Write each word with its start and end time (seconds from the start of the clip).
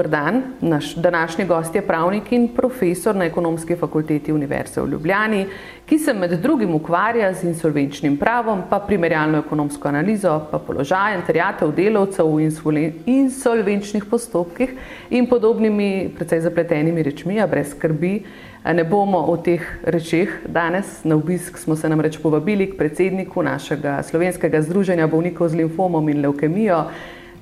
Dober 0.00 0.10
dan, 0.10 0.42
naš 0.60 0.94
današnji 0.94 1.44
gost 1.44 1.74
je 1.74 1.82
pravnik 1.86 2.32
in 2.32 2.48
profesor 2.48 3.16
na 3.16 3.24
ekonomski 3.24 3.76
fakulteti 3.76 4.32
Univerze 4.32 4.80
v 4.80 4.88
Ljubljani, 4.88 5.46
ki 5.86 5.98
se 5.98 6.14
med 6.14 6.30
drugim 6.30 6.74
ukvarja 6.74 7.34
z 7.34 7.44
insolvenčnim 7.44 8.16
pravom, 8.16 8.62
pa 8.70 8.78
primerjalno 8.78 9.38
ekonomsko 9.38 9.88
analizo, 9.88 10.40
pa 10.50 10.58
položajem 10.58 11.20
terjatev 11.26 11.74
delavcev 11.76 12.32
v 12.32 12.92
insolvenčnih 13.06 14.04
postopkih 14.04 14.72
in 15.10 15.28
podobnimi 15.28 16.08
precej 16.16 16.40
zapletenimi 16.40 17.02
rečmi, 17.02 17.40
a 17.40 17.46
brez 17.46 17.74
skrbi. 17.76 18.22
Ne 18.64 18.84
bomo 18.84 19.18
o 19.18 19.36
teh 19.36 19.60
rečeh 19.84 20.28
danes. 20.48 21.04
Na 21.04 21.16
obisk 21.16 21.58
smo 21.58 21.76
se 21.76 21.88
namreč 21.88 22.18
povabili 22.22 22.70
k 22.70 22.76
predsedniku 22.76 23.42
našega 23.42 24.02
slovenskega 24.02 24.62
združenja 24.62 25.06
bolnikov 25.06 25.48
z 25.48 25.56
limfomom 25.56 26.08
in 26.08 26.20
leukemijo, 26.20 26.84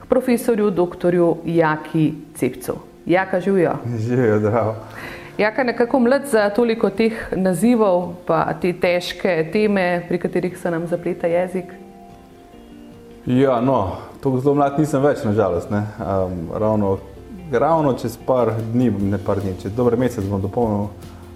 profesorju 0.09 0.71
dr. 0.71 1.15
Jaki 1.45 2.15
Cepcu. 2.35 2.73
Jaka 3.07 3.41
živijo. 3.41 3.73
Živijo, 3.99 4.39
zdravo. 4.39 4.75
Jaka 5.39 5.65
nekako 5.65 6.01
mlad 6.01 6.23
za 6.27 6.51
toliko 6.51 6.91
teh 6.91 7.33
nazivov, 7.37 8.15
pa 8.27 8.55
te 8.61 8.73
težke 8.73 9.51
teme, 9.53 10.05
pri 10.09 10.19
katerih 10.19 10.59
se 10.59 10.71
nam 10.71 10.87
zapleta 10.87 11.27
jezik. 11.27 11.65
Ja, 13.27 13.61
no, 13.61 13.97
tako 14.23 14.41
zelo 14.41 14.55
mlad 14.55 14.79
nisem 14.79 15.03
več, 15.03 15.23
nažalost. 15.25 15.71
Um, 15.71 16.49
ravno, 16.55 16.99
ravno 17.53 17.93
čez 17.93 18.17
par 18.27 18.51
dni, 18.73 18.91
ne 18.91 19.19
par 19.19 19.41
dni, 19.41 19.55
čez 19.63 19.73
dober 19.77 19.97
mesec 19.97 20.25
bom 20.25 20.43
dopolnil, 20.43 20.89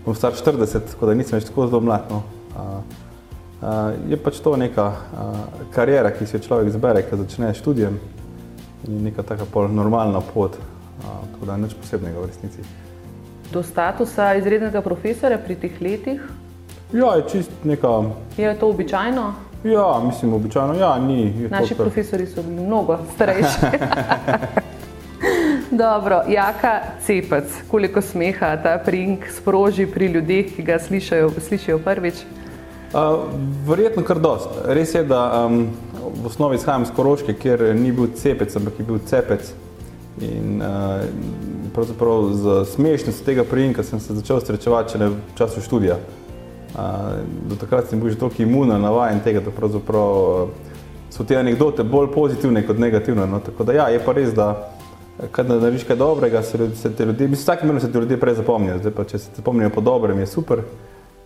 bom 0.04 0.16
star 0.18 0.32
40, 0.34 0.92
tako 0.94 1.06
da 1.06 1.14
nisem 1.14 1.38
več 1.38 1.46
tako 1.48 1.68
zelo 1.68 1.80
mlad. 1.80 2.10
No. 2.10 2.22
Uh, 2.56 2.98
uh, 3.62 3.92
je 4.10 4.18
pač 4.18 4.40
to 4.42 4.56
neka 4.56 4.88
uh, 4.88 5.38
karijera, 5.74 6.10
ki 6.10 6.26
si 6.26 6.36
jo 6.36 6.42
človek 6.48 6.72
izbere, 6.74 7.06
ko 7.06 7.20
začne 7.22 7.54
študijem 7.54 8.00
in 8.88 9.04
neka 9.04 9.22
taka 9.22 9.44
normalna 9.68 10.20
pot, 10.34 10.56
tako 11.32 11.46
da 11.46 11.56
nič 11.56 11.74
posebnega 11.74 12.18
v 12.18 12.26
resnici. 12.26 12.64
Do 13.52 13.62
statusa 13.62 14.34
izrednega 14.34 14.80
profesora 14.80 15.38
pri 15.38 15.56
teh 15.56 15.80
letih? 15.80 16.20
Ja, 16.92 17.14
je 17.16 17.24
čist 17.28 17.50
neka. 17.64 18.02
Je 18.36 18.58
to 18.58 18.68
običajno? 18.68 19.32
Ja, 19.64 20.00
mislim, 20.04 20.32
običajno. 20.32 20.74
Ja, 20.74 20.98
ni. 20.98 21.48
Naši 21.50 21.74
kar... 21.74 21.84
profesori 21.86 22.26
so 22.26 22.42
bili 22.42 22.60
mnogo 22.60 22.98
starejši. 23.14 23.66
Dobro, 25.70 26.22
jaka 26.28 26.80
cepec, 27.06 27.44
koliko 27.70 28.02
smeha 28.02 28.56
ta 28.62 28.78
prink 28.84 29.24
sproži 29.30 29.86
pri 29.86 30.06
ljudeh, 30.06 30.56
ki 30.56 30.62
ga 30.62 30.78
slišajo, 30.78 31.30
slišijo 31.48 31.78
prvič? 31.78 32.14
Uh, 32.92 33.24
verjetno 33.68 34.02
kar 34.04 34.18
dost. 34.20 34.48
Res 34.66 34.94
je, 34.94 35.04
da 35.04 35.46
um, 35.46 35.70
v 36.14 36.26
osnovi 36.26 36.56
izhajam 36.56 36.82
iz 36.82 36.90
Koroške, 36.96 37.34
kjer 37.34 37.64
ni 37.76 37.92
bil 37.92 38.10
cepec, 38.16 38.56
ampak 38.56 38.78
je 38.78 38.86
bil 38.86 38.98
cepec. 39.06 39.52
In 40.20 40.60
uh, 40.60 41.04
pravzaprav 41.74 42.32
z 42.36 42.64
smešnostjo 42.74 43.24
tega 43.24 43.44
prijemka 43.48 43.82
sem 43.82 44.00
se 44.00 44.14
začel 44.14 44.40
srečevati 44.40 44.98
v 44.98 45.16
času 45.38 45.60
študija. 45.60 45.96
Uh, 45.96 47.22
do 47.48 47.56
takrat 47.56 47.88
sem 47.88 48.00
bil 48.00 48.10
že 48.10 48.20
toliko 48.20 48.42
imunen, 48.42 48.80
navajen 48.80 49.20
tega, 49.24 49.40
da 49.40 49.50
pravzaprav 49.50 50.12
uh, 50.12 50.48
so 51.10 51.24
te 51.24 51.36
anekdote 51.36 51.84
bolj 51.84 52.12
pozitivne 52.12 52.66
kot 52.66 52.78
negativne. 52.78 53.26
No? 53.26 53.40
Tako 53.40 53.64
da 53.64 53.72
ja, 53.72 53.88
je 53.88 54.00
pa 54.04 54.12
res, 54.12 54.32
da 54.36 54.72
kad 55.30 55.48
narediš 55.48 55.84
kaj 55.84 55.96
dobrega, 55.96 56.42
se, 56.42 56.70
se 56.76 56.92
te 56.92 57.04
ljudje, 57.04 57.28
mislim, 57.28 57.42
vsak 57.42 57.62
minut 57.62 57.82
se 57.82 57.92
te 57.92 57.98
ljudje 57.98 58.20
prej 58.20 58.34
zapomnijo. 58.34 58.78
Zdaj 58.78 58.92
pa, 58.96 59.04
če 59.04 59.18
se 59.18 59.30
te 59.30 59.44
spomnijo 59.44 59.70
po 59.70 59.80
dobrem, 59.80 60.18
je 60.18 60.26
super, 60.26 60.64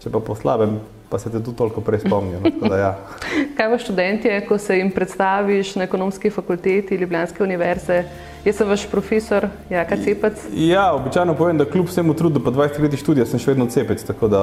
če 0.03 0.11
pa 0.11 0.21
po 0.21 0.35
slabem, 0.35 0.79
pa 1.09 1.19
se 1.19 1.31
te 1.31 1.43
tu 1.43 1.53
toliko 1.53 1.81
prej 1.81 2.01
spomnijo. 2.01 2.41
No, 2.61 2.75
ja. 2.77 2.97
Kaj 3.57 3.71
pa 3.71 3.79
študentje, 3.79 4.41
ko 4.47 4.59
se 4.59 4.79
jim 4.79 4.91
predstaviš 4.91 5.75
na 5.77 5.85
ekonomski 5.85 6.31
fakulteti 6.31 6.97
Ljubljanske 6.97 7.43
univerze? 7.43 8.05
Jaz 8.45 8.57
sem 8.57 8.69
vaš 8.69 8.87
profesor, 8.91 9.49
Jaka 9.71 9.97
Cepec. 9.97 10.45
Ja, 10.55 10.93
običajno 10.95 11.35
povem, 11.35 11.59
da 11.59 11.65
kljub 11.65 11.87
vsemu 11.87 12.15
trudu, 12.15 12.43
pa 12.45 12.51
20 12.51 12.83
let 12.83 12.99
študija, 12.99 13.27
sem 13.27 13.43
še 13.43 13.51
vedno 13.51 13.67
cepec. 13.67 14.03
Tako 14.07 14.29
da, 14.31 14.43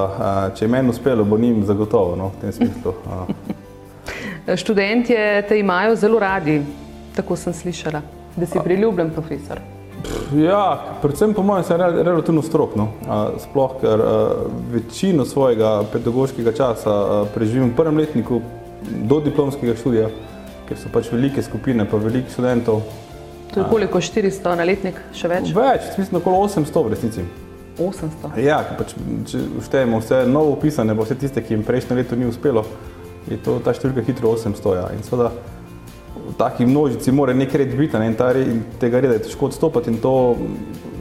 če 0.56 0.64
je 0.64 0.68
meni 0.68 0.92
uspelo, 0.92 1.24
bo 1.24 1.38
njim 1.40 1.62
zagotovo 1.64 2.16
no, 2.16 2.28
v 2.36 2.40
tem 2.42 2.52
smislu. 2.52 2.92
Študentje 4.64 5.46
te 5.48 5.58
imajo 5.58 5.96
zelo 5.96 6.20
radi, 6.20 6.60
tako 7.16 7.36
sem 7.36 7.56
slišala, 7.56 8.02
da 8.36 8.46
si 8.46 8.60
priljubljen 8.60 9.14
profesor. 9.16 9.73
Ja, 10.36 10.80
predvsem 11.02 11.34
po 11.34 11.42
mojem 11.42 11.64
sem 11.64 11.80
relativno 11.80 12.42
strok. 12.42 12.74
No. 12.76 12.88
Sploh, 13.40 13.78
ker 13.80 14.02
večino 14.72 15.24
svojega 15.24 15.84
pedagoškega 15.92 16.52
časa 16.52 17.24
preživim 17.34 17.70
v 17.70 17.76
prvem 17.78 18.02
letniku 18.02 18.42
do 19.08 19.20
diplomskega 19.24 19.76
študija, 19.78 20.10
ker 20.68 20.80
so 20.80 20.90
pač 20.92 21.08
velike 21.12 21.42
skupine, 21.42 21.86
pa 21.88 22.00
veliko 22.00 22.32
študentov. 22.32 22.82
To 23.54 23.62
je 23.62 23.66
koliko 23.70 24.00
400 24.02 24.58
na 24.58 24.66
letnik, 24.66 24.98
še 25.14 25.30
več? 25.30 25.54
Več, 25.54 25.88
mislim, 25.96 26.18
okolo 26.20 26.42
800 26.48 26.84
v 26.84 26.92
resnici. 26.92 27.24
800? 27.78 28.34
Ja, 28.42 28.58
pač, 28.78 28.96
če 29.30 29.40
uštejemo 29.60 30.00
vse 30.02 30.24
novo 30.26 30.56
upisane, 30.56 30.94
pa 30.94 31.06
vse 31.06 31.16
tiste, 31.20 31.42
ki 31.42 31.54
jim 31.54 31.64
prejšnje 31.66 31.96
leto 32.00 32.18
ni 32.18 32.26
uspelo, 32.26 32.64
je 33.30 33.38
to 33.42 33.56
ta 33.64 33.72
številka 33.74 34.04
hitro 34.08 34.34
800. 34.34 34.74
Ja. 34.74 34.88
In 34.94 35.06
seveda, 35.06 35.30
v 36.28 36.34
taki 36.38 36.66
množici 36.66 37.12
mora 37.12 37.34
nek 37.34 37.54
red 37.54 37.76
biti 37.76 37.98
ne, 37.98 38.06
in, 38.06 38.14
ta, 38.14 38.32
in 38.32 38.62
tega 38.80 39.00
reda 39.00 39.18
je 39.18 39.26
težko 39.28 39.46
odstopati 39.46 39.90
in 39.90 39.98
to 40.00 40.36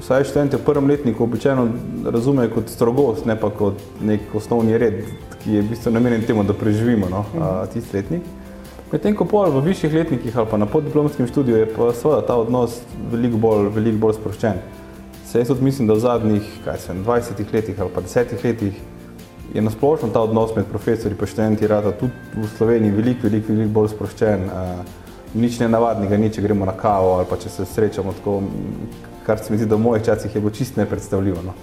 vsaj 0.02 0.24
študenti 0.28 0.60
v 0.60 0.66
prvem 0.66 0.90
letniku 0.90 1.24
običajno 1.24 1.68
razumejo 2.12 2.52
kot 2.56 2.70
strogost, 2.70 3.26
ne 3.26 3.36
pa 3.40 3.50
kot 3.50 3.80
nek 4.04 4.36
osnovni 4.36 4.78
red, 4.78 5.04
ki 5.44 5.58
je 5.58 5.62
v 5.62 5.70
bistvu 5.72 5.94
namenjen 5.96 6.26
temu, 6.28 6.44
da 6.44 6.54
preživimo 6.54 7.10
no, 7.10 7.26
mhm. 7.34 7.74
tisti 7.74 7.98
letnik. 7.98 8.24
Medtem 8.92 9.16
ko 9.18 9.26
pol 9.26 9.50
v 9.50 9.64
višjih 9.66 9.94
letnikih 9.94 10.36
ali 10.38 10.50
pa 10.52 10.58
na 10.58 10.68
podiplomskem 10.70 11.28
študiju 11.28 11.58
je 11.58 11.70
pa 11.74 11.90
seveda 11.98 12.22
ta 12.28 12.36
odnos 12.38 12.82
veliko 13.12 13.40
bolj, 13.42 13.72
veliko 13.74 13.98
bolj 14.06 14.20
sproščen. 14.20 14.60
Se 15.26 15.40
jaz 15.40 15.50
tudi 15.50 15.66
mislim, 15.66 15.88
da 15.88 15.96
v 15.98 16.04
zadnjih 16.04 16.50
sem, 16.78 17.00
20 17.06 17.54
letih 17.54 17.80
ali 17.82 17.90
pa 17.96 18.02
10 18.02 18.44
letih 18.44 18.82
je 19.54 19.62
nasplošno 19.62 20.10
ta 20.14 20.22
odnos 20.22 20.54
med 20.56 20.66
profesori 20.66 21.16
in 21.20 21.28
študenti 21.28 21.68
rada 21.68 21.92
tudi 21.92 22.14
v 22.36 22.48
Sloveniji 22.58 22.92
veliko, 22.92 23.28
veliko, 23.28 23.54
veliko 23.54 23.74
bolj 23.74 23.90
sproščen. 23.96 24.46
Uh, 24.46 25.03
nič 25.34 25.60
ne 25.60 25.70
navadnega, 25.70 26.18
ni, 26.18 26.32
če 26.34 26.42
gremo 26.42 26.66
na 26.66 26.74
kavo 26.78 27.16
ali 27.18 27.28
pa 27.30 27.38
če 27.38 27.50
se 27.50 27.66
srečamo 27.66 28.14
tako, 28.14 28.42
kar 29.26 29.40
se 29.40 29.54
mi 29.54 29.58
zdi, 29.58 29.70
da 29.70 29.76
v 29.76 29.86
mojih 29.86 30.06
časih 30.06 30.36
je 30.36 30.42
bilo 30.42 30.52
čist 30.54 30.78
nepredstavljivo. 30.78 31.42
No. 31.46 31.54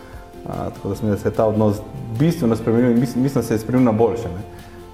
A, 0.48 0.70
tako 0.74 0.88
da 0.88 0.94
se 0.96 1.04
mi, 1.04 1.10
da 1.10 1.16
se 1.16 1.28
je 1.28 1.34
ta 1.36 1.46
odnos 1.46 1.80
bistveno 2.18 2.56
spremenil 2.56 2.90
in 2.90 3.00
mislim, 3.00 3.24
da 3.34 3.42
se 3.42 3.54
je 3.54 3.58
spremenil 3.58 3.92
na 3.92 3.98
boljše. 3.98 4.28
Ne. 4.28 4.42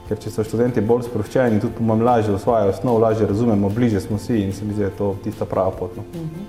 Ker 0.08 0.18
če 0.22 0.30
so 0.30 0.44
študenti 0.46 0.80
bolj 0.80 1.06
sproščeni, 1.08 1.60
tudi 1.60 1.78
pomem 1.78 2.04
lažje 2.06 2.34
osvajajo 2.34 2.74
osnov, 2.74 3.00
lažje 3.02 3.26
razumemo, 3.26 3.70
bliže 3.74 4.00
smo 4.00 4.18
si 4.18 4.38
in 4.38 4.52
se 4.52 4.64
mi 4.64 4.74
zdi, 4.74 4.84
da 4.84 4.90
je 4.90 4.98
to 4.98 5.16
tista 5.24 5.44
prava 5.44 5.70
pot. 5.70 5.96
No. 5.96 6.04
Mhm. 6.14 6.46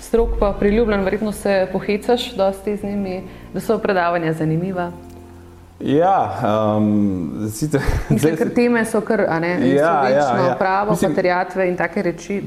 Strok 0.00 0.36
pa 0.38 0.52
priljubljen, 0.52 1.02
verjetno 1.04 1.32
se 1.32 1.66
pohecaš 1.72 2.34
dosti 2.36 2.76
z 2.76 2.84
njimi, 2.84 3.22
da 3.54 3.60
so 3.60 3.78
predavanja 3.78 4.32
zanimiva. 4.32 4.92
Ja, 5.80 6.40
um, 6.76 7.46
sicer, 7.54 7.82
zdaj, 8.10 8.32
ker 8.40 8.48
teme 8.50 8.80
so 8.82 8.98
kar 9.06 9.20
ne, 9.38 9.52
ja, 9.70 9.92
ja, 10.10 10.24
ja. 10.48 10.56
pravo, 10.58 10.96
materijatve 10.98 11.68
in 11.70 11.76
take 11.78 12.02
reči. 12.02 12.40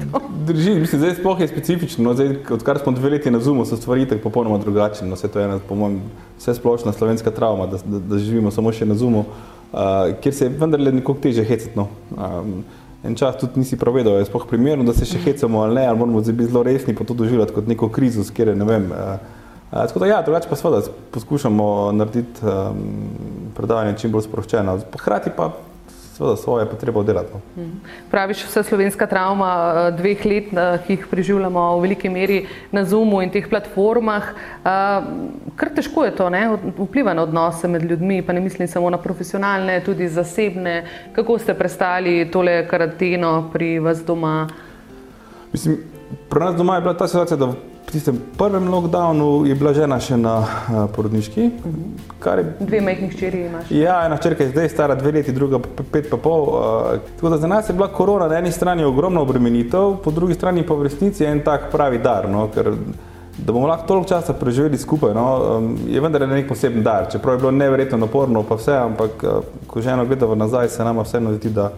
Drži, 0.44 0.74
mislim, 0.82 1.00
zdaj 1.00 1.14
sploh 1.16 1.40
je 1.40 1.48
specifično. 1.48 2.04
No, 2.04 2.12
zdaj, 2.14 2.34
odkar 2.52 2.78
smo 2.82 2.92
dve 2.92 3.14
leti 3.16 3.32
na 3.32 3.40
Zumu, 3.40 3.64
so 3.64 3.80
stvari 3.80 4.04
tako 4.08 4.28
popolnoma 4.28 4.58
drugačne. 4.60 5.08
No, 5.08 5.16
to 5.16 5.40
je 5.40 5.48
ena, 5.48 5.58
po 5.68 5.74
mojem, 5.74 6.02
vse 6.36 6.58
splošna 6.60 6.92
slovenska 6.92 7.32
travma, 7.32 7.66
da, 7.72 7.80
da, 7.84 8.04
da 8.12 8.20
živimo 8.20 8.52
samo 8.52 8.72
še 8.72 8.84
na 8.84 9.00
Zumu, 9.00 9.24
uh, 9.24 10.12
kjer 10.20 10.34
se 10.34 10.50
je 10.50 10.56
vendarle 10.60 10.92
nekoliko 10.92 11.24
teže 11.24 11.48
hecati. 11.48 11.72
No. 11.78 11.88
Um, 12.12 12.58
en 13.00 13.16
čas 13.16 13.40
tudi 13.40 13.64
nisi 13.64 13.80
pravedal, 13.80 14.20
je 14.20 14.28
sploh 14.28 14.44
primerno, 14.50 14.84
da 14.84 14.92
se 14.92 15.08
še 15.08 15.24
hecamo 15.24 15.64
ali 15.64 15.80
ne, 15.80 15.88
ali 15.88 15.98
moramo 15.98 16.20
biti 16.20 16.52
zelo 16.52 16.68
resni, 16.68 16.92
pa 16.94 17.08
to 17.08 17.16
doživljati 17.16 17.56
kot 17.56 17.70
neko 17.70 17.88
krizo, 17.88 18.28
s 18.28 18.30
kjer 18.30 18.52
ne 18.52 18.68
vem. 18.68 18.92
Uh, 18.92 19.40
Tako 19.72 19.98
da, 19.98 20.06
ja, 20.06 20.22
drugače 20.22 20.48
pa 20.48 20.56
seveda 20.56 20.80
poskušamo 21.10 21.92
narediti 21.92 22.44
um, 22.44 22.76
predavanje 23.56 23.94
čim 23.98 24.12
bolj 24.12 24.26
sproščeno, 24.26 24.78
hkrati 24.98 25.30
pa 25.36 25.50
seveda 26.12 26.36
svoje 26.36 26.66
potrebe 26.66 26.98
oddelati. 26.98 27.32
No. 27.32 27.40
Mhm. 27.62 27.70
Praviš, 28.10 28.44
vsa 28.44 28.62
slovenska 28.62 29.06
travma 29.06 29.48
uh, 29.48 29.96
dveh 29.96 30.26
let, 30.26 30.52
uh, 30.52 30.76
ki 30.86 30.92
jih 30.92 31.06
preživljamo 31.10 31.64
v 31.78 31.80
veliki 31.86 32.12
meri 32.12 32.42
na 32.70 32.84
Zoomu 32.84 33.22
in 33.22 33.32
teh 33.32 33.48
platformah, 33.48 34.28
uh, 34.28 35.08
kar 35.56 35.72
težko 35.72 36.04
je 36.04 36.14
to, 36.20 36.28
ne? 36.30 36.44
vpliva 36.76 37.16
na 37.16 37.24
odnose 37.24 37.68
med 37.68 37.88
ljudmi, 37.88 38.20
pa 38.22 38.36
ne 38.36 38.44
mislim 38.44 38.68
samo 38.68 38.90
na 38.90 39.00
profesionalne, 39.00 39.80
tudi 39.84 40.08
zasebne. 40.08 40.84
Kako 41.16 41.38
ste 41.38 41.54
prestali 41.54 42.28
tole 42.30 42.66
karanteno 42.68 43.48
pri 43.52 43.78
vas 43.78 44.04
doma? 44.04 44.50
Mislim, 45.52 45.80
pri 46.28 46.44
nas 46.44 46.56
doma 46.56 46.74
je 46.74 46.80
bila 46.80 46.96
ta 46.96 47.08
situacija, 47.08 47.36
da 47.36 47.54
v 47.86 47.90
tistem 47.92 48.18
prvem 48.38 48.68
lockdownu 48.68 49.44
je 49.44 49.54
bila 49.54 49.72
žena 49.74 49.98
še 50.00 50.16
na 50.16 50.38
uh, 50.40 50.86
porodniški. 50.94 51.42
Je, 52.22 52.44
dve 52.60 52.80
majhni 52.80 53.10
hčeri 53.10 53.44
imaš. 53.46 53.70
Ja, 53.74 54.02
ena 54.06 54.16
hčerka 54.16 54.46
je 54.46 54.52
zdaj 54.54 54.68
stara 54.72 54.94
dve 54.94 55.12
leti, 55.18 55.34
druga 55.34 55.58
pet 55.92 56.10
pa 56.10 56.16
pol. 56.16 56.46
Uh, 56.48 57.02
tako 57.16 57.34
da 57.34 57.38
za 57.42 57.50
nas 57.50 57.68
je 57.68 57.76
bila 57.76 57.90
korona 57.92 58.28
na 58.28 58.38
eni 58.38 58.52
strani 58.52 58.84
ogromna 58.84 59.20
obremenitev, 59.20 59.96
po 60.04 60.10
drugi 60.10 60.34
strani 60.38 60.66
pa 60.66 60.74
v 60.78 60.88
resnici 60.88 61.26
en 61.26 61.42
tak 61.44 61.70
pravi 61.72 61.98
dar. 61.98 62.30
No, 62.30 62.46
ker, 62.54 62.72
da 63.36 63.52
bomo 63.52 63.66
lahko 63.66 63.88
toliko 63.88 64.08
časa 64.08 64.32
preživeli 64.38 64.78
skupaj, 64.78 65.14
no, 65.16 65.28
um, 65.58 65.70
je 65.88 66.00
vendar 66.00 66.28
nek 66.28 66.48
poseben 66.48 66.82
dar. 66.86 67.10
Čeprav 67.12 67.36
je 67.36 67.44
bilo 67.44 67.56
neverjetno 67.56 67.98
naporno, 67.98 68.44
pa 68.46 68.60
vse, 68.60 68.76
ampak 68.78 69.24
uh, 69.26 69.56
ko 69.66 69.82
ženo 69.82 70.06
gledamo 70.06 70.38
nazaj, 70.38 70.68
se 70.68 70.84
nama 70.84 71.02
vseeno 71.02 71.34
zdi, 71.34 71.50
da 71.50 71.72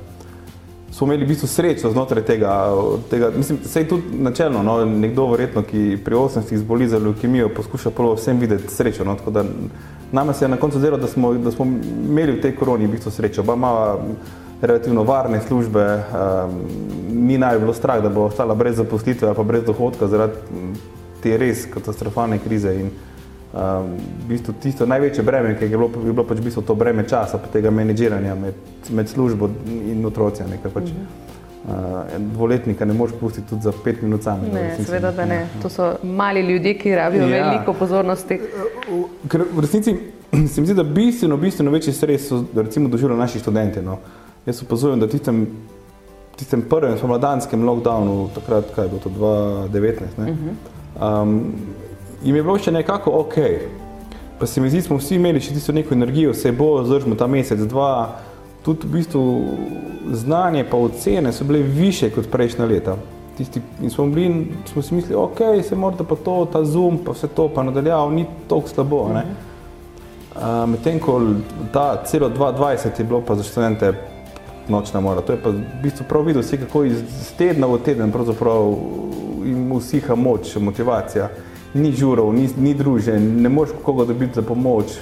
smo 0.95 1.07
imeli 1.07 1.25
v 1.25 1.29
bistvu 1.29 1.49
srečo 1.49 1.91
znotraj 1.91 2.23
tega. 2.25 2.71
tega 3.11 3.31
mislim, 3.37 3.59
sej 3.67 3.89
tudi 3.89 4.19
načelno, 4.19 4.63
no, 4.63 4.85
nekdo 4.85 5.27
verjetno, 5.27 5.63
ki 5.63 5.99
pri 6.05 6.15
80 6.15 6.57
zboli 6.57 6.87
za 6.89 6.99
leukemijo, 6.99 7.49
poskuša 7.57 7.91
prvo 7.91 8.15
vsem 8.15 8.39
videti 8.39 8.75
srečo. 8.75 9.05
No, 9.05 9.17
Nama 10.13 10.33
se 10.33 10.45
je 10.45 10.49
na 10.49 10.57
koncu 10.57 10.79
zdelo, 10.79 10.97
da 10.97 11.09
da 11.45 11.51
smo 11.51 11.67
imeli 12.07 12.33
v 12.33 12.41
tej 12.41 12.55
koroni 12.57 12.87
v 12.87 12.91
bistvu 12.91 13.11
srečo. 13.11 13.43
Oba 13.43 13.55
ima 13.55 13.97
relativno 14.61 15.03
varne 15.03 15.41
službe, 15.41 15.83
um, 15.83 16.61
ni 17.11 17.39
naj 17.39 17.59
bilo 17.59 17.75
strah, 17.75 18.03
da 18.03 18.09
bo 18.09 18.29
ostala 18.31 18.55
brez 18.55 18.77
zaposlitve 18.77 19.29
ali 19.29 19.37
pa 19.37 19.43
brez 19.43 19.65
dohodka 19.65 20.07
zaradi 20.07 20.35
te 21.23 21.37
res 21.37 21.67
katastrofalne 21.75 22.39
krize. 22.39 22.75
In, 22.81 22.91
um, 23.55 23.95
v 24.25 24.29
bistvu 24.29 24.55
tisto 24.61 24.87
največje 24.87 25.23
breme, 25.23 25.55
ki 25.59 25.65
je 25.65 25.77
bilo, 25.77 25.91
je 25.95 26.13
bilo 26.13 26.27
pač 26.27 26.39
v 26.39 26.45
bistvu 26.45 26.63
to 26.63 26.75
breme 26.75 27.07
časa, 27.09 27.39
pa 27.39 27.47
tega 27.47 27.71
menedžiranja 27.71 28.35
med, 28.35 28.55
med 28.91 29.09
službo 29.09 29.49
in 29.67 30.05
otroci. 30.07 30.43
Nekaj 30.51 30.71
pač. 30.71 30.91
Mm 30.91 30.97
-hmm. 30.97 31.33
Uh, 31.65 31.73
dvoletnika 32.19 32.85
ne 32.85 32.93
moreš 32.95 33.15
pustiti 33.21 33.49
tudi 33.49 33.63
za 33.63 33.73
pet 33.85 34.03
minut 34.03 34.23
sam. 34.23 34.41
Ne, 34.53 34.77
seveda, 34.85 35.13
da 35.13 35.25
ne. 35.25 35.47
To 35.63 35.69
so 35.69 35.95
mali 36.03 36.41
ljudje, 36.41 36.79
ki 36.79 36.95
rabijo 36.95 37.29
ja. 37.29 37.49
veliko 37.49 37.73
pozornosti. 37.73 38.41
Ker 39.29 39.45
v 39.53 39.61
resnici 39.61 39.97
se 40.53 40.61
mi 40.61 40.67
zdi, 40.67 40.75
da 40.75 40.83
bistveno, 40.83 41.37
bistveno 41.37 41.71
večji 41.71 41.93
stres 41.93 42.29
so 42.29 42.45
recimo 42.55 42.89
doživljali 42.89 43.21
naši 43.21 43.39
študenti. 43.39 43.83
No. 43.83 43.99
Jaz 44.47 44.63
opazujem, 44.63 45.01
da 45.01 45.09
tistem, 45.09 45.47
tistem 46.37 46.63
prvem 46.69 46.99
spomladanskem 46.99 47.65
lockdownu, 47.65 48.29
takrat, 48.35 48.65
kaj 48.75 48.85
je 48.85 48.89
bilo 48.89 49.01
to 49.01 49.11
2019, 49.11 50.01
ne, 50.19 50.33
uh 50.33 50.39
-huh. 50.39 51.23
um, 51.23 51.53
jim 52.25 52.37
je 52.37 52.43
bilo 52.43 52.59
še 52.59 52.73
nekako 52.73 53.11
ok. 53.11 53.35
Pa 54.39 54.47
se 54.47 54.61
mi 54.61 54.71
zdi, 54.71 54.83
smo 54.83 54.97
vsi 54.99 55.19
imeli 55.19 55.41
še 55.41 55.55
tisto 55.55 55.73
neko 55.73 55.95
energijo, 55.95 56.35
se 56.35 56.53
bo, 56.53 56.83
zdržimo 56.85 57.15
ta 57.17 57.27
mesec, 57.31 57.61
dva, 57.71 58.17
tudi 58.65 58.89
v 58.89 58.97
bistvu 58.99 59.23
znanje 60.13 60.65
pa 60.71 60.77
ocene 60.77 61.33
so 61.33 61.45
bile 61.45 61.63
više 61.63 62.11
kot 62.11 62.31
prejšnja 62.33 62.67
leta. 62.67 62.97
Tisti, 63.39 63.61
in 63.83 63.91
smo, 63.91 64.07
bili, 64.07 64.47
smo 64.71 64.83
si 64.83 64.95
mislili, 64.95 65.19
ok, 65.19 65.41
se 65.69 65.77
morda 65.77 66.05
pa 66.07 66.17
to, 66.17 66.37
ta 66.53 66.65
zoom, 66.65 66.99
pa 67.05 67.15
vse 67.15 67.29
to, 67.35 67.49
pa 67.55 67.63
nadaljav, 67.67 68.13
ni 68.15 68.27
toliko 68.49 68.69
slabo. 68.69 69.03
Uh, 69.05 70.65
Medtem 70.67 70.99
ko 70.99 71.21
ta 71.73 72.03
celo 72.07 72.29
2020 72.29 72.99
je 72.99 73.05
bilo 73.07 73.21
pa 73.23 73.35
za 73.39 73.43
študente 73.47 73.93
nočna 74.69 75.01
mora. 75.01 75.23
To 75.23 75.33
je 75.33 75.39
pa 75.43 75.51
v 75.51 75.63
bistvu 75.83 76.07
prav 76.09 76.27
videl, 76.27 76.43
kako 76.43 76.85
iz 76.85 77.03
tedna 77.39 77.67
v 77.71 77.79
teden 77.87 78.13
pravzaprav 78.13 78.75
jim 79.45 79.73
usiha 79.73 80.15
moč, 80.15 80.57
motivacija 80.57 81.29
ni 81.75 81.93
žurov, 81.93 82.33
ni, 82.35 82.49
ni 82.57 82.75
družen, 82.75 83.43
ne 83.43 83.49
moreš 83.49 83.75
koga 83.83 84.05
dobiti 84.05 84.35
za 84.35 84.43
pomoč. 84.43 84.99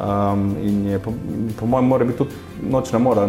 Um, 0.00 0.56
in 0.62 0.86
je, 0.86 0.98
po, 0.98 1.12
po 1.60 1.66
mojem, 1.66 1.86
mora 1.86 2.04
biti 2.04 2.18
tudi 2.18 2.30
nočna 2.70 2.98
mora, 2.98 3.28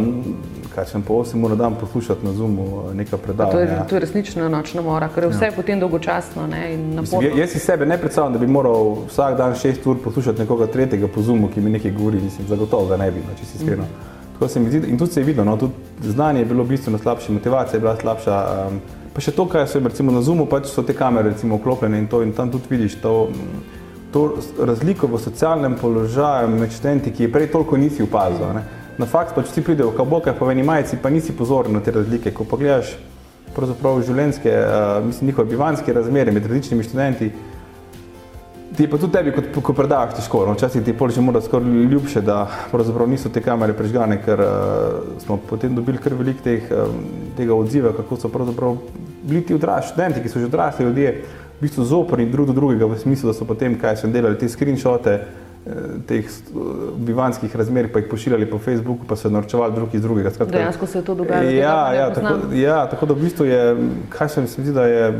kaj 0.75 0.85
sem 0.85 1.01
po 1.01 1.13
8 1.13 1.45
ur 1.45 1.55
dan 1.55 1.75
poslušati 1.75 2.25
na 2.25 2.33
Zoomu 2.33 2.93
nekaj 2.93 3.19
predavanja. 3.19 3.51
To 3.51 3.59
je, 3.59 3.87
to 3.89 3.95
je 3.95 3.99
resnično 3.99 4.49
nočna 4.49 4.81
mora, 4.81 5.09
ker 5.09 5.23
je 5.23 5.29
vse 5.33 5.49
ja. 5.49 5.55
potem 5.55 5.79
dolgočasno. 5.79 6.47
Ne, 6.47 6.77
Mislim, 6.77 7.37
jaz 7.37 7.49
si 7.49 7.59
sebe 7.59 7.85
ne 7.85 7.97
predstavljam, 7.97 8.33
da 8.33 8.39
bi 8.39 8.47
moral 8.47 8.95
vsak 9.09 9.37
dan 9.37 9.55
6 9.55 9.89
ur 9.89 9.99
poslušati 10.03 10.45
nekoga 10.45 10.67
tretjega 10.67 11.07
po 11.07 11.21
Zoomu, 11.21 11.49
ki 11.51 11.61
mi 11.61 11.75
nekaj 11.75 11.91
govori, 11.91 12.21
mislim, 12.23 12.47
zagotovo 12.47 12.87
ga 12.87 12.97
ne 12.97 13.11
bi, 13.11 13.19
no, 13.19 13.35
če 13.39 13.45
si 13.45 13.57
iskreno. 13.57 13.83
Mm. 13.83 14.47
Se 14.47 14.63
zdi, 14.69 14.87
in 14.89 14.97
tudi 14.97 15.11
se 15.11 15.19
je 15.19 15.23
videlo, 15.23 15.45
no, 15.45 15.57
tudi 15.57 15.73
znanje 16.01 16.39
je 16.39 16.45
bilo 16.45 16.63
bistveno 16.63 16.97
slabše, 16.97 17.31
motivacija 17.31 17.77
je 17.77 17.81
bila 17.81 17.95
slabša. 17.95 18.45
Um, 18.67 18.79
Pa 19.11 19.19
še 19.19 19.33
to, 19.35 19.45
kaj 19.45 19.67
so 19.67 19.81
recimo 19.83 20.11
na 20.15 20.21
Zoomu, 20.23 20.45
pač 20.47 20.69
so 20.71 20.83
te 20.87 20.95
kamere 20.95 21.33
recimo 21.33 21.57
vklopljene 21.59 21.99
in 21.99 22.07
to 22.07 22.21
in 22.23 22.31
tam 22.31 22.51
tudi 22.51 22.71
vidiš 22.71 22.95
to, 23.03 23.15
to 24.13 24.21
razliko 24.59 25.07
v 25.11 25.19
socialnem 25.19 25.75
položaju 25.75 26.47
med 26.53 26.71
študenti, 26.71 27.11
ki 27.11 27.27
je 27.27 27.31
prej 27.31 27.49
toliko 27.51 27.77
nisi 27.77 28.03
opazil. 28.03 28.47
Ne. 28.55 28.63
Na 28.97 29.07
fakt 29.07 29.35
pač 29.35 29.51
vsi 29.51 29.63
pridejo 29.67 29.91
v 29.91 29.99
kabokah, 29.99 30.35
pa 30.37 30.47
v 30.47 30.55
eni 30.55 30.63
majici, 30.63 30.99
pa 31.01 31.11
nisi 31.11 31.35
pozoren 31.35 31.75
na 31.75 31.83
te 31.83 31.91
razlike. 31.91 32.31
Ko 32.31 32.47
pogledaš 32.47 32.95
pravzaprav 33.55 33.99
življenjske, 34.07 34.51
uh, 34.51 35.03
mislim, 35.03 35.31
njihove 35.31 35.49
bivanske 35.49 35.93
razmere 35.93 36.31
med 36.31 36.47
različnimi 36.47 36.87
študenti, 36.87 37.31
ti 38.77 38.87
pa 38.87 38.97
tudi 38.97 39.13
tebi, 39.13 39.33
kot 39.35 39.63
ko 39.63 39.73
predavaš 39.75 40.15
težko. 40.19 40.45
No? 40.47 40.55
Včasih 40.55 40.83
ti 40.83 40.91
je 40.91 41.09
že 41.09 41.21
morda 41.21 41.41
skoraj 41.41 41.67
ljubše, 41.91 42.21
da 42.21 42.47
pravzaprav 42.71 43.09
niso 43.09 43.29
te 43.29 43.41
kamere 43.41 43.73
prežgane, 43.73 44.21
ker 44.23 44.39
uh, 44.39 45.19
smo 45.19 45.37
potem 45.37 45.75
dobili 45.75 45.97
kar 45.97 46.13
veliko 46.13 46.43
teh, 46.43 46.63
um, 46.71 47.03
tega 47.37 47.53
odziva, 47.53 47.93
kako 47.93 48.15
so 48.15 48.29
pravzaprav 48.29 48.77
bili 49.23 49.41
ti 49.41 49.53
odrasli 49.53 49.91
študenti, 49.91 50.23
ki 50.23 50.29
so 50.29 50.39
že 50.39 50.45
odrasli 50.45 50.85
ljudje, 50.85 51.13
v 51.59 51.61
bistvu 51.61 51.83
zoprni 51.85 52.25
drug 52.25 52.47
do 52.47 52.53
drugega, 52.53 52.85
v 52.85 52.97
smislu, 52.97 53.29
da 53.29 53.37
so 53.37 53.45
potem, 53.45 53.77
kaj 53.77 54.01
so 54.01 54.07
delali, 54.07 54.39
te 54.39 54.49
screenshote 54.49 55.19
teh 56.07 56.25
bivanskih 56.97 57.55
razmer, 57.55 57.91
pa 57.93 57.99
jih 57.99 58.07
pošiljali 58.09 58.49
po 58.49 58.57
Facebooku, 58.57 59.05
pa 59.07 59.15
se 59.15 59.29
norčevali 59.29 59.75
drug 59.75 59.93
iz 59.93 60.01
drugega. 60.01 60.31
Skratka, 60.31 60.57
Dejansko 60.57 60.87
se 60.87 60.97
je 60.97 61.03
to 61.05 61.15
dogajalo. 61.15 61.49
Ja, 61.49 61.93
ja, 61.93 62.13
tako, 62.13 62.55
ja, 62.55 62.87
tako 62.89 63.05
da 63.05 63.13
v 63.13 63.21
bistvu 63.21 63.45
je, 63.45 63.75
kaj 64.09 64.29
se 64.29 64.41
mi 64.41 64.47
zdi, 64.47 64.73
da 64.73 64.85
je 64.85 65.11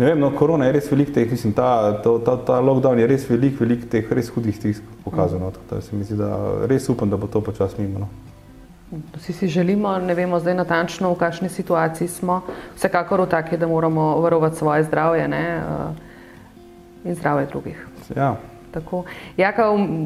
Ne 0.00 0.06
vem, 0.06 0.20
no, 0.20 0.30
korona 0.32 0.64
je 0.64 0.72
res 0.72 0.86
velik 0.88 1.10
teh, 1.12 1.28
mislim, 1.28 1.52
ta, 1.52 1.66
ta, 2.00 2.14
ta, 2.24 2.38
ta 2.48 2.60
lockdown 2.64 3.02
je 3.02 3.06
res 3.10 3.26
velik, 3.28 3.58
velik 3.60 3.82
teh 3.92 4.06
res 4.16 4.30
hudih 4.32 4.56
stisk 4.56 4.86
pokazal. 5.04 5.42
No, 5.42 5.50
tako 5.52 5.74
da 5.74 5.80
se 5.84 5.96
mi 5.96 6.06
zdi, 6.08 6.16
da 6.16 6.30
res 6.70 6.88
upam, 6.88 7.10
da 7.12 7.18
bo 7.20 7.28
to 7.28 7.42
počas 7.44 7.74
mimo. 7.76 8.06
No. 8.06 8.08
Vsi 9.18 9.32
si 9.36 9.48
želimo, 9.48 9.92
ne 10.00 10.16
vemo 10.16 10.40
zdaj 10.40 10.56
natančno, 10.62 11.12
v 11.12 11.18
kakšni 11.20 11.50
situaciji 11.52 12.08
smo, 12.08 12.40
vsekakor 12.78 13.20
v 13.20 13.28
taki, 13.28 13.58
da 13.60 13.68
moramo 13.68 14.06
varovati 14.24 14.56
svoje 14.56 14.88
zdravje 14.88 15.28
ne, 15.28 15.44
uh, 15.60 17.04
in 17.04 17.20
zdravje 17.20 17.46
drugih. 17.52 17.84
Ja. 18.16 18.32
Tako. 18.70 19.04
Jaka, 19.36 19.64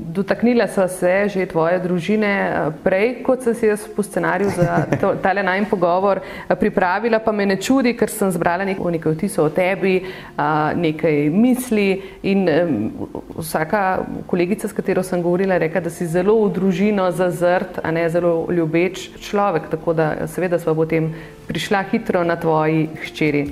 dotaknila 0.09 0.67
so 0.69 0.89
se 0.89 1.29
že 1.29 1.47
tvoje 1.47 1.79
družine 1.79 2.27
eh, 2.27 2.71
prej, 2.85 3.21
kot 3.23 3.43
sem 3.45 3.55
si 3.55 3.67
jaz 3.67 3.85
po 3.97 4.03
scenariju 4.03 4.51
za 4.57 4.87
to, 5.01 5.15
tale 5.23 5.43
najmen 5.43 5.69
pogovor 5.71 6.21
eh, 6.25 6.55
pripravila, 6.57 7.19
pa 7.19 7.33
me 7.33 7.47
ne 7.47 7.59
čudi, 7.61 7.93
ker 7.93 8.09
sem 8.09 8.33
zbrala 8.33 8.65
nekaj, 8.65 8.93
nekaj 8.97 9.13
vtisov 9.13 9.51
o 9.51 9.53
tebi, 9.53 9.99
eh, 10.01 10.43
nekaj 10.75 11.29
misli 11.29 12.03
in 12.23 12.49
vsaka 13.37 13.85
kolegica, 14.27 14.69
s 14.69 14.73
katero 14.73 15.03
sem 15.03 15.23
govorila, 15.23 15.59
je 15.59 15.67
rekla, 15.67 15.85
da 15.85 15.93
si 15.93 16.09
zelo 16.09 16.39
v 16.47 16.53
družino 16.57 17.11
zazrt, 17.13 17.83
a 17.85 17.93
ne 17.93 18.09
zelo 18.09 18.47
ljubeč 18.49 19.11
človek, 19.21 19.69
tako 19.77 19.93
da 19.93 20.27
seveda 20.27 20.59
sva 20.59 20.75
potem 20.75 21.13
prišla 21.49 21.85
hitro 21.93 22.25
na 22.25 22.41
tvoji 22.41 22.89
hčeri. 23.05 23.49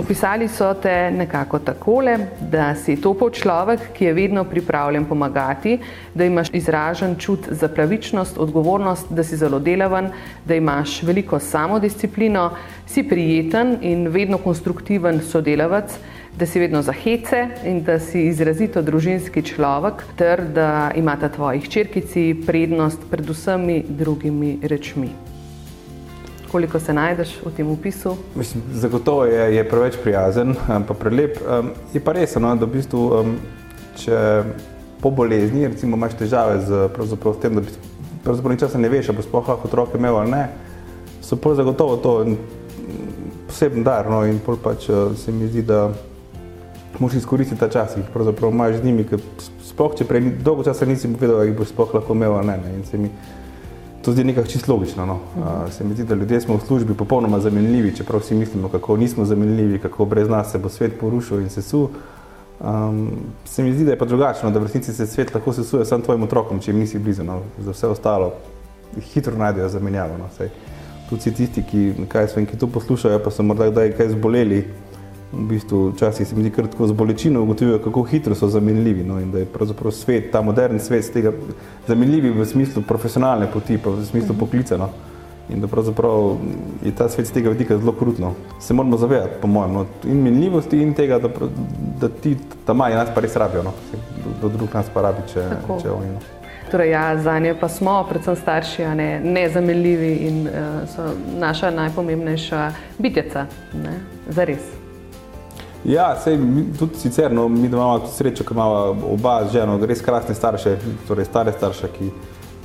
Opisali 0.00 0.48
so 0.48 0.74
te 0.74 1.10
nekako 1.10 1.58
takole, 1.58 2.14
da 2.40 2.70
si 2.74 2.94
topo 2.96 3.26
človek, 3.30 3.90
ki 3.92 4.04
je 4.04 4.14
vedno 4.16 4.44
pripravljen 4.48 5.04
pomagati, 5.04 5.74
da 6.14 6.24
imaš 6.24 6.48
izražen 6.56 7.18
čut 7.20 7.50
za 7.50 7.68
pravičnost, 7.68 8.38
odgovornost, 8.38 9.12
da 9.12 9.24
si 9.24 9.36
zelo 9.36 9.58
delaven, 9.58 10.08
da 10.44 10.56
imaš 10.56 11.02
veliko 11.02 11.38
samodisciplino, 11.38 12.50
si 12.86 13.02
prijeten 13.08 13.76
in 13.82 14.08
vedno 14.08 14.38
konstruktiven 14.38 15.20
sodelavec, 15.20 15.92
da 16.38 16.46
si 16.46 16.60
vedno 16.60 16.82
za 16.82 16.92
hece 16.92 17.46
in 17.64 17.82
da 17.84 17.98
si 18.00 18.24
izrazito 18.26 18.82
družinski 18.82 19.42
človek, 19.42 20.04
ter 20.16 20.48
da 20.54 20.92
imata 20.96 21.28
tvoji 21.28 21.60
hčerkici 21.60 22.30
prednost 22.46 23.04
pred 23.10 23.28
vsemi 23.28 23.84
drugimi 23.88 24.58
rečmi 24.62 25.29
koliko 26.52 26.80
se 26.80 26.92
najdeš 26.92 27.36
v 27.44 27.52
tem 27.56 27.70
opisu? 27.70 28.16
Mislim, 28.34 28.62
zagotovo 28.72 29.24
je, 29.24 29.54
je 29.54 29.68
preveč 29.68 29.96
prijazen, 30.02 30.54
pa 30.88 30.94
prelep. 30.94 31.38
Je 31.94 32.00
pa 32.00 32.12
res, 32.12 32.34
no, 32.36 32.54
da 32.56 32.66
v 32.66 32.74
bistvu, 32.74 33.04
če 34.00 34.18
po 35.00 35.10
bolezni 35.10 35.68
recimo, 35.68 35.96
imaš 35.96 36.18
težave 36.20 36.60
z 36.60 36.88
tem, 37.40 37.54
da 37.56 37.62
pravzaprav 38.24 38.52
ničesar 38.52 38.80
ne 38.80 38.88
veš, 38.92 39.12
bo 39.16 39.24
sploh 39.24 39.48
lahko 39.48 39.68
otroke 39.68 39.98
imel 39.98 40.18
ali 40.20 40.30
ne, 40.30 40.44
so 41.24 41.36
pol 41.36 41.54
zagotovo 41.54 41.96
to 41.96 42.14
poseben 43.48 43.84
dar. 43.84 44.10
No, 44.10 44.24
in 44.26 44.38
pol 44.44 44.58
pač 44.60 44.90
se 45.16 45.32
mi 45.32 45.48
zdi, 45.48 45.62
da 45.62 45.88
moraš 46.98 47.22
izkoristiti 47.22 47.60
ta 47.60 47.70
čas, 47.72 47.94
ki 47.94 48.12
pravzaprav 48.12 48.52
imaš 48.52 48.80
z 48.80 48.84
njimi, 48.84 49.06
ker 49.08 49.22
sploh, 49.64 49.94
če 49.96 50.04
prej 50.04 50.34
dolgo 50.44 50.66
časa 50.66 50.88
nisi 50.88 51.08
vedel, 51.08 51.38
da 51.38 51.48
jih 51.48 51.56
boš 51.56 51.72
sploh 51.72 51.94
lahko 51.96 52.16
imel 52.18 52.36
ali 52.36 52.52
ne. 52.52 52.58
ne 52.92 53.10
to 54.02 54.12
zdi 54.12 54.24
nekako 54.24 54.48
čisto 54.48 54.72
logično. 54.72 55.06
No. 55.06 55.14
Uh, 55.14 55.72
se 55.72 55.84
mi 55.84 55.94
zdi, 55.94 56.04
da 56.04 56.14
ljudje 56.14 56.40
smo 56.40 56.56
v 56.56 56.66
službi 56.66 56.94
popolnoma 56.94 57.40
zamenljivi, 57.40 57.96
čeprav 57.96 58.20
vsi 58.20 58.34
mislimo, 58.34 58.68
kako 58.68 58.96
nismo 58.96 59.24
zamenljivi, 59.24 59.78
kako 59.78 60.04
brez 60.04 60.28
nas 60.28 60.52
se 60.52 60.58
bo 60.58 60.68
svet 60.68 61.00
porušil 61.00 61.40
in 61.40 61.50
sesul. 61.50 61.88
Um, 62.60 63.10
se 63.44 63.62
mi 63.62 63.72
zdi, 63.72 63.84
da 63.84 63.90
je 63.90 63.98
pa 63.98 64.04
drugačno, 64.04 64.50
da 64.50 64.58
v 64.58 64.62
resnici 64.62 64.92
se 64.92 65.06
svet 65.06 65.34
lahko 65.34 65.52
sesuje 65.52 65.84
samo 65.84 66.04
tvojim 66.04 66.22
otrokom, 66.22 66.60
če 66.60 66.70
jim 66.70 66.80
nisi 66.80 66.98
blizu. 66.98 67.24
No. 67.24 67.40
Za 67.58 67.70
vse 67.70 67.86
ostalo 67.86 68.32
hitro 69.12 69.36
najdejo 69.36 69.68
zamenjavo. 69.68 70.18
No. 70.18 70.28
Sej, 70.36 70.48
tudi 71.10 71.32
tisti, 71.34 71.62
ki, 71.62 71.92
svem, 72.32 72.46
ki 72.46 72.58
to 72.58 72.66
poslušajo, 72.66 73.18
pa 73.24 73.30
so 73.30 73.42
morda 73.42 73.70
kdaj 73.70 73.96
kaj 73.96 74.14
zboleli. 74.16 74.64
V 75.32 75.44
bistvu 75.46 75.92
včasih 75.94 76.26
se 76.28 76.36
mi 76.36 76.42
zdi, 76.42 76.52
da 76.78 76.86
z 76.86 76.92
bolečino 76.92 77.42
ugotovijo, 77.42 77.78
kako 77.78 78.02
hitro 78.02 78.34
so 78.34 78.48
zamenljivi. 78.48 79.04
No, 79.04 79.20
in 79.20 79.30
da 79.30 79.38
je 79.38 79.46
pravzaprav 79.46 79.92
svet, 79.92 80.32
ta 80.32 80.42
moderni 80.42 80.80
svet, 80.80 81.12
tega 81.12 81.32
zamenljivi 81.86 82.30
v 82.30 82.46
smislu 82.46 82.82
profesionalne 82.82 83.46
poti, 83.52 83.78
pa 83.78 83.90
v 83.90 84.04
smislu 84.04 84.34
mhm. 84.34 84.38
poklica. 84.40 84.76
No. 84.76 84.88
In 85.50 85.60
da 85.60 85.66
pravzaprav 85.66 86.36
je 86.84 86.92
ta 86.94 87.08
svet 87.08 87.26
z 87.26 87.32
tega 87.32 87.50
vidika 87.50 87.78
zelo 87.78 87.92
krutno. 87.92 88.34
Se 88.60 88.74
moramo 88.74 88.96
zavedati, 88.96 89.40
po 89.40 89.46
mojem, 89.46 89.72
no, 89.72 89.86
in 90.04 90.22
minljivosti, 90.22 90.82
in 90.82 90.94
tega, 90.94 91.18
da, 91.18 91.28
da 92.00 92.08
ti 92.08 92.36
tam 92.66 92.76
mali 92.76 92.94
nas 92.94 93.08
pa 93.14 93.20
res 93.20 93.36
rabijo, 93.36 93.62
no. 93.62 93.72
do 94.42 94.48
drugih 94.48 94.74
nas 94.74 94.90
pa 94.94 95.02
rabi, 95.02 95.26
če, 95.32 95.46
če 95.82 95.90
oni. 95.90 96.12
No. 96.14 96.20
Torej, 96.70 96.90
ja, 96.90 97.18
za 97.18 97.38
nje 97.38 97.54
pa 97.60 97.68
smo, 97.68 98.04
predvsem 98.08 98.36
starši, 98.36 98.84
ne, 98.94 99.08
nezamenljivi 99.24 100.12
in 100.14 100.42
uh, 100.46 100.52
so 100.94 101.10
naša 101.38 101.70
najpomembnejša 101.70 102.72
bitjeca, 102.98 103.46
ne, 103.74 103.98
za 104.28 104.44
res. 104.44 104.79
Ja, 105.84 106.16
sej, 106.20 106.38
tudi 106.78 106.98
sicer, 107.00 107.32
no, 107.32 107.48
mi 107.48 107.66
imamo 107.66 108.06
srečo, 108.06 108.44
ker 108.44 108.56
imamo 108.56 109.12
oba 109.12 109.44
z 109.48 109.52
ženo, 109.52 109.78
res 109.86 110.02
krasne 110.04 110.34
starše, 110.34 110.76
torej 111.08 111.24
stare 111.24 111.52
starše, 111.52 111.88
ki 111.94 112.10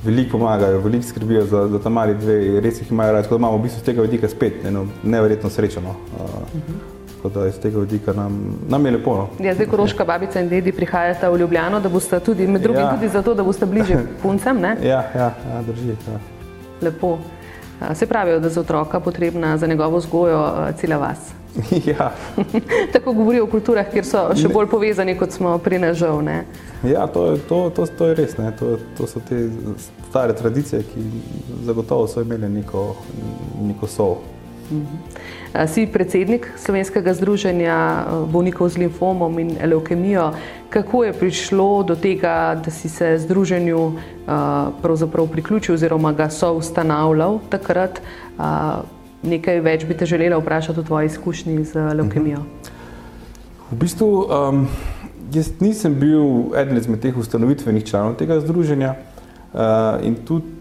veliko 0.04 0.38
pomagajo, 0.38 0.80
veliko 0.84 1.08
skrbijo 1.08 1.46
za, 1.46 1.68
za 1.68 1.80
ta 1.82 1.88
mali 1.88 2.14
dve, 2.14 2.60
res 2.60 2.80
jih 2.80 2.92
imajo 2.92 3.12
radi, 3.12 3.24
tako 3.24 3.38
da 3.38 3.40
imamo 3.40 3.58
v 3.58 3.62
bistvu 3.62 3.80
z 3.80 3.88
tega 3.88 4.02
vidika 4.02 4.28
spet 4.28 4.64
eno 4.64 4.84
neverjetno 5.02 5.50
srečo. 5.50 5.80
No. 5.80 5.96
Uh, 6.20 6.96
da 7.34 7.46
iz 7.46 7.56
tega 7.58 7.78
vidika 7.78 8.12
nam, 8.12 8.58
nam 8.68 8.86
je 8.86 8.92
lepo. 8.92 9.14
No. 9.16 9.28
Ja, 9.44 9.54
zdaj 9.54 9.66
koroška 9.66 10.04
babica 10.04 10.40
in 10.40 10.48
dedi 10.48 10.72
prihajata 10.72 11.30
v 11.30 11.40
Ljubljano, 11.40 11.80
da 11.80 11.88
boste 11.88 12.20
tudi, 12.20 12.46
med 12.46 12.62
drugim 12.62 12.82
ja. 12.82 12.92
tudi 12.94 13.08
zato, 13.08 13.34
da 13.34 13.42
boste 13.42 13.66
bliže 13.66 13.98
puncem, 14.22 14.60
ne? 14.60 14.76
Ja, 14.82 15.02
ja, 15.14 15.32
ja 15.50 15.62
drži. 15.66 15.88
Ja. 15.88 16.20
Lepo. 16.82 17.18
Se 17.94 18.06
pravijo, 18.06 18.38
da 18.40 18.46
je 18.46 18.52
za 18.52 18.60
otroka 18.60 19.00
potrebna 19.00 19.56
za 19.56 19.66
njegovo 19.66 19.98
vzgojo 19.98 20.72
cela 20.80 20.96
vas. 20.96 21.18
Ja. 21.86 22.12
Tako 22.92 23.12
govorijo 23.12 23.44
o 23.44 23.46
kulturah, 23.46 23.86
kjer 23.92 24.04
so 24.04 24.28
še 24.36 24.48
bolj 24.48 24.68
povezani, 24.70 25.16
kot 25.18 25.32
smo 25.32 25.58
pri 25.58 25.78
nažal. 25.78 26.20
Ja, 26.84 27.06
to, 27.06 27.36
to, 27.48 27.70
to, 27.70 27.86
to 27.86 28.10
je 28.10 28.14
res. 28.14 28.36
To, 28.58 28.76
to 28.98 29.06
so 29.06 29.20
te 29.28 29.48
stare 30.08 30.36
tradicije, 30.36 30.82
ki 30.82 31.04
zagotovo 31.64 32.06
so 32.06 32.20
imeli 32.20 32.48
neko, 32.48 32.88
neko 33.62 33.86
sov. 33.86 34.16
Si 35.66 35.86
predsednik 35.86 36.50
Slovenskega 36.58 37.14
združenja 37.14 38.04
bolnikov 38.28 38.68
z 38.68 38.84
limfomom 38.84 39.38
in 39.38 39.54
leukemijo. 39.64 40.32
Kako 40.68 41.04
je 41.04 41.12
prišlo 41.12 41.82
do 41.82 41.94
tega, 41.96 42.60
da 42.64 42.70
si 42.70 42.88
se 42.88 43.18
združenju 43.18 43.92
priključil 45.32 45.74
oziroma 45.74 46.12
ga 46.12 46.30
so 46.30 46.52
ustanavljal 46.52 47.38
takrat? 47.48 48.00
Nekaj 49.22 49.60
več 49.60 49.86
bi 49.86 49.96
te 49.96 50.06
želela 50.06 50.38
vprašati 50.38 50.80
o 50.80 50.82
tvoji 50.82 51.06
izkušnji 51.06 51.64
z 51.64 51.86
leukemijo. 51.94 52.44
V 53.70 53.78
bistvu 53.80 54.26
um, 54.26 54.66
jaz 55.32 55.50
nisem 55.60 55.94
bil 55.98 56.52
eden 56.58 56.76
izmed 56.76 57.00
teh 57.00 57.16
ustanovitvenih 57.16 57.84
članov 57.84 58.14
tega 58.20 58.40
združenja. 58.40 58.94
Uh, 59.56 60.04
in 60.04 60.14
tudi 60.26 60.55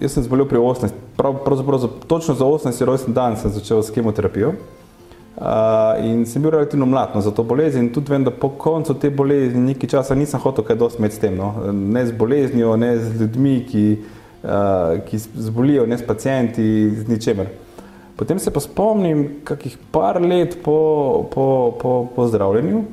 jaz 0.00 0.12
sem 0.12 0.22
zbolel 0.22 0.48
pri 0.48 0.58
18, 0.58 0.92
prav, 1.16 1.38
pravzaprav 1.44 1.78
za, 1.78 1.88
točno 2.06 2.34
za 2.34 2.44
18 2.44 2.84
rojsten 2.84 3.14
dan 3.14 3.36
sem 3.36 3.50
začel 3.50 3.82
s 3.82 3.90
kemoterapijo. 3.90 4.52
Uh, 5.36 6.00
in 6.00 6.24
sem 6.26 6.42
bil 6.42 6.50
relativno 6.50 6.86
mlad 6.86 7.10
no, 7.14 7.20
za 7.20 7.30
to 7.30 7.42
bolezen, 7.44 7.84
in 7.84 7.92
tudi 7.92 8.08
vem, 8.10 8.24
da 8.24 8.30
po 8.30 8.48
koncu 8.48 8.94
te 8.94 9.10
bolezni 9.10 9.60
nekaj 9.60 9.90
časa 9.92 10.14
nisem 10.16 10.40
hotel 10.40 10.64
kaj 10.64 10.78
dosti 10.80 11.02
med 11.02 11.12
s 11.12 11.20
tem. 11.20 11.36
No. 11.36 11.52
Ne 11.72 12.06
z 12.06 12.16
boleznijo, 12.16 12.76
ne 12.76 12.94
z 12.98 13.20
ljudmi, 13.20 13.58
ki, 13.68 13.84
uh, 14.42 14.96
ki 15.04 15.20
zbolijo, 15.20 15.84
ne 15.86 15.98
s 15.98 16.06
pacijenti, 16.06 16.64
z 16.90 17.08
ničemer. 17.08 17.52
Potem 18.16 18.38
se 18.40 18.50
pa 18.50 18.60
spomnim, 18.64 19.26
kakih 19.44 19.76
par 19.92 20.22
let 20.24 20.56
po, 20.64 21.28
po, 21.34 21.76
po, 21.82 22.08
po 22.16 22.26
zdravljenju, 22.26 22.84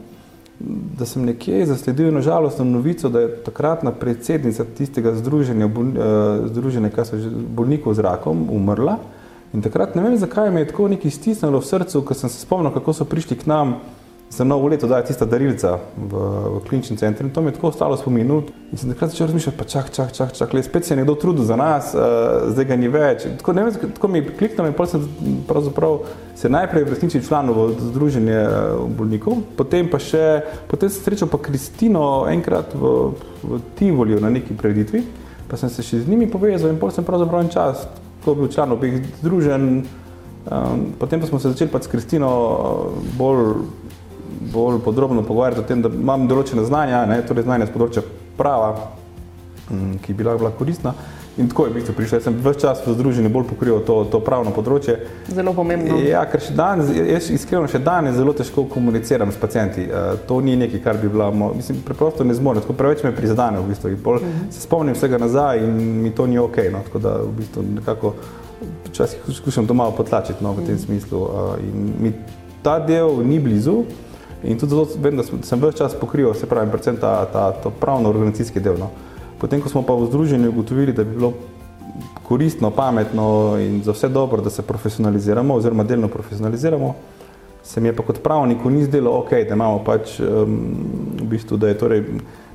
da 0.97 1.05
sem 1.05 1.25
nekje 1.25 1.65
zasledil 1.65 2.07
eno 2.07 2.21
žalostno 2.21 2.65
novico, 2.65 3.09
da 3.09 3.19
je 3.19 3.35
takratna 3.43 3.91
predsednica 3.91 4.65
tistega 4.77 5.15
združenja, 5.15 5.65
uh, 5.65 6.47
združenja 6.47 6.89
bolnikov 7.47 7.93
z 7.93 7.99
rakom, 7.99 8.47
umrla. 8.51 8.97
In 9.53 9.61
takrat 9.61 9.95
ne 9.95 10.01
vem, 10.01 10.17
zakaj 10.17 10.51
me 10.51 10.61
je 10.61 10.67
tako 10.71 10.87
nekaj 10.87 11.11
stisnilo 11.11 11.59
v 11.59 11.67
srcu, 11.67 12.01
ker 12.01 12.17
sem 12.17 12.29
se 12.29 12.41
spomnil, 12.41 12.71
kako 12.73 12.93
so 12.93 13.05
prišli 13.05 13.37
k 13.37 13.45
nam 13.45 13.75
za 14.37 14.43
novo 14.43 14.67
leto, 14.67 14.87
da 14.87 14.97
je 14.97 15.05
tista 15.05 15.25
darilca 15.25 15.77
v, 15.97 16.17
v 16.57 16.61
kliničnem 16.67 16.97
centru. 16.97 17.27
In 17.27 17.33
to 17.33 17.41
mi 17.41 17.47
je 17.47 17.53
tako 17.53 17.67
ostalo 17.67 17.97
spomin. 17.97 18.31
In 18.71 18.77
sem 18.77 18.89
takrat 18.89 19.11
začel 19.11 19.27
razmišljati, 19.27 19.57
pa 19.57 19.65
čak, 19.69 19.91
čak, 19.93 20.11
čak, 20.11 20.33
čak, 20.33 20.53
le 20.53 20.63
spet 20.63 20.85
se 20.85 20.93
je 20.93 20.97
nekdo 20.97 21.15
trudil 21.15 21.45
za 21.45 21.55
nas, 21.55 21.93
uh, 21.93 22.49
zdaj 22.49 22.65
ga 22.65 22.75
ni 22.75 22.89
več. 22.89 23.27
Tako, 23.37 23.53
vem, 23.53 23.69
tako 23.93 24.07
mi 24.07 24.19
je 24.23 24.33
kliknilo 24.37 24.71
in 24.71 24.87
sem 24.89 25.05
pravzaprav 25.47 25.99
se 26.35 26.49
najprej 26.49 26.83
vresničil 26.89 27.21
član 27.21 27.53
v 27.53 27.67
združenje 27.91 28.39
uh, 28.41 28.89
bolnikov, 28.89 29.43
potem 29.57 29.89
pa 29.89 30.01
še, 30.01 30.41
potem 30.67 30.89
sem 30.89 31.05
srečal 31.05 31.29
pa 31.29 31.37
Kristino 31.37 32.25
enkrat 32.31 32.73
v, 32.73 33.13
v 33.43 33.61
Tivolju 33.77 34.17
na 34.23 34.33
neki 34.33 34.57
preditvi, 34.57 35.05
pa 35.47 35.61
sem 35.61 35.69
se 35.69 35.85
še 35.85 36.01
z 36.01 36.09
njimi 36.09 36.25
povezal 36.31 36.73
in 36.73 36.81
potem 36.81 37.01
sem 37.01 37.05
pravzaprav 37.05 37.45
en 37.45 37.53
čas, 37.53 37.85
ko 38.25 38.33
bil 38.39 38.49
član 38.49 38.73
obeh 38.73 38.97
združenj, 39.21 39.69
um, 40.49 40.85
potem 40.97 41.21
pa 41.21 41.29
smo 41.29 41.37
se 41.37 41.53
začeli 41.53 41.69
pa 41.69 41.83
s 41.83 41.91
Kristino 41.91 42.33
bolj 43.19 43.61
bolj 44.53 44.79
podrobno 44.83 45.23
pogovarjati 45.23 45.61
o 45.61 45.67
tem, 45.67 45.81
da 45.81 45.89
imam 45.89 46.27
določene 46.27 46.65
znanja, 46.65 47.05
ne, 47.05 47.21
torej 47.27 47.47
znanja 47.47 47.69
z 47.69 47.75
področja 47.75 48.03
prava, 48.37 48.73
mm, 49.69 49.99
ki 50.03 50.13
bi 50.13 50.23
lahko 50.23 50.43
bila 50.43 50.55
koristna. 50.57 50.95
In 51.37 51.49
tako 51.49 51.65
je 51.65 51.71
v 51.71 51.73
bistvu 51.73 51.93
prišel. 51.97 52.19
Jaz 52.19 52.25
sem 52.27 52.35
vse 52.37 52.59
čas 52.61 52.81
v 52.85 52.93
združenju 52.93 53.29
bolj 53.33 53.47
pokrival 53.49 53.79
to, 53.81 53.95
to 54.05 54.19
pravno 54.21 54.51
področje. 54.53 54.99
Zelo 55.33 55.55
pomembno. 55.57 55.97
Ja, 56.05 56.21
ker 56.29 56.43
še 56.43 56.53
danes, 56.53 56.91
jaz 56.93 57.31
iskreno 57.33 57.65
še 57.71 57.81
danes 57.81 58.19
zelo 58.19 58.35
težko 58.37 58.67
komuniciram 58.69 59.33
s 59.33 59.41
pacijenti. 59.41 59.87
Uh, 59.89 60.13
to 60.29 60.37
ni 60.45 60.53
nekaj, 60.61 60.83
kar 60.85 60.99
bi 61.01 61.09
bila, 61.09 61.31
mislim, 61.33 61.81
preprosto 61.87 62.21
ne 62.27 62.37
zmorem, 62.37 62.61
tako 62.61 62.77
preveč 62.77 63.01
me 63.01 63.15
prizadene 63.17 63.63
v 63.63 63.73
bistvu. 63.73 63.95
Bolj 63.97 64.21
uh 64.21 64.27
mhm. 64.27 64.43
-huh. 64.43 64.53
se 64.53 64.61
spomnim 64.61 64.93
vsega 64.93 65.17
nazaj 65.17 65.63
in 65.65 65.73
mi 66.03 66.13
to 66.13 66.27
ni 66.27 66.37
ok. 66.37 66.57
No, 66.71 66.85
tako 66.85 66.99
da 66.99 67.17
v 67.17 67.33
bistvu 67.37 67.65
nekako 67.81 68.13
včasih 68.91 69.19
skušam 69.33 69.67
to 69.67 69.73
malo 69.73 69.91
potlačiti 69.91 70.43
no, 70.43 70.53
v 70.53 70.55
tem 70.55 70.63
uh 70.65 70.69
mhm. 70.69 70.77
-huh. 70.77 70.85
smislu. 70.85 71.19
Uh, 71.19 71.57
in 71.63 71.93
mi 71.99 72.13
ta 72.61 72.79
del 72.79 73.25
ni 73.25 73.39
blizu. 73.39 73.83
In 74.43 74.57
tudi 74.59 74.75
zato 74.75 74.99
vem, 74.99 75.17
da 75.17 75.23
sem 75.23 75.39
vse 75.59 75.77
čas 75.77 75.95
pokrival, 75.99 76.33
se 76.33 76.45
pravi, 76.45 76.71
predvsem 76.71 76.97
ta, 76.97 77.25
ta, 77.25 77.51
ta 77.63 77.69
pravno-organizacijski 77.69 78.59
del. 78.59 78.75
No. 78.79 78.89
Potem, 79.39 79.61
ko 79.61 79.69
smo 79.69 79.83
pa 79.83 79.95
v 79.95 80.07
združenju 80.11 80.49
ugotovili, 80.49 80.93
da 80.93 81.03
bi 81.03 81.15
bilo 81.15 81.33
koristno, 82.23 82.71
pametno 82.71 83.55
in 83.59 83.81
za 83.83 83.91
vse 83.91 84.09
dobro, 84.09 84.41
da 84.41 84.49
se 84.49 84.61
profesionaliziramo, 84.61 85.55
oziroma 85.55 85.83
delno 85.83 86.07
profesionaliziramo, 86.07 86.95
se 87.63 87.81
mi 87.81 87.87
je 87.87 87.95
pa 87.95 88.03
kot 88.03 88.19
pravniku 88.19 88.69
ni 88.69 88.83
zdelo 88.83 89.11
ok, 89.19 89.29
da 89.47 89.55
imamo 89.55 89.83
pač 89.83 90.19
um, 90.19 90.59
v 91.21 91.27
bistvu, 91.31 91.57
da 91.57 91.67
je 91.67 91.77
torej 91.77 92.03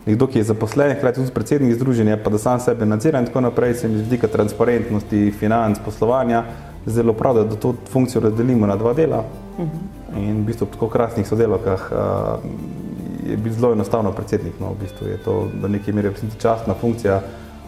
nekdo, 0.07 0.26
ki 0.26 0.38
je 0.38 0.45
zaposlen, 0.50 0.92
hkrati 0.97 1.21
tudi 1.21 1.33
predsednik 1.33 1.75
združenja, 1.75 2.16
pa 2.25 2.30
da 2.30 2.38
sam 2.38 2.61
sebe 2.61 2.87
nadzira 2.87 3.21
in 3.21 3.26
tako 3.26 3.40
naprej, 3.40 3.75
se 3.75 3.88
mi 3.88 4.04
zdi, 4.04 4.16
da 4.16 4.28
transparentnosti, 4.28 5.30
financ, 5.38 5.80
poslovanja, 5.85 6.45
zelo 6.87 7.12
prav, 7.12 7.45
da 7.45 7.57
to 7.57 7.75
funkcijo 7.92 8.21
razdelimo 8.21 8.66
na 8.66 8.76
dva 8.76 8.95
dela. 8.95 9.25
Uh 9.58 9.64
mhm. 9.64 9.76
-huh. 10.14 10.28
In 10.28 10.42
v 10.42 10.44
bistvu 10.46 10.66
po 10.66 10.72
tako 10.72 10.88
krasnih 10.88 11.28
sodelavkah 11.28 11.92
uh, 11.92 13.28
je 13.30 13.36
bil 13.36 13.52
zelo 13.52 13.72
enostavno 13.72 14.12
predsednik. 14.12 14.60
No, 14.60 14.72
v 14.72 14.80
bistvu 14.80 15.06
je 15.06 15.16
to 15.16 15.48
do 15.60 15.68
neke 15.68 15.92
mere 15.92 16.12
častna 16.38 16.74
funkcija 16.74 17.20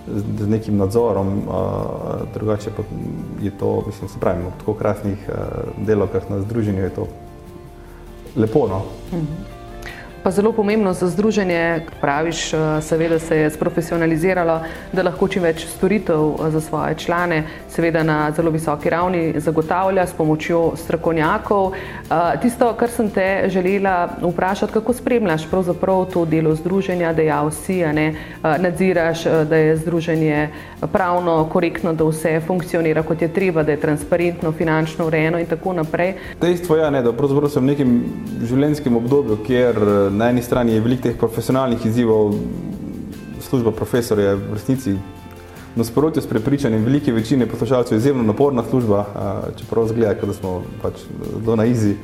z, 0.09 0.23
z 0.45 0.49
nekim 0.49 0.77
nadzorom, 0.77 1.29
uh, 1.29 1.55
drugače 2.35 2.71
pa 2.77 2.83
je 3.43 3.51
to, 3.51 3.83
mislim, 3.87 4.09
se 4.09 4.19
pravi, 4.21 4.45
po 4.45 4.51
tako 4.59 4.75
krasnih 4.75 5.29
uh, 5.29 5.87
delavkah 5.87 6.31
na 6.31 6.41
združenju 6.41 6.83
je 6.83 6.91
to 6.91 7.07
lepo. 8.37 8.69
No. 8.69 8.79
Mm 9.13 9.21
-hmm 9.21 9.60
pa 10.23 10.31
zelo 10.31 10.53
pomembno 10.53 10.93
za 10.93 11.09
združenje, 11.09 11.81
praviš, 12.01 12.55
eh, 12.55 12.59
seveda 12.81 13.19
se 13.19 13.37
je 13.37 13.51
sprofesionaliziralo, 13.51 14.61
da 14.93 15.03
lahko 15.03 15.29
čim 15.29 15.43
več 15.43 15.67
storitev 15.67 16.35
eh, 16.35 16.51
za 16.51 16.61
svoje 16.61 16.95
člane, 16.95 17.45
seveda 17.69 18.03
na 18.03 18.33
zelo 18.37 18.51
visoki 18.51 18.91
ravni 18.91 19.41
zagotavlja 19.41 20.07
s 20.07 20.13
pomočjo 20.13 20.73
strokovnjakov. 20.77 21.73
Eh, 21.73 22.17
tisto, 22.43 22.73
kar 22.73 22.91
sem 22.91 23.11
te 23.11 23.45
želela 23.49 24.09
vprašati, 24.23 24.73
kako 24.73 24.93
spremljaš 24.93 25.47
pravzaprav 25.51 26.05
to 26.13 26.25
delo 26.25 26.55
združenja, 26.55 27.13
da 27.13 27.23
ja 27.23 27.43
vsi 27.43 27.81
ne, 27.81 28.15
nadziraš, 28.43 29.25
da 29.25 29.57
je 29.57 29.77
združenje 29.77 30.49
pravno 30.93 31.45
korektno, 31.53 31.93
da 31.93 32.05
vse 32.05 32.41
funkcionira 32.47 33.03
kot 33.03 33.23
je 33.23 33.29
treba, 33.33 33.63
da 33.63 33.73
je 33.73 33.81
transparentno, 33.81 34.53
finančno 34.53 35.07
urejeno 35.07 35.39
in 35.39 35.47
tako 35.47 35.73
naprej. 35.73 36.15
Dejstvo 36.41 36.77
je, 36.77 36.91
ne, 36.91 37.03
da 37.03 37.13
pravzaprav 37.13 37.51
sem 37.51 37.63
v 37.63 37.67
nekem 37.73 37.95
življenjskem 38.45 38.97
obdobju, 38.97 39.39
kjer 39.47 39.79
na 40.11 40.31
eni 40.31 40.43
strani 40.43 40.73
je 40.73 40.81
veliko 40.81 41.03
teh 41.03 41.17
profesionalnih 41.19 41.87
izzivov, 41.87 42.35
služba 43.41 43.73
profesorja 43.73 44.35
v 44.35 44.55
resnici 44.55 44.97
nasprotju 45.77 46.23
s 46.23 46.27
prepričanjem 46.27 46.85
velike 46.85 47.13
večine 47.13 47.47
poslušalcev 47.47 47.99
izjemno 47.99 48.23
naporna 48.23 48.63
služba, 48.71 49.05
čeprav 49.59 49.89
zgleda, 49.89 50.27
da 50.27 50.33
smo 50.33 50.63
pač 50.83 50.95
zelo 51.45 51.57
na 51.57 51.65
izi. 51.65 51.95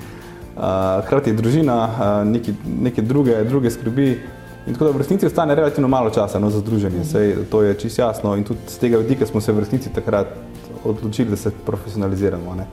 Hkrati 1.04 1.30
je 1.30 1.34
družina, 1.36 1.78
neke, 2.24 2.54
neke 2.80 3.02
druge, 3.02 3.44
druge 3.44 3.70
skrbi. 3.70 4.20
In 4.66 4.74
tako 4.74 4.84
da 4.84 4.90
v 4.90 4.98
resnici 4.98 5.26
ostane 5.26 5.54
relativno 5.54 5.88
malo 5.88 6.10
časa 6.10 6.38
no, 6.38 6.50
za 6.50 6.58
združenje, 6.58 7.04
Sej, 7.04 7.34
to 7.50 7.62
je 7.62 7.74
čisto 7.78 8.02
jasno 8.02 8.36
in 8.36 8.44
tudi 8.44 8.58
z 8.66 8.78
tega 8.78 8.98
vidika 8.98 9.26
smo 9.26 9.40
se 9.40 9.52
v 9.52 9.62
resnici 9.62 9.92
takrat 9.94 10.26
odločili, 10.84 11.30
da 11.30 11.36
se 11.36 11.50
profesionaliziramo. 11.66 12.54
Ne. 12.54 12.66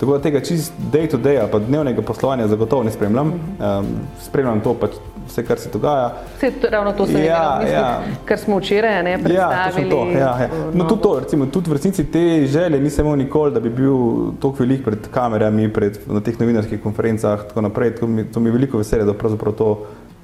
Tako 0.00 0.12
da 0.12 0.22
tega 0.22 0.40
čist 0.40 0.72
day 0.92 1.10
to 1.10 1.18
day, 1.18 1.40
pa 1.52 1.58
dnevnega 1.58 2.02
poslovanja 2.02 2.48
zagotovo 2.48 2.82
ne 2.84 2.90
spremljam. 2.90 3.28
Um, 3.28 3.86
spremljam 4.20 4.60
to 4.60 4.74
pač 4.74 4.98
vse, 5.28 5.44
kar 5.44 5.58
se 5.58 5.70
dogaja. 5.72 6.12
Vse, 6.36 6.50
ravno 6.70 6.92
to 6.92 7.06
se 7.06 7.24
ja, 7.24 7.62
ja. 7.72 8.00
kar 8.24 8.38
smo 8.38 8.58
včeraj 8.58 9.02
ne, 9.02 9.18
predstavili. 9.22 9.90
Ja, 9.90 9.96
to, 9.96 10.18
ja, 10.18 10.38
ja. 10.42 10.48
No, 10.74 10.84
tudi 10.84 11.02
to, 11.02 11.20
recimo, 11.20 11.46
tudi 11.46 11.70
v 11.70 11.72
resnici 11.72 12.04
te 12.04 12.46
želje 12.46 12.80
nisem 12.80 13.06
imel 13.06 13.18
nikoli, 13.18 13.54
da 13.54 13.60
bi 13.60 13.70
bil 13.70 13.96
toliko 14.40 14.62
velik 14.62 14.84
pred 14.84 15.08
kamerami, 15.10 15.72
pred, 15.72 15.98
na 16.06 16.20
teh 16.20 16.40
novinarskih 16.40 16.82
konferencah, 16.82 17.48
tako 17.48 17.60
naprej. 17.60 17.94
To 18.00 18.06
mi, 18.06 18.24
to 18.24 18.40
mi 18.40 18.48
je 18.48 18.58
veliko 18.58 18.78
veselje, 18.78 19.04
da 19.04 19.14
pravzaprav 19.14 19.56
to 19.56 19.72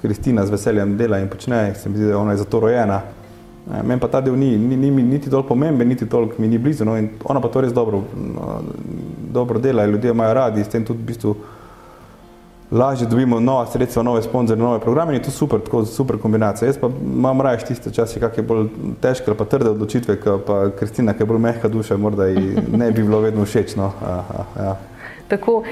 Kristina 0.01 0.45
z 0.45 0.51
veseljem 0.51 0.97
dela 0.97 1.19
in 1.19 1.29
počne, 1.29 1.75
se 1.75 1.89
mi 1.89 1.97
zdi, 1.97 2.11
da 2.11 2.17
ona 2.17 2.31
je 2.31 2.37
za 2.37 2.45
to 2.45 2.59
rojena. 2.59 3.01
Meni 3.63 3.99
pa 3.99 4.07
ta 4.07 4.19
del 4.21 4.35
ni, 4.35 4.57
ni, 4.57 4.75
ni 4.75 5.03
niti 5.03 5.29
toliko 5.29 5.47
pomemben, 5.47 5.87
niti 5.87 6.05
toliko 6.09 6.35
mi 6.37 6.47
ni 6.47 6.57
blizu. 6.57 6.85
No, 6.85 6.97
ona 7.23 7.39
pa 7.39 7.47
to 7.47 7.61
res 7.61 7.73
dobro, 7.73 8.03
no, 8.35 8.61
dobro 9.31 9.59
dela 9.59 9.85
in 9.85 9.91
ljudje 9.91 10.11
imajo 10.11 10.33
radi, 10.33 10.63
s 10.63 10.67
tem 10.67 10.85
tudi 10.85 10.99
v 10.99 11.05
bistvu 11.05 11.35
lažje 12.73 13.07
dobimo 13.07 13.39
nova 13.39 13.65
sredstva, 13.65 14.03
nove 14.03 14.21
sponzorje, 14.21 14.63
nove 14.63 14.79
programe 14.79 15.13
in 15.13 15.19
je 15.19 15.23
to 15.23 15.31
super, 15.31 15.59
tako 15.59 15.85
super 15.85 16.17
kombinacija. 16.17 16.67
Jaz 16.67 16.77
pa 16.81 16.89
imam 17.15 17.41
raje 17.41 17.57
tiste 17.67 17.91
čase, 17.91 18.19
kak 18.19 18.37
je 18.37 18.43
bolj 18.43 18.67
težke 19.01 19.31
ali 19.31 19.37
pa 19.37 19.45
trde 19.45 19.69
odločitve, 19.69 20.17
pa 20.47 20.69
Kristina, 20.79 21.13
ki 21.13 21.23
je 21.23 21.27
bolj 21.29 21.39
mehka 21.39 21.69
duša, 21.69 21.97
morda 21.97 22.27
ji 22.27 22.57
ne 22.71 22.91
bi 22.91 23.03
bilo 23.03 23.19
vedno 23.19 23.45
všeč. 23.45 23.75
No. 23.75 23.91
Aha, 24.01 24.45
ja. 24.57 24.75
Tako, 25.27 25.63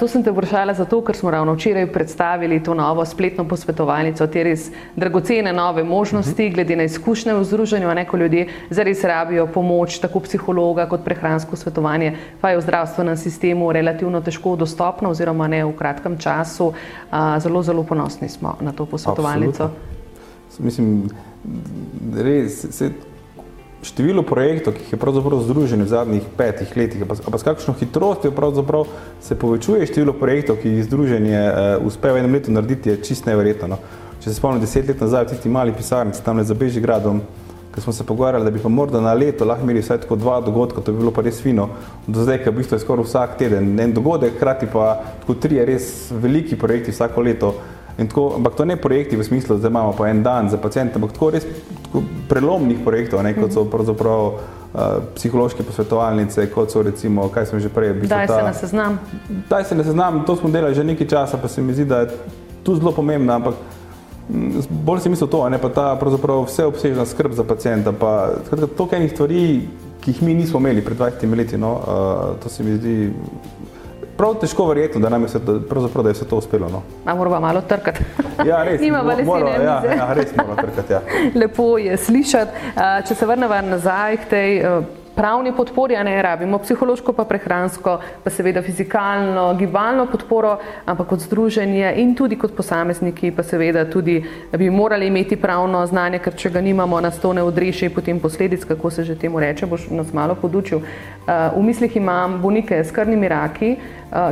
to 0.00 0.08
sem 0.08 0.22
te 0.22 0.30
vprašala 0.30 0.74
zato, 0.74 1.00
ker 1.04 1.16
smo 1.16 1.30
ravno 1.30 1.54
včeraj 1.56 1.86
predstavili 1.92 2.62
to 2.62 2.74
novo 2.74 3.04
spletno 3.04 3.44
posvetovalnico, 3.48 4.26
te 4.26 4.44
res 4.44 4.68
dragocene 4.96 5.52
nove 5.52 5.84
možnosti, 5.84 6.44
mhm. 6.44 6.54
glede 6.54 6.76
na 6.76 6.86
izkušnje 6.88 7.34
v 7.34 7.44
združenju, 7.44 7.94
ne 7.94 8.04
ko 8.06 8.16
ljudje 8.16 8.46
zares 8.70 9.04
rabijo 9.04 9.46
pomoč, 9.46 9.98
tako 9.98 10.20
psihologa 10.20 10.86
kot 10.88 11.04
prehransko 11.04 11.56
svetovanje, 11.56 12.14
pa 12.40 12.50
je 12.50 12.60
v 12.60 12.66
zdravstvenem 12.66 13.16
sistemu 13.16 13.72
relativno 13.72 14.20
težko 14.20 14.56
dostopno 14.56 15.10
oziroma 15.10 15.48
ne 15.48 15.64
v 15.64 15.72
kratkem 15.76 16.18
času. 16.18 16.72
Zelo, 17.38 17.62
zelo 17.62 17.82
ponosni 17.84 18.28
smo 18.28 18.56
na 18.60 18.72
to 18.72 18.86
posvetovalnico. 18.86 19.64
Absolutno. 19.64 19.98
Mislim, 20.58 21.10
res, 22.14 22.66
se, 22.70 22.90
število 23.82 24.22
projektov, 24.26 24.74
ki 24.74 24.82
jih 24.82 24.92
je 24.92 24.98
pravzaprav 24.98 25.42
združeno 25.46 25.84
v 25.84 25.88
zadnjih 25.88 26.24
petih 26.36 26.76
letih, 26.76 27.04
pa, 27.06 27.14
pa 27.14 27.38
s 27.38 27.46
kakšno 27.46 27.74
hitrostjo 27.78 28.32
pravzaprav 28.34 28.88
se 29.22 29.38
povečuje 29.38 29.86
število 29.86 30.12
projektov, 30.18 30.58
ki 30.62 30.68
jih 30.68 30.86
združenje 30.88 31.38
uh, 31.38 31.86
uspe 31.86 32.12
v 32.12 32.22
enem 32.22 32.34
letu 32.34 32.52
narediti, 32.52 32.90
je 32.90 33.02
čist 33.02 33.30
neverjetno. 33.30 33.76
No. 33.76 33.78
Če 34.18 34.30
se 34.30 34.38
spomnim 34.40 34.60
deset 34.60 34.88
let 34.90 35.00
nazaj 35.00 35.28
v 35.28 35.34
tisti 35.34 35.52
mali 35.52 35.72
pisarnici 35.72 36.24
tam 36.26 36.42
za 36.42 36.54
Bežigradom, 36.58 37.22
ko 37.74 37.80
smo 37.80 37.92
se 37.92 38.04
pogovarjali, 38.04 38.44
da 38.44 38.50
bi 38.50 38.58
pa 38.58 38.68
morda 38.68 39.00
na 39.00 39.12
leto 39.14 39.46
lahko 39.46 39.62
imeli 39.62 39.84
vsaj 39.84 40.02
tako 40.02 40.16
dva 40.18 40.40
dogodka, 40.42 40.82
to 40.82 40.92
bi 40.92 40.98
bilo 40.98 41.12
pa 41.14 41.22
res 41.22 41.38
fino, 41.38 41.68
do 42.06 42.24
zdaj, 42.26 42.42
ker 42.42 42.50
v 42.50 42.58
bistvu 42.58 42.74
je 42.74 42.82
skoraj 42.82 43.06
vsak 43.06 43.38
teden 43.38 43.78
en 43.78 43.94
dogodek, 43.94 44.34
hkrati 44.34 44.66
pa 44.72 44.88
tako 45.20 45.38
tri 45.38 45.62
res 45.62 46.08
veliki 46.10 46.58
projekti 46.58 46.90
vsako 46.90 47.22
leto, 47.22 47.54
Tako, 47.98 48.32
ampak 48.36 48.54
to 48.54 48.64
ne 48.64 48.76
projekti 48.76 49.16
v 49.16 49.24
smislu, 49.24 49.56
da 49.58 49.68
imamo 49.68 49.92
po 49.92 50.06
en 50.06 50.22
dan 50.22 50.50
za 50.50 50.56
pacijente, 50.56 50.94
ampak 50.94 51.12
tako 51.12 51.30
res 51.34 51.46
tako 51.82 52.02
prelomnih 52.28 52.78
projektov, 52.84 53.22
ne, 53.22 53.34
kot 53.34 53.52
so 53.52 53.64
mhm. 53.64 53.70
pravzaprav 53.70 54.26
uh, 54.26 54.80
psihološke 55.16 55.62
posvetovalnice, 55.66 56.46
kot 56.54 56.70
so 56.70 56.82
recimo, 56.82 57.28
kaj 57.28 57.46
sem 57.50 57.60
že 57.60 57.72
prej. 57.74 57.96
Daj 58.06 58.26
ta, 58.26 58.36
se 58.36 58.42
na 58.42 58.52
seznam. 58.54 59.00
Daj 59.50 59.64
se 59.64 59.74
na 59.74 59.84
seznam, 59.84 60.22
to 60.26 60.36
smo 60.36 60.50
delali 60.50 60.74
že 60.74 60.84
nekaj 60.84 61.08
časa, 61.08 61.42
pa 61.42 61.48
se 61.48 61.62
mi 61.62 61.74
zdi, 61.74 61.84
da 61.84 62.04
je 62.04 62.14
tu 62.62 62.76
zelo 62.76 62.92
pomembno, 62.92 63.32
ampak 63.32 63.54
bolj 64.68 65.00
si 65.00 65.08
mislil 65.08 65.28
to, 65.28 65.48
ne 65.48 65.58
pa 65.58 65.68
ta 65.68 65.96
pravzaprav 65.96 66.44
vseobsežna 66.44 67.06
skrb 67.06 67.32
za 67.32 67.44
pacijenta, 67.44 67.92
pa 67.92 68.38
skratka, 68.46 68.66
toliko 68.76 68.96
enih 68.96 69.12
stvari, 69.12 69.42
ki 70.00 70.10
jih 70.10 70.22
mi 70.22 70.34
nismo 70.34 70.60
imeli 70.60 70.84
pred 70.84 70.98
20 70.98 71.36
leti, 71.36 71.58
no, 71.58 71.72
uh, 71.72 72.42
to 72.42 72.48
se 72.48 72.62
mi 72.62 72.76
zdi 72.76 73.12
prav 74.18 74.34
težko 74.42 74.66
verjeti, 74.66 74.98
da 74.98 75.08
nam 75.08 75.22
je, 75.22 75.40
da 76.02 76.08
je 76.08 76.12
vse 76.12 76.26
to 76.28 76.36
uspelo. 76.36 76.68
No. 76.68 76.82
Moramo 77.14 77.40
malo 77.40 77.60
trkati. 77.60 78.04
Ja, 78.46 78.64
res. 78.64 78.80
Nima 78.84 79.02
mo, 79.02 79.14
mora, 79.24 79.50
ja, 79.62 79.82
ja, 79.96 80.12
res 80.14 80.36
moramo 80.36 80.56
trkati. 80.56 80.92
Ja. 80.92 81.00
Lepo 81.40 81.76
je 81.78 81.96
slišati. 81.96 82.74
Če 83.08 83.14
se 83.14 83.26
vrnemo 83.26 83.60
nazaj 83.70 84.16
k 84.24 84.30
tej 84.30 84.62
pravni 85.18 85.52
podpori, 85.52 85.96
a 85.96 86.02
ne 86.02 86.22
rabimo 86.22 86.58
psihološko, 86.62 87.12
pa 87.12 87.24
prehransko, 87.26 87.96
pa 88.24 88.30
seveda 88.30 88.62
fizikalno, 88.62 89.48
gibalno 89.58 90.06
podporo, 90.06 90.52
ampak 90.86 91.08
kot 91.10 91.24
združenje 91.26 91.90
in 91.98 92.14
tudi 92.14 92.36
kot 92.38 92.54
posamezniki, 92.54 93.32
pa 93.34 93.42
seveda 93.42 93.82
tudi 93.90 94.20
bi 94.54 94.70
morali 94.70 95.08
imeti 95.10 95.36
pravno 95.36 95.80
znanje, 95.90 96.20
ker 96.22 96.36
če 96.38 96.52
ga 96.54 96.62
nimamo, 96.62 97.00
nas 97.02 97.18
to 97.18 97.32
ne 97.34 97.42
odreši 97.42 97.90
potem 97.90 98.20
posledic, 98.22 98.62
kako 98.64 98.90
se 98.94 99.04
že 99.04 99.16
temu 99.18 99.40
reče, 99.42 99.66
boš 99.66 99.88
nas 99.90 100.12
malo 100.14 100.36
podučil. 100.38 100.86
V 101.26 101.62
mislih 101.66 101.96
imam 101.96 102.38
bolnike 102.42 102.78
s 102.84 102.94
krvnimi 102.94 103.28
raki, 103.28 103.72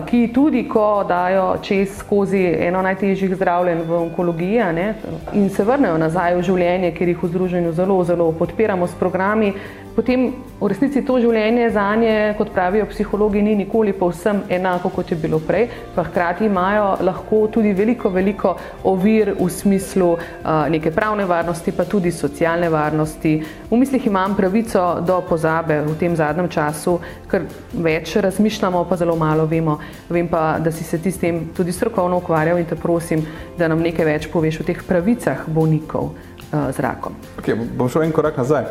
ki 0.06 0.20
tudi, 0.34 0.62
ko 0.68 1.04
dajo 1.08 1.56
čez 1.62 1.98
skozi 1.98 2.44
eno 2.68 2.82
najtežjih 2.82 3.34
zdravljenj 3.34 3.82
v 3.88 3.98
onkologiji 4.06 4.70
ne, 4.72 4.86
in 5.34 5.50
se 5.50 5.66
vrnejo 5.66 5.98
nazaj 5.98 6.38
v 6.38 6.46
življenje, 6.46 6.92
ker 6.94 7.10
jih 7.10 7.18
v 7.22 7.32
združenju 7.34 7.74
zelo, 7.74 7.98
zelo 8.04 8.30
podpiramo 8.38 8.86
s 8.86 8.94
programi, 8.94 9.52
potem 9.96 10.28
v 10.60 10.68
resnici 10.68 11.00
to 11.04 11.16
življenje 11.20 11.70
za 11.72 11.86
nje, 11.96 12.34
kot 12.36 12.50
pravijo 12.52 12.84
psihologi, 12.90 13.40
ni 13.42 13.54
nikoli 13.56 13.94
povsem 13.96 14.42
enako, 14.52 14.90
kot 14.92 15.10
je 15.10 15.16
bilo 15.20 15.40
prej, 15.40 15.70
pa 15.94 16.04
hkrati 16.04 16.44
imajo 16.44 16.90
lahko 17.06 17.46
tudi 17.52 17.72
veliko, 17.76 18.12
veliko 18.12 18.52
ovir 18.84 19.32
v 19.38 19.48
smislu 19.52 20.10
uh, 20.12 20.66
neke 20.72 20.92
pravne 20.92 21.24
varnosti, 21.28 21.72
pa 21.72 21.88
tudi 21.88 22.12
socialne 22.12 22.68
varnosti. 22.72 23.32
V 23.70 23.80
mislih 23.80 24.06
imam 24.06 24.36
pravico 24.36 24.84
do 25.00 25.20
pozabe 25.28 25.80
v 25.86 25.96
tem 26.00 26.16
zadnjem 26.16 26.52
času, 26.52 26.98
ker 27.30 27.48
več 27.72 28.16
razmišljamo, 28.20 28.84
pa 28.84 29.00
zelo 29.00 29.16
malo 29.16 29.48
vemo. 29.48 29.78
Vem 30.12 30.28
pa, 30.28 30.58
da 30.60 30.72
si 30.72 30.84
se 30.84 31.00
ti 31.00 31.12
s 31.12 31.22
tem 31.24 31.46
tudi 31.56 31.72
strokovno 31.72 32.20
ukvarjal 32.20 32.60
in 32.60 32.68
te 32.68 32.76
prosim, 32.76 33.24
da 33.56 33.68
nam 33.72 33.80
nekaj 33.80 34.12
več 34.12 34.28
poveš 34.32 34.60
o 34.60 34.68
teh 34.68 34.84
pravicah 34.84 35.48
bolnikov 35.48 36.12
uh, 36.12 36.68
z 36.68 36.84
rakom. 36.84 37.16
Okay, 37.40 37.56
bom 37.56 37.88
šel 37.88 38.04
en 38.04 38.16
korak 38.16 38.36
nazaj. 38.44 38.68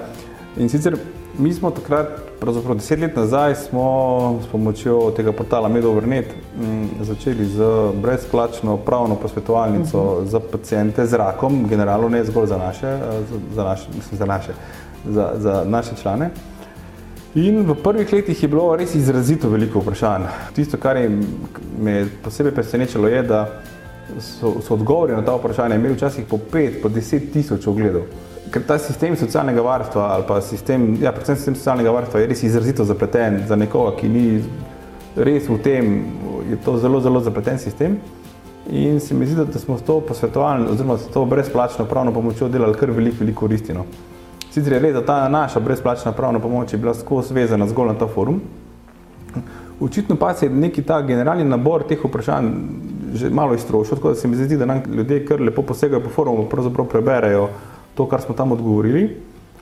In 0.57 0.69
sicer 0.69 0.95
mi 1.37 1.53
smo 1.53 1.71
takrat, 1.71 2.07
pravzaprav 2.39 2.75
deset 2.75 2.99
let 2.99 3.15
nazaj, 3.15 3.55
smo 3.55 4.39
s 4.43 4.47
pomočjo 4.51 5.11
tega 5.15 5.31
portala 5.31 5.69
Medovrnet 5.69 6.25
mm, 6.59 7.03
začeli 7.03 7.45
z 7.45 7.65
brezplačno 8.01 8.77
pravno 8.77 9.15
posvetovalnico 9.15 9.97
uh 10.01 10.13
mhm. 10.13 10.25
-huh. 10.25 10.29
za 10.29 10.39
pacijente 10.39 11.05
z 11.05 11.13
rakom, 11.13 11.67
generalno 11.67 12.09
ne 12.09 12.23
zgolj 12.23 12.47
za 12.47 12.57
naše, 12.57 12.87
eh, 12.87 13.21
za 13.55 13.63
naše, 13.63 13.87
mislim, 13.95 14.17
za 14.17 14.25
naše, 14.25 14.53
za, 15.09 15.31
za 15.37 15.63
naše 15.67 15.95
člane. 16.01 16.29
In 17.35 17.65
v 17.67 17.75
prvih 17.75 18.13
letih 18.13 18.43
je 18.43 18.49
bilo 18.49 18.75
res 18.75 18.95
izrazito 18.95 19.49
veliko 19.49 19.79
vprašanj. 19.79 20.23
Tisto, 20.55 20.77
kar 20.77 20.97
je 20.97 21.19
me 21.79 22.07
posebej 22.23 22.53
presenečalo, 22.53 23.07
je, 23.07 23.23
da 23.23 23.49
so, 24.19 24.53
so 24.61 24.73
odgovori 24.73 25.13
na 25.13 25.25
ta 25.25 25.35
vprašanja 25.35 25.75
imeli 25.75 25.93
včasih 25.93 26.25
po 26.29 26.37
pet, 26.37 26.81
po 26.81 26.89
deset 26.89 27.33
tisoč 27.33 27.67
ogledov 27.67 28.01
ker 28.51 28.63
ta 28.67 28.77
sistem 28.77 29.15
socialnega 29.17 29.61
varstva 29.61 30.09
ali 30.13 30.23
pa 30.27 30.41
sistem, 30.41 30.97
ja, 31.01 31.11
predvsem 31.11 31.35
sistem 31.35 31.55
socialnega 31.55 31.91
varstva 31.91 32.19
je 32.19 32.27
res 32.27 32.43
izrazito 32.43 32.83
zapleten 32.83 33.41
za 33.47 33.55
nekoga, 33.55 33.95
ki 33.99 34.09
ni 34.09 34.25
res 35.15 35.49
v 35.49 35.57
tem, 35.63 35.95
je 36.49 36.59
to 36.65 36.77
zelo, 36.77 37.01
zelo 37.01 37.21
zapleten 37.23 37.59
sistem. 37.59 37.97
In 38.69 38.99
se 38.99 39.13
mi 39.13 39.27
zdi, 39.29 39.45
da 39.45 39.59
smo 39.59 39.77
s 39.77 39.85
to 39.85 39.99
posvetovalno, 40.01 40.71
oziroma 40.71 40.97
s 40.97 41.07
to 41.13 41.25
brezplačno 41.25 41.85
pravno 41.85 42.13
pomočjo 42.13 42.49
delali 42.49 42.73
kar 42.73 42.91
veliko, 42.91 43.17
veliko 43.19 43.45
koristino. 43.45 43.85
Sicer 44.49 44.73
je 44.73 44.79
res, 44.79 44.93
da 44.95 45.03
ta 45.05 45.17
naša 45.29 45.59
brezplačna 45.59 46.11
pravna 46.11 46.39
pomoč 46.39 46.73
je 46.73 46.79
bila 46.79 46.93
skozi 46.93 47.33
vezana 47.33 47.67
zgolj 47.67 47.93
na 47.93 47.97
ta 47.99 48.07
forum. 48.07 48.41
Očitno 49.79 50.15
pa 50.15 50.33
se 50.33 50.45
je 50.45 50.49
neki 50.49 50.81
ta 50.81 51.01
generalni 51.01 51.43
nabor 51.43 51.83
teh 51.83 51.99
vprašanj 52.03 52.51
že 53.15 53.29
malo 53.29 53.55
iztrošil, 53.55 53.95
tako 53.95 54.09
da 54.11 54.15
se 54.15 54.27
mi 54.27 54.35
zdi, 54.35 54.57
da 54.57 54.65
nam 54.65 54.81
ljudje 54.91 55.25
kar 55.25 55.41
lepo 55.41 55.61
posegajo 55.61 56.01
po 56.03 56.09
forumu, 56.09 56.49
pravzaprav 56.49 56.87
preberejo 56.87 57.49
to, 57.95 58.07
kar 58.07 58.21
smo 58.21 58.35
tam 58.35 58.51
odgovorili. 58.51 59.09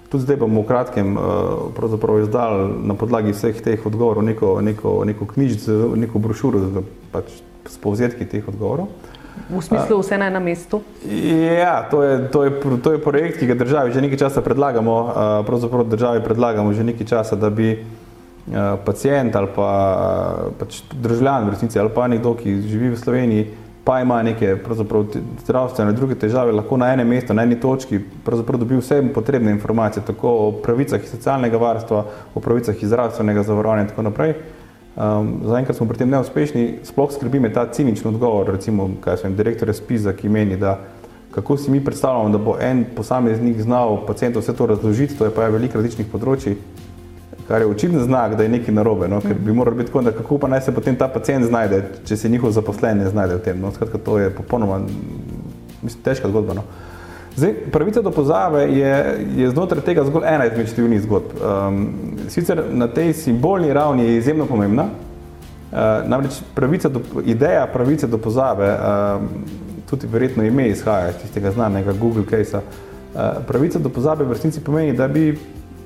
Tudi 0.09 0.23
zdaj 0.23 0.37
bomo 0.37 0.61
v 0.61 0.69
kratkem 0.69 1.17
uh, 1.17 2.21
izdali 2.21 2.85
na 2.85 2.93
podlagi 2.93 3.33
vseh 3.33 3.61
teh 3.61 3.85
odgovorov 3.85 4.23
neko, 4.23 4.61
neko, 4.61 5.01
neko 5.05 5.25
knjižico, 5.25 5.95
neko 5.95 6.19
brošuro 6.19 6.83
pač 7.11 7.31
s 7.65 7.77
povzetki 7.77 8.25
teh 8.25 8.47
odgovorov. 8.47 8.91
V 9.49 9.61
smislu 9.65 9.97
vse 9.97 10.17
na 10.17 10.29
enem 10.29 10.43
mestu? 10.45 10.83
Ja, 11.57 11.89
to 11.89 12.03
je, 12.03 12.29
to, 12.29 12.43
je, 12.45 12.51
to 12.77 12.93
je 12.93 13.01
projekt, 13.01 13.41
ki 13.41 13.49
ga 13.49 13.57
državi 13.57 13.93
že 13.93 14.05
nekaj 14.05 14.21
časa 14.29 14.45
predlagamo. 14.45 14.93
Uh, 14.93 15.11
pravzaprav 15.45 15.89
državi 15.89 16.21
predlagamo 16.21 16.73
že 16.73 16.85
nekaj 16.85 17.07
časa, 17.07 17.35
da 17.35 17.49
bi 17.49 17.81
pacijent 18.85 19.35
ali 19.35 19.47
pa 19.55 19.69
pač 20.59 20.81
državljan 20.91 21.45
v 21.47 21.49
resnici 21.55 21.79
ali 21.79 21.89
pa 21.89 22.07
nekdo, 22.07 22.35
ki 22.35 22.61
živi 22.67 22.89
v 22.91 22.99
Sloveniji, 22.99 23.47
pa 23.83 23.99
ima 24.01 24.23
neke 24.23 24.55
zdravstvene 25.43 25.91
druge 25.91 26.15
težave, 26.15 26.51
lahko 26.51 26.77
na 26.77 26.93
enem 26.93 27.07
mestu, 27.07 27.33
na 27.33 27.43
eni 27.43 27.59
točki 27.59 27.99
dobi 28.57 28.77
vse 28.77 29.01
potrebne 29.13 29.51
informacije, 29.51 30.03
tako 30.07 30.29
o 30.29 30.51
pravicah 30.63 31.03
iz 31.03 31.11
socialnega 31.11 31.57
varstva, 31.57 32.05
o 32.35 32.39
pravicah 32.39 32.75
iz 32.83 32.89
zdravstvenega 32.89 33.43
zavarovanja 33.43 33.81
in 33.81 33.89
tako 33.89 34.01
naprej. 34.01 34.35
Um, 34.95 35.41
Zaenkrat 35.45 35.77
smo 35.77 35.87
pri 35.89 35.97
tem 35.97 36.09
neuspešni, 36.09 36.85
sploh 36.85 37.11
skrbi 37.11 37.39
me 37.39 37.49
ta 37.53 37.65
cinični 37.65 38.07
odgovor, 38.07 38.51
recimo, 38.53 38.89
kaj 39.01 39.17
sem 39.23 39.35
direktor 39.35 39.73
SPIZ-a, 39.73 40.13
ki 40.13 40.29
meni, 40.29 40.57
da 40.57 40.77
kako 41.33 41.57
si 41.57 41.71
mi 41.71 41.81
predstavljamo, 41.83 42.29
da 42.29 42.37
bo 42.37 42.55
en 42.61 42.85
posameznik 42.95 43.61
znal 43.61 44.05
pacijentu 44.05 44.39
vse 44.39 44.53
to 44.55 44.65
razložiti, 44.65 45.17
to 45.17 45.25
je 45.25 45.33
pa 45.33 45.43
je 45.43 45.55
veliko 45.55 45.81
različnih 45.81 46.07
področji. 46.11 46.55
Kar 47.47 47.61
je 47.61 47.67
očitno 47.67 48.03
znak, 48.03 48.35
da 48.35 48.43
je 48.43 48.49
nekaj 48.49 48.73
narobe, 48.73 49.07
no? 49.07 49.21
ker 49.21 49.35
bi 49.39 49.53
moralo 49.53 49.77
biti 49.77 49.87
tako, 49.87 50.01
da 50.01 50.11
kako 50.11 50.37
pa 50.37 50.47
naj 50.47 50.61
se 50.61 50.71
potem 50.71 50.95
ta 50.95 51.07
pacijent 51.07 51.45
znajde, 51.45 51.83
če 52.05 52.17
se 52.17 52.29
njihov 52.29 52.51
zaposlen 52.51 52.97
ne 52.97 53.09
znajde 53.09 53.35
v 53.35 53.43
tem. 53.43 53.59
No? 53.61 53.71
Skratka, 53.71 53.97
to 53.97 54.17
je 54.19 54.29
popolnoma 54.29 54.79
mislim, 55.81 56.03
težka 56.03 56.29
zgodba. 56.29 56.53
No? 56.53 56.63
Zdaj, 57.35 57.53
pravica 57.71 58.01
do 58.01 58.11
pozave 58.11 58.63
je, 58.77 59.25
je 59.35 59.49
znotraj 59.49 59.81
tega 59.81 60.05
zgolj 60.05 60.27
ena 60.29 60.45
izmed 60.45 60.69
številnih 60.69 61.01
zgodb. 61.01 61.31
Um, 61.41 61.79
sicer 62.29 62.61
na 62.69 62.87
tej 62.87 63.13
simbolni 63.17 63.73
ravni 63.73 64.05
je 64.05 64.19
izjemno 64.19 64.45
pomembna, 64.45 64.85
uh, 64.85 66.05
namreč 66.05 66.37
pravica 66.53 66.91
do, 66.93 67.01
ideja 67.25 67.65
pravice 67.73 68.07
do 68.07 68.19
pozave, 68.21 68.69
um, 68.77 69.27
tudi 69.89 70.07
verjetno 70.07 70.45
ime 70.45 70.69
izhaja 70.69 71.09
iz 71.09 71.23
tistega 71.23 71.51
znanega 71.51 71.97
Google 71.97 72.27
case-a, 72.29 72.61
uh, 72.61 73.41
pravica 73.49 73.81
do 73.81 73.89
pozabe 73.89 74.29
v 74.29 74.37
resnici 74.37 74.61
pomeni, 74.61 74.93
da 74.93 75.09
bi 75.09 75.31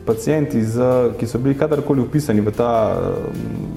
pacijenti, 0.07 0.63
z, 0.63 0.89
ki 1.19 1.27
so 1.27 1.39
bili 1.43 1.57
kadarkoli 1.59 2.01
upisani 2.01 2.41
v 2.41 2.55
ta 2.55 2.71
um, 2.95 3.69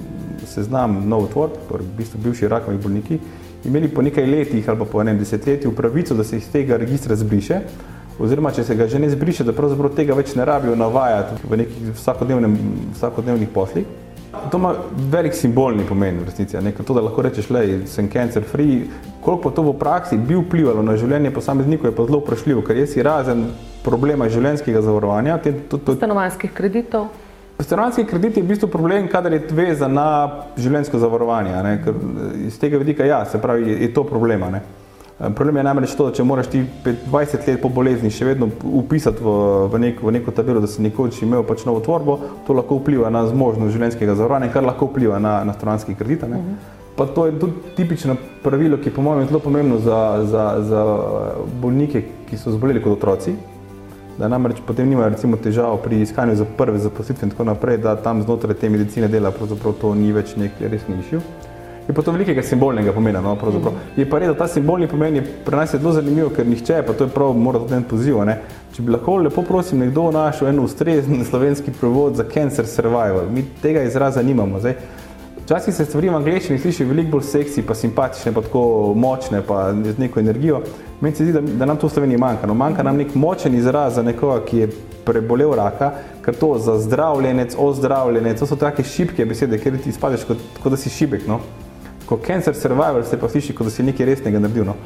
seznam 0.47 1.03
novotvorb, 1.09 1.59
torej 1.69 1.87
v 1.87 1.97
bistvu 2.01 2.21
bivši 2.25 2.49
rakovi 2.49 2.79
bolniki, 2.79 3.19
imeli 3.65 3.89
po 3.93 4.03
nekaj 4.03 4.27
letih 4.27 4.69
ali 4.69 4.87
po 4.93 5.01
enem 5.03 5.19
desetletju 5.19 5.75
pravico, 5.77 6.15
da 6.15 6.25
se 6.25 6.37
iz 6.37 6.49
tega 6.53 6.79
registra 6.81 7.17
zbriše, 7.17 7.61
oziroma 8.21 8.53
če 8.53 8.65
se 8.65 8.77
ga 8.77 8.87
že 8.89 8.99
ne 8.99 9.11
zbriše, 9.11 9.45
da 9.45 9.53
pravzaprav 9.57 9.95
tega 9.97 10.15
več 10.15 10.35
ne 10.37 10.45
rabijo 10.45 10.77
navajati 10.77 11.41
v 11.49 11.63
nekih 11.65 11.91
vsakodnevnih 11.97 13.49
poslih. 13.55 13.89
To 14.51 14.59
ima 14.59 14.75
velik 15.11 15.35
simbolni 15.35 15.83
pomen 15.89 16.21
v 16.21 16.29
resnici, 16.29 16.57
nekaj 16.63 16.87
to, 16.87 16.95
da 16.95 17.03
lahko 17.03 17.23
rečeš, 17.27 17.49
da 17.51 17.65
sem 17.91 18.09
cancer 18.11 18.45
free. 18.47 18.85
Koliko 19.25 19.51
to 19.51 19.65
v 19.67 19.75
praksi 19.79 20.17
bi 20.17 20.39
vplivalo 20.39 20.85
na 20.87 20.95
življenje 20.97 21.33
posameznikov, 21.35 21.91
je 21.91 21.97
pa 21.97 22.07
zelo 22.07 22.21
vprašljivo, 22.23 22.63
ker 22.63 22.79
jaz 22.79 22.95
si 22.95 23.03
razen 23.03 23.49
problema 23.85 24.29
življenjskega 24.29 24.83
zavarovanja. 24.85 25.39
Te, 25.43 25.53
to, 25.69 25.79
to, 25.79 25.97
Stanovanskih 25.99 26.53
kreditov. 26.55 27.09
Stanovanski 27.61 28.05
kredit 28.09 28.37
je 28.37 28.43
v 28.43 28.49
bistvu 28.55 28.69
problem, 28.73 29.09
kadar 29.09 29.35
je 29.37 29.43
vezan 29.53 29.93
na 29.93 30.07
življenjsko 30.57 31.01
zavarovanje. 31.01 31.57
Ne? 31.65 31.75
Ker 31.85 31.99
iz 32.47 32.59
tega 32.61 32.81
vidika, 32.81 33.05
ja, 33.05 33.25
se 33.29 33.41
pravi, 33.41 33.69
je, 33.69 33.81
je 33.85 33.91
to 33.95 34.05
problema. 34.09 34.49
Ne? 34.53 34.63
Problem 35.37 35.59
je 35.61 35.65
namreč 35.67 35.93
to, 35.97 36.07
da 36.09 36.17
če 36.17 36.25
moraš 36.25 36.49
ti 36.55 36.63
20 36.87 37.45
let 37.45 37.61
po 37.61 37.69
bolezni 37.69 38.09
še 38.15 38.31
vedno 38.31 38.49
upisati 38.65 39.21
v, 39.21 39.35
v, 39.69 39.81
nek, 39.83 40.01
v 40.01 40.15
neko 40.17 40.33
tabelo, 40.33 40.63
da 40.65 40.71
si 40.71 40.81
nekoč 40.81 41.21
imel 41.27 41.45
pač 41.45 41.67
novo 41.69 41.83
tvorbo, 41.85 42.17
to 42.47 42.57
lahko 42.57 42.81
vpliva 42.81 43.13
na 43.13 43.27
zmožnost 43.29 43.77
življenjskega 43.77 44.17
zavarovanja, 44.17 44.49
kar 44.55 44.65
lahko 44.65 44.89
vpliva 44.89 45.21
na, 45.21 45.43
na 45.45 45.57
stanovanski 45.57 45.99
kredit. 45.99 46.25
Uh 46.25 46.41
-huh. 46.41 46.79
Pa 46.97 47.07
to 47.07 47.27
je 47.27 47.39
tudi 47.41 47.53
tipično 47.77 48.17
pravilo, 48.43 48.77
ki 48.77 48.89
je 48.89 48.95
po 48.95 49.03
mojem 49.03 49.29
zelo 49.29 49.41
pomembno 49.41 49.79
za, 49.79 50.25
za, 50.25 50.45
za 50.65 50.81
bolnike, 51.63 52.03
ki 52.31 52.37
so 52.37 52.51
zboleli 52.51 52.83
kot 52.83 52.93
otroci 52.93 53.37
da 54.21 54.29
namreč 54.29 54.59
potem 54.67 54.89
nimajo 54.89 55.09
recimo 55.09 55.37
težav 55.37 55.79
pri 55.81 56.03
iskanju 56.05 56.35
za 56.37 56.45
prve 56.57 56.79
zaposlitve 56.79 57.27
in 57.27 57.31
tako 57.31 57.45
naprej, 57.45 57.79
da 57.81 57.97
tam 57.97 58.23
znotraj 58.23 58.55
te 58.55 58.69
medicine 58.69 59.09
dela 59.09 59.31
pravzaprav 59.31 59.73
to 59.81 59.95
ni 59.95 60.13
več 60.13 60.37
nek 60.37 60.61
resni 60.61 60.99
išil. 61.01 61.23
Je 61.89 61.95
pa 61.95 62.03
to 62.03 62.13
velikega 62.13 62.43
simbolnega 62.43 62.93
pomena. 62.93 63.21
No, 63.25 63.33
je 63.97 64.05
pa 64.07 64.19
res, 64.21 64.29
da 64.29 64.35
ta 64.43 64.49
simbolni 64.49 64.87
pomen 64.87 65.17
je 65.17 65.23
pri 65.47 65.57
nas 65.57 65.73
zelo 65.73 65.95
zanimiv, 65.97 66.29
ker 66.37 66.47
nihče, 66.47 66.83
pa 66.87 66.93
to 66.93 67.09
je 67.09 67.15
prav, 67.15 67.33
mora 67.33 67.59
tudi 67.59 67.75
en 67.75 67.87
poziv. 67.89 68.21
Ne? 68.29 68.37
Če 68.77 68.85
bi 68.85 68.93
lahko 68.93 69.17
lepo 69.25 69.43
prosim 69.49 69.81
nekdo 69.81 70.11
našel 70.15 70.53
en 70.53 70.61
ustrezen 70.61 71.25
slovenski 71.25 71.73
prevod 71.81 72.21
za 72.21 72.29
cancer 72.35 72.69
survival, 72.69 73.25
mi 73.33 73.47
tega 73.63 73.83
izraza 73.89 74.23
nimamo. 74.23 74.61
Zdaj, 74.61 74.77
Včasih 75.51 75.75
se 75.75 75.85
stvari 75.85 76.09
v 76.09 76.15
angleščini 76.15 76.61
slišijo 76.63 76.87
veliko 76.87 77.11
bolj 77.17 77.25
seksi, 77.27 77.65
pa 77.67 77.75
simpatične, 77.75 78.31
pa 78.31 78.43
tako 78.45 78.61
močne, 78.95 79.41
pa 79.43 79.73
z 79.75 79.99
neko 79.99 80.21
energijo. 80.21 80.61
Meni 81.01 81.17
se 81.17 81.25
zdi, 81.25 81.33
da, 81.35 81.41
da 81.43 81.67
nam 81.67 81.77
to 81.77 81.89
v 81.89 81.95
Sloveniji 81.97 82.19
manjka. 82.23 82.47
No, 82.47 82.55
manjka 82.55 82.85
nam 82.87 83.01
nek 83.01 83.17
močen 83.19 83.57
izraz 83.59 83.97
za 83.99 84.05
nekoga, 84.07 84.45
ki 84.47 84.61
je 84.61 84.69
prebolel 85.09 85.57
raka, 85.59 85.89
ker 86.23 86.37
to 86.39 86.53
za 86.63 86.77
zdravljenec, 86.85 87.57
ozdravljenec, 87.59 88.39
to 88.39 88.47
so 88.47 88.55
take 88.61 88.85
šibke 88.87 89.27
besede, 89.27 89.59
ker 89.59 89.75
ti 89.83 89.91
spadeš 89.93 90.29
kot, 90.29 90.45
kot 90.63 90.71
da 90.71 90.79
si 90.79 90.93
šibek. 90.95 91.25
No. 91.27 91.41
Ko 92.07 92.21
cancer 92.27 92.55
survival 92.55 93.03
se 93.03 93.19
pa 93.19 93.27
sliši, 93.29 93.57
kot 93.59 93.67
da 93.67 93.73
si 93.75 93.83
nekaj 93.89 94.07
resnega 94.07 94.39
naredil. 94.45 94.69
No. 94.69 94.77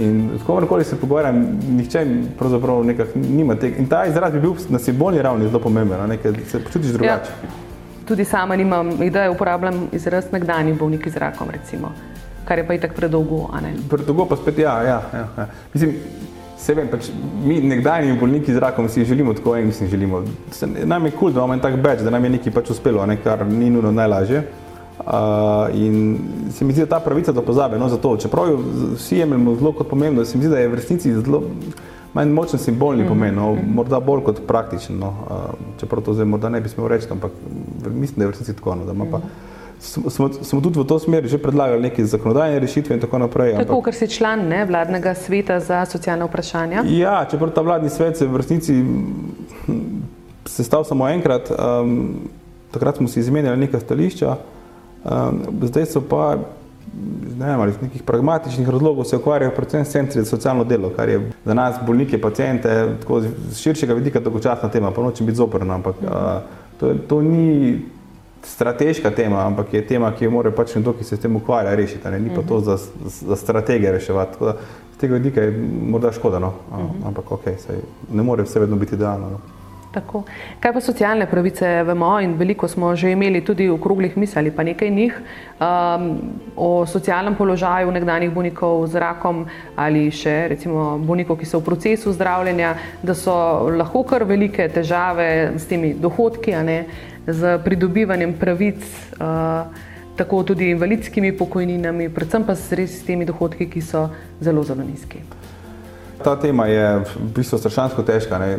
In 0.00 0.38
s 0.38 0.46
komerkoli 0.46 0.86
se 0.88 0.96
pogovarjam, 0.96 1.42
nihče 1.82 2.06
pravzaprav 2.40 2.80
nekako 2.94 3.20
nima 3.26 3.58
tega. 3.60 3.76
In 3.76 3.92
ta 3.92 4.06
izraz 4.08 4.32
bi 4.32 4.40
bil 4.40 4.56
na 4.72 4.80
simbolni 4.80 5.20
ravni 5.20 5.52
zelo 5.52 5.60
pomemben, 5.68 6.00
no, 6.00 6.08
nekaj 6.14 6.40
se 6.48 6.62
počutiš 6.64 6.96
drugače. 6.96 7.36
Ja 7.42 7.52
tudi 8.06 8.24
sama 8.24 8.56
nimam 8.56 9.02
ideje, 9.02 9.30
uporabljam 9.30 9.88
izraz 9.92 10.24
nekdani 10.32 10.72
bolniki 10.72 11.10
z 11.10 11.16
rakom, 11.16 11.50
recimo, 11.50 11.92
kar 12.44 12.58
je 12.58 12.66
pa 12.66 12.74
itak 12.74 12.94
predolgo. 12.94 13.48
Predolgo 13.90 14.26
pa 14.26 14.36
spet, 14.36 14.58
ja. 14.58 14.82
ja, 14.82 15.02
ja, 15.12 15.26
ja. 15.38 15.46
Mislim, 15.74 15.94
se 16.58 16.74
vem, 16.74 16.88
pač 16.88 17.10
mi 17.44 17.60
nekdani 17.60 18.16
bolniki 18.20 18.54
z 18.54 18.60
rakom 18.60 18.88
si 18.88 19.04
želimo 19.04 19.34
tako 19.34 19.56
en, 19.56 19.66
mislim, 19.66 19.88
želimo. 19.90 20.22
Se, 20.50 20.66
nam 20.66 21.04
je 21.04 21.10
kul, 21.10 21.18
cool, 21.20 21.32
da 21.32 21.40
imamo 21.40 21.54
en 21.54 21.60
tak 21.60 21.76
beč, 21.76 22.00
da 22.00 22.10
nam 22.10 22.24
je 22.24 22.30
nekaj 22.38 22.52
pač 22.52 22.70
uspelo, 22.70 23.06
ne, 23.06 23.16
kar 23.22 23.46
ni 23.46 23.70
nujno 23.70 23.92
najlažje. 23.92 24.44
Uh, 24.94 25.74
in 25.74 26.18
se 26.54 26.64
mi 26.64 26.72
zdi, 26.72 26.84
da 26.84 26.86
ta 26.86 27.00
pravica 27.04 27.32
do 27.32 27.42
pozabe, 27.42 27.78
no, 27.78 27.88
zato, 27.88 28.16
čeprav 28.16 28.48
jo 28.48 28.60
vsi 28.94 29.18
jemljemo 29.18 29.56
zelo 29.58 29.72
kot 29.72 29.88
pomembno, 29.90 30.24
se 30.24 30.38
mi 30.38 30.44
zdi, 30.44 30.52
da 30.52 30.60
je 30.62 30.68
v 30.68 30.78
resnici 30.78 31.12
zelo 31.14 31.42
manj 32.14 32.32
močen 32.32 32.58
simbolni 32.58 33.02
mm 33.02 33.06
-hmm. 33.06 33.08
pomen, 33.08 33.34
no, 33.34 33.56
morda 33.74 34.00
bolj 34.00 34.22
kot 34.24 34.40
praktičen. 34.46 34.98
No, 34.98 35.14
čeprav 35.80 36.02
to 36.02 36.14
zdaj 36.14 36.26
morda 36.26 36.48
ne 36.48 36.60
bi 36.60 36.68
smel 36.68 36.88
reči, 36.88 37.06
ampak 37.10 37.32
mislim, 37.94 38.16
da 38.16 38.22
je 38.22 38.26
v 38.26 38.30
resnici 38.30 38.54
tako. 38.56 38.74
No, 38.74 38.84
da 38.84 38.92
pa, 39.10 39.20
smo, 39.84 40.28
smo 40.32 40.60
tudi 40.60 40.80
v 40.80 40.84
to 40.84 40.98
smer 40.98 41.26
že 41.26 41.38
predlagali 41.38 41.82
neke 41.82 42.04
zakonodajne 42.04 42.58
rešitve 42.58 42.94
in 42.94 43.00
tako 43.00 43.18
naprej. 43.18 43.54
Tako, 43.56 43.82
ker 43.82 43.94
si 43.94 44.08
član 44.08 44.48
ne, 44.48 44.64
vladnega 44.64 45.14
sveta 45.14 45.60
za 45.60 45.84
socialne 45.84 46.24
vprašanja. 46.24 46.84
Ja, 46.88 47.26
čeprav 47.30 47.50
ta 47.50 47.60
vladni 47.60 47.90
svet 47.90 48.16
se 48.16 48.26
v 48.26 48.36
resnici 48.36 48.84
sestav 50.46 50.84
samo 50.84 51.08
enkrat, 51.08 51.50
um, 51.50 52.14
takrat 52.70 52.96
smo 52.96 53.08
si 53.08 53.20
izmenjali 53.20 53.56
neka 53.56 53.80
stališča, 53.80 54.36
um, 55.04 55.42
zdaj 55.62 55.86
so 55.86 56.00
pa 56.00 56.36
ne 57.38 57.46
vem, 57.46 57.60
ali 57.60 57.70
iz 57.70 57.80
nekih 57.82 58.02
pragmatičnih 58.02 58.68
razlogov 58.68 59.04
se 59.04 59.16
ukvarjajo 59.16 59.54
predvsem 59.56 59.84
s 59.84 59.90
centri 59.90 60.22
za 60.22 60.30
socialno 60.30 60.64
delo, 60.64 60.90
kar 60.96 61.08
je 61.08 61.30
za 61.44 61.54
nas 61.54 61.76
bolnike, 61.86 62.20
pacijente, 62.20 62.96
tako 63.00 63.20
z 63.20 63.58
širšega 63.58 63.94
vidika 63.94 64.20
dolgočasna 64.20 64.68
tema, 64.68 64.90
pa 64.90 65.02
nočem 65.02 65.26
biti 65.26 65.36
zoprna, 65.36 65.74
ampak 65.74 65.96
a, 66.10 66.40
to, 66.80 66.94
to 67.08 67.22
ni 67.22 67.78
strateška 68.44 69.10
tema, 69.10 69.46
ampak 69.46 69.74
je 69.74 69.86
tema, 69.86 70.12
ki 70.12 70.24
jo 70.24 70.30
mora 70.30 70.50
pač 70.50 70.74
nekdo, 70.74 70.92
ki 70.92 71.04
se 71.04 71.16
s 71.16 71.20
tem 71.20 71.36
ukvarja, 71.36 71.74
rešiti, 71.74 72.08
ne? 72.10 72.20
ni 72.20 72.30
pa 72.34 72.42
to 72.42 72.60
za, 72.60 72.78
za 73.06 73.36
strategije 73.36 73.92
reševati. 73.92 74.32
Tako 74.32 74.44
da 74.44 74.56
z 74.94 75.00
tega 75.00 75.14
vidika 75.14 75.40
je 75.40 75.58
morda 75.90 76.12
škoda, 76.12 76.38
no? 76.38 76.52
ampak 77.06 77.32
ok, 77.32 77.48
saj 77.58 77.80
ne 78.12 78.22
more 78.22 78.44
vse 78.44 78.60
vedno 78.60 78.76
biti 78.76 78.94
idealno. 78.94 79.30
No? 79.30 79.40
Tako. 79.94 80.24
Kaj 80.60 80.72
pa 80.74 80.80
socialne 80.82 81.26
pravice 81.30 81.68
vemo 81.86 82.16
in 82.20 82.32
veliko 82.34 82.68
smo 82.68 82.96
že 82.98 83.12
imeli 83.14 83.44
tudi 83.46 83.68
v 83.70 83.78
kruglih 83.78 84.16
misli, 84.18 84.50
pa 84.50 84.64
nekaj 84.66 84.90
njih 84.90 85.20
um, 85.60 86.08
o 86.56 86.86
socialnem 86.86 87.36
položaju 87.38 87.92
nekdanjih 87.94 88.32
bolnikov 88.34 88.86
z 88.90 88.98
rakom 88.98 89.44
ali 89.76 90.10
še 90.10 90.48
recimo 90.50 90.98
bolnikov, 90.98 91.38
ki 91.38 91.46
so 91.46 91.62
v 91.62 91.68
procesu 91.70 92.12
zdravljenja, 92.12 92.74
da 93.02 93.14
so 93.14 93.34
lahko 93.70 94.02
kar 94.02 94.26
velike 94.26 94.66
težave 94.74 95.54
s 95.58 95.70
temi 95.70 95.94
dohodki, 95.94 96.56
ne, 96.66 96.78
z 97.26 97.58
pridobivanjem 97.64 98.38
pravic. 98.38 98.82
Uh, 99.20 99.92
Tako 100.14 100.44
tudi 100.46 100.68
invalidskimi 100.70 101.32
pokojninami, 101.34 102.06
predvsem 102.14 102.44
pa 102.46 102.54
s 102.54 103.02
temi 103.02 103.26
dohodki, 103.26 103.66
ki 103.66 103.82
so 103.82 104.04
zelo, 104.38 104.62
zelo 104.62 104.86
nizki. 104.86 105.18
Ta 106.24 106.36
tema 106.40 106.66
je 106.66 106.98
v 107.04 107.26
bistvu 107.36 107.58
strašansko 107.58 108.02
težka. 108.02 108.38
Ne. 108.38 108.58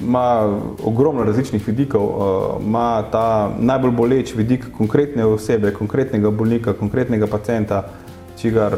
Ma 0.00 0.48
ogromno 0.84 1.24
različnih 1.24 1.66
vidikov, 1.68 2.02
eh, 2.02 2.64
ima 2.64 3.04
ta 3.12 3.50
najbolj 3.58 3.90
boleč 3.90 4.34
vidik 4.34 4.64
konkretne 4.76 5.26
osebe, 5.26 5.72
konkretnega 5.72 6.30
bolnika, 6.30 6.72
konkretnega 6.72 7.26
pacijenta, 7.26 7.82
čigar 8.40 8.72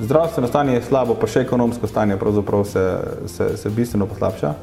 zdravstveno 0.00 0.48
stanje 0.48 0.74
je 0.74 0.82
slabo, 0.82 1.14
pa 1.14 1.26
še 1.26 1.40
ekonomsko 1.40 1.86
stanje 1.86 2.18
se, 2.64 2.98
se, 3.26 3.56
se 3.56 3.70
bistveno 3.70 4.06
poslabša. 4.06 4.54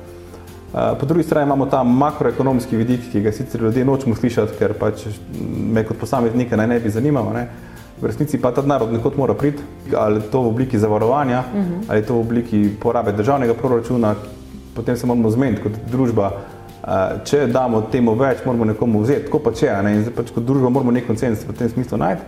Eh, 0.73 0.95
po 0.99 1.05
drugi 1.05 1.23
strani 1.23 1.45
imamo 1.45 1.65
ta 1.65 1.83
makroekonomski 1.83 2.77
vidik, 2.77 3.11
ki 3.11 3.21
ga 3.21 3.31
sicer 3.31 3.61
ljudje 3.61 3.85
nočemo 3.85 4.15
slišati, 4.15 4.57
ker 4.59 4.73
pač 4.73 5.05
me 5.73 5.83
kot 5.83 5.97
posameznika 5.97 6.55
naj 6.55 6.67
ne 6.67 6.79
bi 6.79 6.89
zanimalo. 6.89 7.33
Ne 7.33 7.72
v 8.03 8.11
resnici 8.11 8.37
pa 8.41 8.51
ta 8.51 8.61
narod 8.61 8.91
nekot 8.91 9.17
mora 9.17 9.33
priti, 9.33 9.63
ali 9.95 10.21
to 10.31 10.41
v 10.43 10.47
obliki 10.51 10.79
zavarovanja, 10.79 11.39
uh 11.39 11.59
mhm. 11.59 11.73
-huh. 11.73 11.91
ali 11.91 12.05
to 12.05 12.13
v 12.13 12.19
obliki 12.19 12.69
porabe 12.79 13.11
državnega 13.11 13.53
proračuna, 13.53 14.15
potem 14.75 14.97
se 14.97 15.07
moramo 15.07 15.29
zmeniti 15.29 15.61
kot 15.61 15.71
družba. 15.91 16.31
Če 17.23 17.47
damo 17.47 17.81
temu 17.81 18.15
več, 18.15 18.37
moramo 18.45 18.65
nekomu 18.65 18.99
vzeti, 18.99 19.25
tako 19.25 19.39
pa 19.39 19.51
če, 19.51 19.71
ne? 19.83 19.95
in 19.95 20.11
pač 20.15 20.31
kot 20.35 20.43
družba 20.43 20.69
moramo 20.69 20.91
nek 20.91 21.07
koncens 21.07 21.45
v 21.47 21.53
tem 21.53 21.69
smislu 21.69 21.97
najti. 21.97 22.21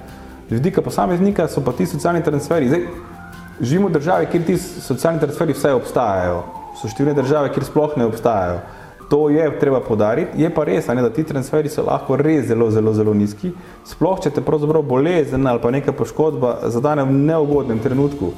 Z 0.49 0.53
vidika 0.53 0.81
posameznika 0.81 1.47
so 1.47 1.61
pa 1.61 1.71
ti 1.71 1.85
socialni 1.85 2.23
transferi. 2.23 2.67
Zdaj, 2.67 2.81
živimo 3.61 3.87
v 3.87 3.91
državi, 3.91 4.25
kjer 4.31 4.43
ti 4.45 4.57
socialni 4.57 5.19
transferi 5.19 5.53
vse 5.53 5.73
obstajajo. 5.73 6.43
So 6.79 6.87
številne 6.87 7.15
države, 7.17 7.49
kjer 7.55 7.65
sploh 7.65 7.97
ne 7.97 8.05
obstajajo. 8.05 8.59
To 9.09 9.29
je 9.29 9.45
treba 9.59 9.79
podariti, 9.85 10.41
je 10.41 10.49
pa 10.49 10.63
res, 10.65 10.87
ne, 10.87 11.01
da 11.01 11.11
ti 11.13 11.23
transferi 11.23 11.69
so 11.69 11.83
lahko 11.85 12.15
res 12.17 12.47
zelo, 12.47 12.71
zelo, 12.73 12.93
zelo 12.93 13.13
nizki. 13.13 13.51
Sploh, 13.85 14.17
če 14.23 14.31
te 14.33 14.41
pravzaprav 14.41 14.81
bolezen 14.81 15.47
ali 15.47 15.61
pa 15.61 15.71
neka 15.71 15.93
poškodba 15.93 16.57
zadane 16.73 17.05
v 17.05 17.13
neugodnem 17.13 17.79
trenutku 17.79 18.33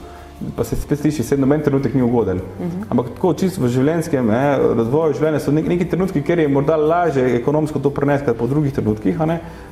pa 0.55 0.63
se 0.63 0.75
spet 0.75 0.99
sliši, 0.99 1.23
da 1.29 1.41
noben 1.41 1.61
trenutek 1.61 1.93
ni 1.93 2.01
ugoden. 2.01 2.37
Uh 2.37 2.65
-huh. 2.65 2.85
Ampak 2.89 3.09
tako 3.15 3.33
čisto 3.33 3.61
v 3.61 3.67
življenjskem 3.67 4.27
ne, 4.27 4.57
razvoju 4.77 5.13
življenja 5.13 5.39
so 5.39 5.51
neki, 5.51 5.69
neki 5.69 5.85
trenutki, 5.85 6.21
kjer 6.21 6.39
je 6.39 6.47
morda 6.47 6.75
lažje 6.75 7.35
ekonomsko 7.35 7.79
to 7.79 7.89
prenesti 7.89 8.33
po 8.39 8.47
drugih 8.47 8.73
trenutkih. 8.73 9.17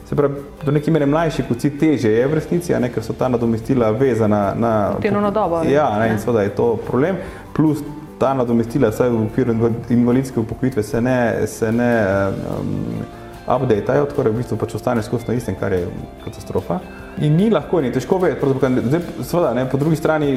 Se 0.06 0.16
pravi, 0.16 0.34
do 0.66 0.72
neke 0.72 0.92
mere 0.92 1.06
mlajši 1.06 1.44
kot 1.48 1.62
si 1.62 1.70
teže 1.70 2.12
je 2.12 2.28
v 2.28 2.34
resnici, 2.34 2.74
ne, 2.80 2.90
ker 2.90 3.04
so 3.04 3.14
ta 3.14 3.28
nadomestila 3.28 3.92
vezana 3.92 4.54
na 4.58 4.94
delovno 5.02 5.32
dobo. 5.32 5.64
Ja, 5.64 6.00
ne, 6.00 6.12
in 6.12 6.20
seveda 6.20 6.42
je 6.42 6.50
to 6.50 6.78
problem. 6.88 7.16
Plus 7.54 7.84
ta 8.20 8.34
nadomestila, 8.34 8.90
vsaj 8.90 9.10
v 9.10 9.26
okviru 9.26 9.56
invalidske 9.90 10.40
upokojitve, 10.40 10.84
se 10.84 11.02
ne, 11.02 11.48
se 11.48 11.72
ne 11.72 11.92
um, 12.60 12.76
updateajo, 13.48 14.06
tako 14.06 14.24
da 14.24 14.30
v 14.30 14.40
bistvu 14.40 14.58
pač 14.58 14.76
ostane 14.76 15.04
skozi 15.04 15.28
na 15.28 15.34
istem, 15.34 15.56
kar 15.60 15.74
je 15.74 15.88
katastrofa. 16.24 16.80
In 17.22 17.36
ni 17.36 17.50
lahko, 17.50 17.82
ni 17.82 17.92
težko 17.92 18.20
vedeti. 18.20 19.02
Seveda, 19.24 19.68
po 19.72 19.78
drugi 19.78 20.00
strani, 20.00 20.32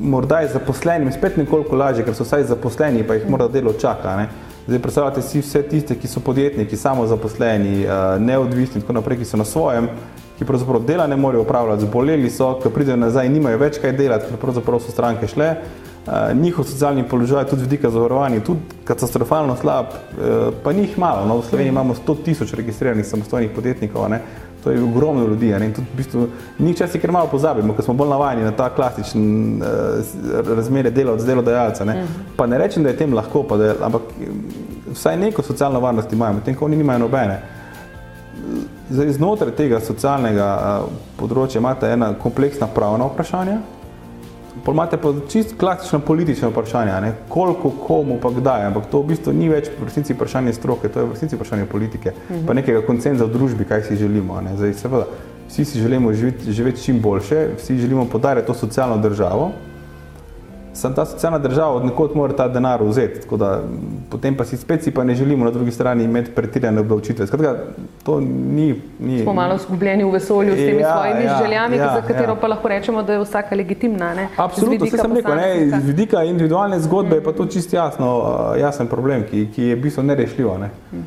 morda 0.00 0.40
je 0.40 0.48
zaposlenim 0.48 1.12
spet 1.12 1.36
nekoliko 1.36 1.76
lažje, 1.76 2.04
ker 2.04 2.14
so 2.14 2.26
vsaj 2.26 2.48
zaposleni, 2.50 3.06
pa 3.06 3.14
jih 3.18 3.30
mora 3.30 3.48
delo 3.48 3.72
čaka. 3.72 4.16
Ne? 4.16 4.28
Zdaj, 4.66 4.78
predstavljate 4.82 5.22
si 5.22 5.40
vse 5.40 5.62
tiste, 5.68 5.94
ki 6.00 6.08
so 6.08 6.20
podjetniki, 6.24 6.76
samo 6.76 7.06
zaposleni, 7.06 7.84
eh, 7.84 8.18
neodvisni 8.18 8.80
in 8.80 8.82
tako 8.82 8.98
naprej, 8.98 9.18
ki 9.18 9.24
so 9.24 9.36
na 9.36 9.44
svojem, 9.44 9.88
ki 10.38 10.44
pravzaprav 10.44 10.84
dela 10.84 11.06
ne 11.06 11.16
morejo 11.16 11.42
upravljati, 11.42 11.86
zboleli 11.86 12.30
so, 12.30 12.54
ki 12.62 12.72
pridejo 12.74 12.96
nazaj 12.96 13.26
in 13.26 13.32
nimajo 13.32 13.58
več 13.58 13.78
kaj 13.78 13.92
delati, 13.92 14.30
ker 14.30 14.40
pravzaprav 14.40 14.80
so 14.80 14.92
stranke 14.92 15.28
šle. 15.30 15.54
Uh, 16.04 16.36
njihov 16.36 16.66
socialni 16.68 17.04
položaj, 17.08 17.46
tudi 17.48 17.62
vidika 17.62 17.90
zavarovanja, 17.90 18.42
tudi 18.44 18.60
katastrofalno 18.84 19.56
slab, 19.56 19.86
uh, 19.86 20.52
pa 20.64 20.72
njih 20.72 20.98
malo. 20.98 21.24
No, 21.26 21.38
v 21.38 21.46
Sloveniji 21.48 21.72
imamo 21.72 21.94
100 21.94 22.16
tisoč 22.24 22.52
registriranih 22.54 23.06
samostojnih 23.06 23.50
podjetnikov, 23.54 24.08
ne, 24.12 24.20
To 24.64 24.70
je 24.70 24.82
ogromno 24.82 25.26
ljudi. 25.26 25.48
In 25.48 25.72
tudi 25.72 25.86
v 25.92 25.96
bistvu, 25.96 26.26
ni 26.58 26.74
časi, 26.74 26.98
ker 26.98 27.12
malo 27.12 27.28
pozabimo, 27.28 27.74
ker 27.76 27.84
smo 27.84 27.94
bolj 27.94 28.08
navajeni 28.08 28.44
na 28.44 28.52
ta 28.56 28.70
klasičen 28.72 29.24
uh, 29.60 30.46
razmerje 30.56 30.90
delavca, 30.90 31.26
delodajalca. 31.26 31.84
Ne. 31.84 31.94
Mhm. 31.94 32.30
Pa 32.36 32.46
ne 32.46 32.58
rečem, 32.58 32.82
da 32.82 32.88
je 32.88 32.96
tem 32.96 33.14
lahko, 33.14 33.44
je, 33.60 33.74
ampak 33.82 34.02
vsaj 34.92 35.16
neko 35.16 35.42
socialno 35.42 35.80
varnost 35.80 36.12
imajo, 36.12 36.40
tem, 36.44 36.56
ko 36.56 36.64
oni 36.64 36.76
nimajo 36.76 36.98
nobene. 36.98 37.42
Zdaj, 38.90 39.12
znotraj 39.18 39.52
tega 39.56 39.80
socialnega 39.80 40.48
področja 41.20 41.60
imate 41.60 41.88
ena 41.92 42.14
kompleksna 42.20 42.66
pravna 42.66 43.08
vprašanja, 43.12 43.60
Imate 44.68 44.96
pa 44.96 45.12
čist 45.28 45.56
klasično 45.58 45.98
politično 45.98 46.50
vprašanje, 46.50 46.92
ne? 47.00 47.12
koliko 47.28 47.70
komu 47.70 48.18
pa 48.22 48.30
kdaj, 48.30 48.66
ampak 48.66 48.86
to 48.90 49.02
v 49.02 49.10
bistvu 49.10 49.32
ni 49.32 49.48
več 49.48 49.68
v 49.80 49.84
resnici 49.84 50.14
vprašanje 50.14 50.52
stroke, 50.52 50.88
to 50.88 51.00
je 51.00 51.06
v 51.06 51.16
resnici 51.16 51.36
vprašanje 51.36 51.66
politike, 51.66 52.10
uh 52.10 52.14
-huh. 52.14 52.46
pa 52.46 52.52
mhm. 52.52 52.56
nekega 52.56 52.86
koncenza 52.86 53.24
v 53.24 53.32
družbi, 53.32 53.64
kaj 53.64 53.82
si 53.82 53.96
želimo. 53.96 54.40
Zdaj, 54.56 54.74
seveda, 54.74 55.06
vsi 55.48 55.64
si 55.64 55.80
želimo 55.80 56.12
živeti, 56.12 56.52
živeti 56.52 56.82
čim 56.82 57.00
boljše, 57.00 57.48
vsi 57.58 57.78
želimo 57.78 58.04
podarjati 58.04 58.46
to 58.46 58.54
socialno 58.54 58.98
državo, 58.98 59.50
sem 60.74 60.94
ta 60.94 61.04
socialna 61.06 61.38
država 61.38 61.74
od 61.74 61.84
nekod 61.84 62.16
mora 62.16 62.36
ta 62.36 62.48
denar 62.48 62.82
vzeti, 62.82 63.36
da, 63.36 63.62
potem 64.10 64.36
pa 64.36 64.44
si 64.44 64.56
spet 64.56 64.82
si 64.84 64.90
pa 64.90 65.04
ne 65.04 65.14
želimo 65.14 65.44
na 65.44 65.50
drugi 65.50 65.70
strani 65.70 66.04
imeti 66.04 66.30
pretirane 66.30 66.80
obdavčitve. 66.80 67.26
Skratka, 67.26 67.54
to 68.02 68.20
ni, 68.20 68.74
ni... 68.98 69.22
Smo 69.22 69.32
malo 69.32 69.58
zgubljeni 69.58 70.04
v 70.04 70.10
vesolju 70.10 70.52
s 70.52 70.56
temi 70.56 70.80
ja, 70.80 70.96
svojimi 70.96 71.24
ja, 71.24 71.38
željami, 71.42 71.76
ja, 71.76 71.94
za 71.94 72.02
katero 72.02 72.32
ja. 72.32 72.36
pa 72.40 72.46
lahko 72.46 72.68
rečemo, 72.68 73.02
da 73.02 73.12
je 73.12 73.24
vsaka 73.24 73.56
legitimna. 73.56 74.14
Ne? 74.14 74.28
Absolutno, 74.36 74.86
vse 74.86 74.98
sem 74.98 75.16
rekel, 75.16 75.36
ne, 75.36 75.80
z 75.80 75.86
vidika 75.86 76.22
individualne 76.22 76.80
zgodbe 76.80 77.14
mm. 77.14 77.18
je 77.18 77.24
pa 77.24 77.32
to 77.32 77.46
čist 77.46 77.72
jasno, 77.72 78.22
jasen 78.60 78.86
problem, 78.86 79.24
ki, 79.30 79.48
ki 79.54 79.62
je 79.62 79.76
v 79.76 79.80
bistvu 79.80 80.02
nerešljiv. 80.02 80.48
Ne? 80.60 80.70
Mm. 80.92 81.04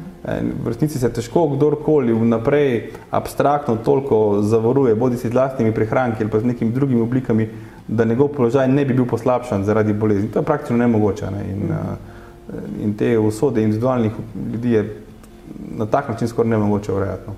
V 0.64 0.68
resnici 0.68 1.00
se 1.00 1.10
težko 1.14 1.48
kdorkoli 1.48 2.14
vnaprej 2.14 2.92
abstraktno 3.12 3.78
toliko 3.86 4.42
zavaruje, 4.42 4.96
bodi 4.96 5.18
si 5.18 5.30
z 5.30 5.34
vlastnimi 5.34 5.72
prihranki 5.72 6.24
ali 6.24 6.32
pa 6.32 6.40
z 6.40 6.46
nekimi 6.52 6.72
drugimi 6.72 7.02
oblikami 7.02 7.50
da 7.88 8.06
njegov 8.06 8.28
položaj 8.28 8.68
ne 8.68 8.86
bi 8.86 8.94
bil 8.94 9.06
poslabšan 9.06 9.64
zaradi 9.64 9.94
bolezni. 9.94 10.32
To 10.32 10.40
je 10.40 10.46
praktično 10.46 10.78
nemogoče. 10.78 11.32
Ne? 11.32 11.44
In, 11.52 11.58
mm. 11.58 12.84
in 12.84 12.94
te 12.98 13.18
usode 13.20 13.64
individualnih 13.64 14.12
ljudi 14.54 14.72
je 14.72 14.96
na 15.78 15.86
tak 15.86 16.10
način 16.10 16.28
skoraj 16.28 16.50
nemogoče 16.50 16.94
urejati. 16.94 17.24
No. 17.28 17.36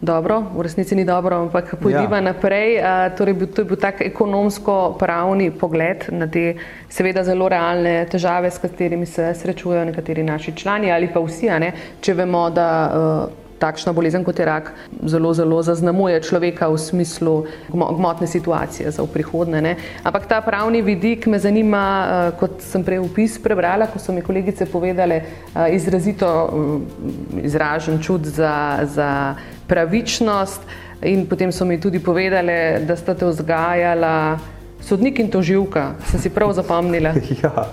Dobro, 0.00 0.42
v 0.56 0.62
resnici 0.62 0.94
ni 0.94 1.04
dobro, 1.04 1.36
ampak 1.36 1.74
pojdiva 1.82 2.16
ja. 2.16 2.20
naprej. 2.20 2.80
A, 2.84 3.08
torej, 3.16 3.34
to 3.54 3.62
je 3.62 3.64
bil 3.64 3.76
tak 3.80 4.00
ekonomsko-pravni 4.04 5.50
pogled 5.50 6.04
na 6.12 6.28
te 6.28 6.56
seveda 6.88 7.24
zelo 7.24 7.48
realne 7.48 8.04
težave, 8.10 8.50
s 8.50 8.58
katerimi 8.58 9.06
se 9.06 9.32
srečujejo 9.34 9.84
nekateri 9.84 10.22
naši 10.22 10.52
člani 10.52 10.92
ali 10.92 11.08
pa 11.12 11.20
vsi, 11.20 11.48
če 12.00 12.14
vemo, 12.14 12.50
da 12.50 12.68
uh, 12.92 13.45
takšna 13.58 13.92
bolezen 13.92 14.24
kot 14.24 14.38
je 14.38 14.44
rak 14.44 14.72
zelo, 15.04 15.34
zelo 15.34 15.62
zaznamuje 15.62 16.20
človeka 16.22 16.68
v 16.68 16.78
smislu 16.78 17.34
gmotne 17.72 18.26
situacije 18.26 18.90
za 18.90 19.02
v 19.02 19.10
prihodne. 19.12 19.62
Ne. 19.62 19.76
Ampak 20.04 20.26
ta 20.26 20.40
pravni 20.40 20.82
vidik 20.82 21.26
me 21.26 21.38
zanima, 21.38 21.82
eh, 21.82 22.38
kot 22.40 22.60
sem 22.60 22.84
prej 22.84 23.00
upis 23.00 23.38
prebrala, 23.42 23.86
ko 23.86 23.98
so 23.98 24.12
mi 24.12 24.22
kolegice 24.22 24.66
povedale, 24.66 25.22
eh, 25.22 25.74
izrazito 25.74 26.26
mm, 26.26 26.80
izražen 27.44 28.02
čut 28.02 28.26
za, 28.26 28.84
za 28.84 29.34
pravičnost 29.66 30.60
in 31.02 31.26
potem 31.26 31.52
so 31.52 31.64
mi 31.64 31.80
tudi 31.80 31.98
povedale, 31.98 32.80
da 32.86 32.96
sta 32.96 33.14
te 33.14 33.26
vzgajala 33.26 34.38
sodnik 34.80 35.18
in 35.18 35.30
toživka. 35.30 35.94
Sem 36.10 36.20
si 36.20 36.30
prav 36.30 36.52
zapomnila. 36.52 37.14
Ja. 37.42 37.68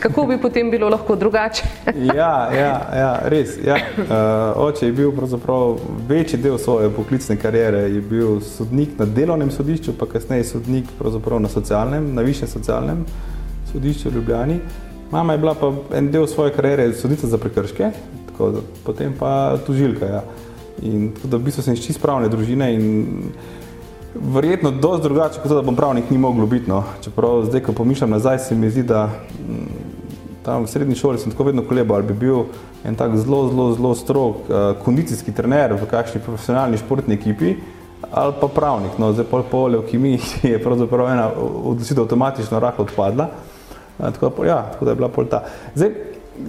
Kako 0.00 0.26
bi 0.26 0.38
potem 0.38 0.70
bilo 0.70 0.88
lahko 0.88 1.16
drugače? 1.16 1.62
ja, 2.16 2.50
ja, 2.54 2.74
ja, 2.96 3.20
res. 3.24 3.56
Ja. 3.64 3.74
Uh, 3.98 4.62
oče 4.66 4.86
je 4.86 4.92
bil 4.92 5.12
večji 6.08 6.38
del 6.38 6.58
svoje 6.58 6.90
poklicne 6.90 7.36
kariere, 7.36 7.78
je 7.78 8.00
bil 8.00 8.40
sodnik 8.40 8.98
na 8.98 9.04
delovnem 9.04 9.50
sodišču, 9.50 9.92
pa 9.98 10.06
kasneje 10.06 10.44
sodnik 10.44 10.84
na 11.38 11.48
socialnem, 11.48 12.14
na 12.14 12.22
višjem 12.22 12.48
socialnem 12.48 13.04
sodišču 13.72 14.10
v 14.10 14.14
Ljubljani. 14.14 14.60
Mama 15.10 15.32
je 15.32 15.38
bila 15.38 15.54
pa 15.54 15.72
en 15.96 16.10
del 16.10 16.26
svoje 16.26 16.52
kariere 16.52 16.92
sodnica 16.92 17.26
za 17.26 17.38
prekrške, 17.38 17.90
tako, 18.30 18.62
potem 18.84 19.14
pa 19.18 19.58
tužilka. 19.66 20.06
Ja. 20.06 20.22
In 20.82 21.10
tako 21.12 21.28
da 21.28 21.36
v 21.36 21.44
bistvu 21.44 21.62
sem 21.62 21.74
iz 21.74 21.82
čist 21.84 22.00
pravne 22.00 22.28
družine 22.28 22.74
in 22.74 22.84
Verjetno 24.14 24.70
dosti 24.70 25.02
drugače, 25.02 25.40
kot 25.40 25.52
da 25.52 25.62
bom 25.62 25.76
pravnik 25.76 26.10
ni 26.10 26.18
moglo 26.18 26.46
biti. 26.46 26.70
No. 26.70 26.84
Čeprav 27.00 27.44
zdaj, 27.44 27.60
ko 27.60 27.72
pomišljam 27.72 28.10
nazaj, 28.10 28.38
se 28.38 28.54
mi 28.54 28.70
zdi, 28.70 28.82
da 28.82 29.06
mm, 29.06 29.92
tam 30.44 30.64
v 30.64 30.68
srednji 30.68 30.94
šoli 30.94 31.18
sem 31.18 31.32
tako 31.32 31.44
vedno 31.44 31.64
kolebal, 31.68 31.96
ali 31.96 32.06
bi 32.06 32.14
bil 32.14 32.44
en 32.84 32.94
tak 32.94 33.16
zelo, 33.16 33.48
zelo, 33.48 33.72
zelo 33.74 33.94
strog 33.94 34.36
uh, 34.48 34.76
kondicijski 34.84 35.32
trener 35.32 35.72
v 35.72 35.86
kakšni 35.90 36.20
profesionalni 36.20 36.78
športni 36.78 37.14
ekipi 37.14 37.56
ali 38.10 38.34
pa 38.40 38.48
pravnik. 38.48 38.98
No, 38.98 39.12
zdaj 39.12 39.24
pol 39.30 39.44
pole 39.50 39.78
v 39.78 39.86
kimi 39.88 40.18
je 40.52 40.58
pravzaprav 40.62 41.12
ena 41.12 41.30
odločitev 41.64 42.02
avtomatično 42.04 42.60
rahlo 42.60 42.84
odpadla. 42.84 43.28
Uh, 43.98 44.10
tako, 44.12 44.32
da, 44.38 44.48
ja, 44.48 44.62
tako 44.72 44.84
da 44.84 44.90
je 44.90 44.96
bila 44.96 45.08
pol 45.08 45.30
ta. 45.30 45.44
Zdaj, 45.74 45.94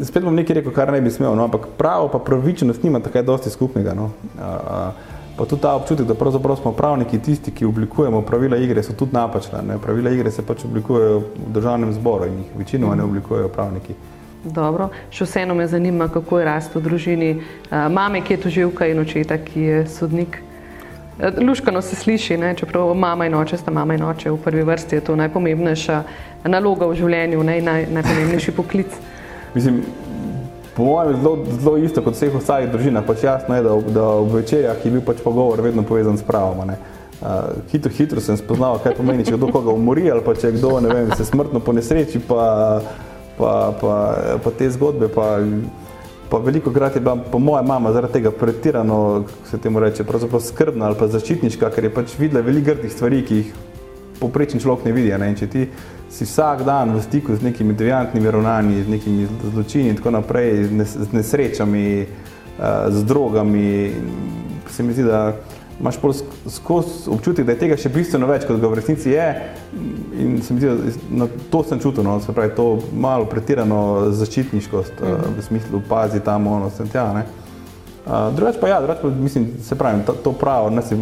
spet 0.03 0.23
bom 0.23 0.35
nekaj 0.35 0.59
rekel, 0.59 0.73
kar 0.73 0.91
ne 0.91 1.01
bi 1.01 1.11
smel, 1.11 1.35
no, 1.35 1.45
ampak 1.47 1.67
pravo 1.77 2.09
pa 2.11 2.19
pravičnost 2.19 2.83
nima 2.83 2.99
tako 2.99 3.21
dosti 3.21 3.53
skupnega. 3.53 3.93
No. 3.93 4.11
Uh, 4.35 4.41
uh, 4.41 5.12
Pa 5.37 5.45
tudi 5.45 5.61
ta 5.61 5.75
občutek, 5.75 6.05
da 6.05 6.13
pravzaprav 6.13 6.55
smo 6.55 6.71
pravniki 6.71 7.19
tisti, 7.19 7.51
ki 7.51 7.65
oblikujemo 7.65 8.21
pravila 8.21 8.57
igre, 8.57 8.83
so 8.83 8.93
tudi 8.93 9.13
napačna. 9.13 9.61
Ne? 9.61 9.77
Pravila 9.81 10.11
igre 10.13 10.31
se 10.31 10.45
pač 10.45 10.65
oblikujejo 10.65 11.19
v 11.19 11.53
državnem 11.53 11.93
zboru 11.93 12.27
in 12.29 12.37
jih 12.37 12.51
večinoma 12.57 12.95
ne 12.95 13.03
oblikujejo 13.03 13.49
pravniki. 13.49 13.95
Dobro, 14.43 14.89
še 15.09 15.25
vseeno 15.25 15.55
me 15.55 15.65
zanima, 15.67 16.09
kako 16.11 16.39
je 16.39 16.45
rast 16.45 16.75
v 16.75 16.81
družini 16.83 17.29
mame, 17.71 18.21
ki 18.21 18.33
je 18.35 18.41
toživka 18.45 18.87
in 18.91 18.99
očeta, 18.99 19.37
ki 19.39 19.61
je 19.61 19.85
sodnik. 19.87 20.37
Luškano 21.41 21.81
se 21.81 21.95
sliši, 21.95 22.37
ne? 22.37 22.53
čeprav 22.55 22.93
mama 22.93 23.25
in 23.25 23.35
oče 23.35 23.57
sta 23.57 23.71
mama 23.71 23.95
in 23.95 24.03
oče 24.03 24.31
v 24.31 24.37
prvi 24.43 24.63
vrsti, 24.63 24.95
je 24.95 25.01
to 25.01 25.15
najpomembnejša 25.15 26.03
naloga 26.45 26.89
v 26.91 26.97
življenju, 26.99 27.43
ne? 27.43 27.61
naj, 27.61 27.87
najpomembnejši 27.89 28.51
poklic. 28.51 28.97
Mislim, 29.55 29.83
Po 30.75 30.83
mojem 30.83 31.11
je 31.11 31.21
zelo, 31.21 31.45
zelo 31.59 31.77
isto 31.77 32.01
kot 32.01 32.15
vseh 32.17 32.35
ostalih 32.35 32.71
družinah. 32.73 33.05
Pač 33.05 33.23
jasno 33.23 33.55
je, 33.55 33.63
da, 33.65 33.77
da 33.93 34.07
v 34.17 34.41
večerjah 34.41 34.85
je 34.85 34.91
bil 34.91 35.03
pač 35.05 35.21
pogovor 35.21 35.61
vedno 35.61 35.85
povezan 35.85 36.17
s 36.17 36.25
pravom. 36.25 36.65
Uh, 36.65 37.61
hitro, 37.71 37.91
hitro 37.93 38.21
sem 38.21 38.37
spoznal, 38.37 38.79
kaj 38.83 38.97
pomeni, 38.97 39.25
če 39.25 39.37
kdo 39.37 39.51
koga 39.53 39.71
umori 39.71 40.09
ali 40.11 40.25
pa 40.25 40.33
če 40.35 40.51
kdo 40.57 40.75
vem, 40.81 41.13
se 41.15 41.23
smrtno 41.29 41.61
po 41.63 41.71
nesreči, 41.77 42.19
pa, 42.19 42.81
pa, 43.37 43.53
pa, 43.79 43.93
pa 44.43 44.53
te 44.57 44.69
zgodbe. 44.73 45.07
Pa, 45.13 45.37
pa 46.33 46.41
veliko 46.41 46.73
krat 46.73 46.97
je 46.97 47.03
bila 47.05 47.15
po 47.21 47.39
moja 47.39 47.61
mama 47.61 47.93
zaradi 47.93 48.17
tega 48.17 48.31
pretirano, 48.33 49.25
se 49.45 49.61
temu 49.61 49.79
reče, 49.79 50.03
skrbna 50.41 50.89
ali 50.89 50.97
pa 50.97 51.07
zaščitniška, 51.07 51.69
ker 51.69 51.85
je 51.85 51.93
pač 51.93 52.17
videla 52.17 52.41
veliko 52.41 52.73
grdih 52.73 52.91
stvari, 52.91 53.21
ki 53.21 53.35
jih 53.35 53.53
poprečen 54.19 54.59
človek 54.59 54.87
ne 54.89 54.95
vidi. 54.97 55.13
Ne? 55.13 55.29
Če 55.37 55.47
ti 55.47 55.67
si 56.13 56.25
vsak 56.25 56.61
dan 56.61 56.93
v 56.93 57.01
stiku 57.01 57.33
z 57.35 57.41
nekimi 57.41 57.73
deviantnimi 57.73 58.31
ravnanji, 58.31 58.83
z 58.83 58.89
nekimi 58.89 59.27
zločini 59.53 59.89
in 59.89 59.97
tako 59.97 60.11
naprej, 60.11 60.69
z 60.85 61.09
nesrečami, 61.09 62.05
eh, 62.05 62.91
z 62.93 63.03
drogami. 63.03 63.91
Se 64.69 64.83
mi 64.83 64.93
zdi, 64.93 65.03
da 65.03 65.33
imaš 65.79 65.97
skozi 66.47 67.09
občutek, 67.09 67.45
da 67.45 67.51
je 67.51 67.59
tega 67.59 67.77
še 67.77 67.89
bistveno 67.89 68.29
več, 68.29 68.45
kot 68.45 68.61
ga 68.61 68.69
v 68.69 68.77
resnici 68.77 69.09
je. 69.09 69.25
In 70.21 70.37
se 70.45 70.53
mi 70.53 70.61
zdi, 70.61 70.69
da 70.69 71.25
na 71.25 71.27
to 71.49 71.63
sem 71.65 71.81
čutil, 71.81 72.05
no, 72.05 72.19
se 72.21 72.33
pravi, 72.33 72.53
to 72.55 72.77
malo 72.93 73.25
pretirano 73.25 74.11
zaščitniškost 74.13 75.01
mm 75.01 75.05
-hmm. 75.05 75.37
v 75.37 75.43
smislu 75.43 75.81
pazi 75.89 76.19
tam, 76.19 76.47
ono, 76.47 76.69
sem 76.69 76.87
tja. 76.87 77.13
Ne. 77.13 77.25
Uh, 78.05 78.35
drugač 78.35 78.55
pa 78.61 78.67
ja, 78.67 78.81
drugač 78.81 79.01
pa 79.01 79.07
mislim, 79.07 79.47
se 79.63 79.75
pravi, 79.75 80.03
to, 80.05 80.13
to 80.13 80.31
pravo, 80.31 80.69
ne 80.69 80.81
si 80.81 80.95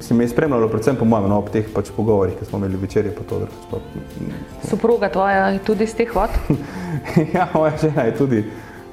se 0.00 0.14
mi 0.14 0.24
je 0.24 0.28
spremljalo, 0.28 0.68
predvsem 0.68 0.96
po 0.96 1.04
mojem, 1.04 1.28
no, 1.30 1.38
ob 1.38 1.50
teh 1.50 1.66
pač 1.74 1.90
pogovorih, 1.96 2.36
ki 2.38 2.44
smo 2.44 2.58
imeli 2.58 2.76
večerje. 2.76 3.14
Soproga 4.68 5.08
tvoja 5.08 5.48
je 5.48 5.58
tudi 5.64 5.84
iz 5.84 5.94
teh 5.94 6.14
vod? 6.14 6.30
ja, 7.34 7.48
moja 7.54 7.72
žena 7.80 8.02
je 8.02 8.16
tudi 8.16 8.44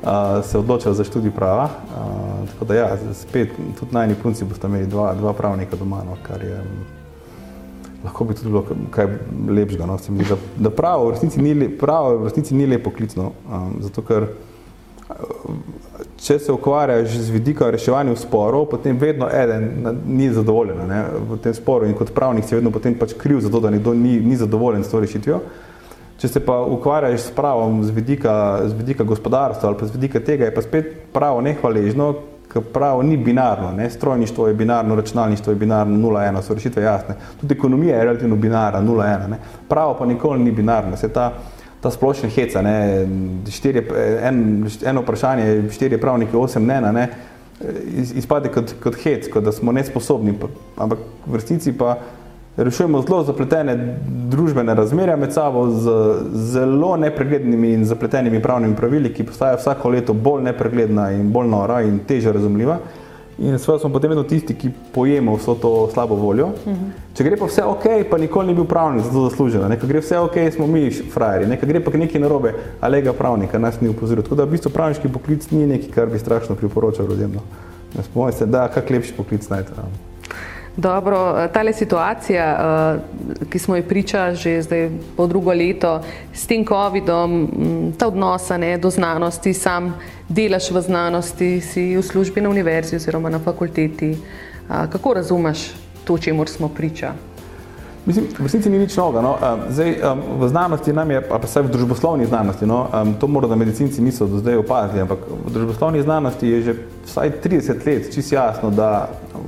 uh, 0.03 0.45
se 0.45 0.57
odločila 0.57 0.93
za 0.93 1.03
študij 1.03 1.31
prava. 1.31 1.63
Uh, 1.63 2.49
tako 2.49 2.65
da 2.65 2.75
ja, 2.75 2.97
spet 3.13 3.51
tudi 3.79 3.93
najni 3.93 4.15
punci 4.15 4.45
boste 4.45 4.67
imeli 4.67 4.87
dva, 4.87 5.13
dva 5.13 5.33
pravnika 5.33 5.75
doma, 5.75 6.03
no, 6.03 6.17
kar 6.27 6.43
je 6.43 6.61
lahko 8.03 8.23
bi 8.23 8.35
tudi 8.35 8.49
bilo 8.49 8.65
kaj 8.91 9.07
lepšega. 9.49 9.85
No, 9.85 9.97
da, 10.29 10.37
da 10.57 10.69
pravo 10.69 11.07
v 11.07 11.11
resnici 11.15 11.41
ni, 11.41 11.69
pravo 11.77 12.17
v 12.17 12.23
resnici 12.27 12.55
ni 12.55 12.65
lepo 12.67 12.91
klicno, 12.91 13.31
um, 13.49 13.77
zato 13.81 14.01
ker 14.01 14.27
če 16.23 16.37
se 16.39 16.51
ukvarjaš 16.51 17.17
z 17.19 17.31
vidika 17.33 17.67
reševanja 17.71 18.15
sporov, 18.15 18.69
potem 18.71 18.97
vedno 18.99 19.27
eden 19.27 19.97
ni 20.07 20.29
zadovoljen 20.31 20.85
ne, 20.87 21.03
v 21.29 21.37
tem 21.43 21.55
sporu 21.55 21.89
in 21.89 21.95
kot 21.99 22.13
pravnik 22.15 22.47
si 22.47 22.55
vedno 22.55 22.71
potem 22.71 22.95
pač 22.95 23.15
kriv 23.19 23.41
za 23.43 23.51
to, 23.51 23.59
da 23.59 23.73
nekdo 23.73 23.93
ni, 23.93 24.15
ni 24.23 24.39
zadovoljen 24.39 24.83
s 24.83 24.91
to 24.91 25.01
rešitvijo. 25.03 25.41
Če 26.21 26.29
se 26.31 26.39
pa 26.45 26.61
ukvarjaš 26.63 27.25
s 27.25 27.33
pravom 27.35 27.81
z 27.83 27.91
vidika, 27.91 28.33
z 28.69 28.77
vidika 28.79 29.03
gospodarstva 29.03 29.69
ali 29.69 29.79
pa 29.79 29.89
z 29.89 29.97
vidika 29.97 30.21
tega, 30.23 30.47
je 30.47 30.55
pa 30.55 30.63
spet 30.63 30.93
pravo 31.11 31.41
nehvaležno, 31.43 32.13
ker 32.53 32.63
pravo 32.71 33.01
ni 33.03 33.17
binarno. 33.17 33.73
Ne? 33.75 33.89
Strojništvo 33.89 34.47
je 34.47 34.53
binarno, 34.53 34.95
računalništvo 34.95 35.51
je 35.51 35.59
binarno, 35.59 35.97
0-1, 35.97 36.41
so 36.41 36.55
rešitve 36.55 36.83
jasne. 36.83 37.17
Tudi 37.41 37.57
ekonomija 37.57 37.97
je 37.97 38.05
relativno 38.05 38.35
binarna, 38.35 38.79
0-1. 38.81 39.35
Pravo 39.67 39.97
pa 39.99 40.05
nikoli 40.05 40.43
ni 40.43 40.51
binarno. 40.51 40.95
Se 40.97 41.09
ta, 41.09 41.33
ta 41.83 41.91
splošna 41.91 42.29
heca, 42.31 42.61
ne, 42.63 43.05
štirje, 43.51 43.83
en, 44.23 44.65
eno 44.87 45.03
vprašanje, 45.03 45.69
štiri 45.75 45.99
pravniki, 46.01 46.37
osem 46.39 46.65
ne, 46.65 46.79
ne, 46.81 47.07
izpade 48.15 48.51
kot, 48.51 48.75
kot 48.83 48.95
hec, 49.03 49.27
kot 49.31 49.43
da 49.43 49.51
smo 49.51 49.71
nesposobni, 49.75 50.35
ampak 50.79 51.03
v 51.27 51.39
resnici 51.39 51.73
pa 51.77 51.97
rešujemo 52.57 53.01
zelo 53.01 53.23
zapletene 53.23 53.75
družbene 54.31 54.75
razmerja 54.75 55.15
med 55.17 55.33
sabo 55.33 55.67
z 55.69 55.91
zelo 56.53 56.95
nepreglednimi 56.97 57.73
in 57.73 57.85
zapletenimi 57.85 58.41
pravnimi 58.41 58.75
pravili, 58.75 59.13
ki 59.13 59.25
postajajo 59.27 59.57
vsako 59.57 59.89
leto 59.89 60.13
bolj 60.13 60.43
nepregledna 60.43 61.11
in 61.11 61.31
bolj 61.33 61.49
nora 61.49 61.81
in 61.81 61.99
teže 62.07 62.31
razumljiva. 62.31 62.77
In 63.37 63.57
seveda 63.59 63.79
smo 63.79 63.89
potem 63.89 64.09
vedno 64.09 64.23
tisti, 64.23 64.53
ki 64.53 64.69
pojemo 64.93 65.35
vso 65.35 65.55
to 65.55 65.89
slabo 65.93 66.15
voljo. 66.15 66.45
Uh 66.45 66.73
-huh. 66.73 66.91
Če 67.13 67.23
gre 67.23 67.37
pa 67.37 67.45
vse 67.45 67.63
ok, 67.63 67.85
pa 68.09 68.17
nikoli 68.17 68.47
ni 68.47 68.53
bil 68.53 68.65
pravnik 68.65 69.05
za 69.05 69.11
to 69.11 69.29
zaslužen. 69.29 69.61
Nekaj 69.69 69.89
gre 69.89 69.99
vse 69.99 70.19
ok, 70.19 70.37
smo 70.55 70.67
mi 70.67 70.91
frajeri, 70.91 71.47
nekaj 71.47 71.69
gre 71.69 71.79
pa 71.79 71.97
nekaj 71.97 72.21
narobe, 72.21 72.53
a 72.79 72.87
lega 72.87 73.13
pravnika 73.13 73.59
nas 73.59 73.81
ni 73.81 73.89
upozoril. 73.89 74.23
Tako 74.23 74.35
da 74.35 74.43
v 74.43 74.49
bistvu 74.49 74.71
pravniški 74.71 75.07
poklic 75.07 75.51
ni 75.51 75.67
nekaj, 75.67 75.89
kar 75.89 76.09
bi 76.09 76.19
strašno 76.19 76.55
priporočal 76.55 77.05
ljudem. 77.05 77.31
No. 77.33 77.41
Spomnim 78.03 78.33
se, 78.33 78.45
da 78.45 78.67
kak 78.67 78.89
lepši 78.89 79.13
poklic 79.17 79.49
najte. 79.49 79.71
Dobro, 80.77 81.47
tale 81.53 81.73
situacija, 81.73 82.45
eh, 82.53 83.45
ki 83.49 83.59
smo 83.59 83.75
jo 83.75 83.83
priča 83.83 84.33
že 84.33 84.61
zdaj 84.61 84.89
po 85.17 85.27
drugo 85.27 85.53
leto 85.53 86.01
s 86.33 86.47
tem 86.47 86.65
COVID-om, 86.65 87.47
ta 87.97 88.07
odnos 88.07 88.49
do 88.81 88.89
znanosti, 88.89 89.53
sam 89.53 89.93
delaš 90.29 90.71
v 90.71 90.81
znanosti, 90.81 91.61
si 91.61 91.97
v 91.97 92.01
službi 92.01 92.41
na 92.41 92.49
univerzi 92.49 92.95
oziroma 92.95 93.29
na 93.29 93.39
fakulteti. 93.39 94.17
Kako 94.67 95.13
razumeš 95.13 95.71
to, 96.03 96.17
čemu 96.17 96.45
smo 96.45 96.69
priča? 96.69 97.13
Mislim, 98.05 98.25
v 98.39 98.43
resnici 98.43 98.69
ni 98.69 98.79
nič 98.79 98.97
novega. 98.97 99.21
No. 99.21 99.37
Zdaj, 99.69 99.95
v 100.39 100.47
znanosti 100.47 100.93
nam 100.93 101.11
je, 101.11 101.21
pa 101.21 101.39
vsaj 101.39 101.63
v 101.63 101.71
družboslovni 101.71 102.25
znanosti, 102.25 102.65
no, 102.65 102.87
to 103.19 103.27
mora 103.27 103.47
da 103.47 103.55
medicinci 103.55 104.01
niso 104.01 104.27
do 104.27 104.41
zdaj 104.43 104.59
opazili, 104.59 105.01
ampak 105.01 105.19
v 105.45 105.51
družboslovni 105.53 106.01
znanosti 106.01 106.47
je 106.47 106.61
že 106.61 106.73
vsaj 107.05 107.31
30 107.43 107.87
let 107.87 108.11
čist 108.13 108.31
jasno, 108.31 108.71
da 108.71 109.07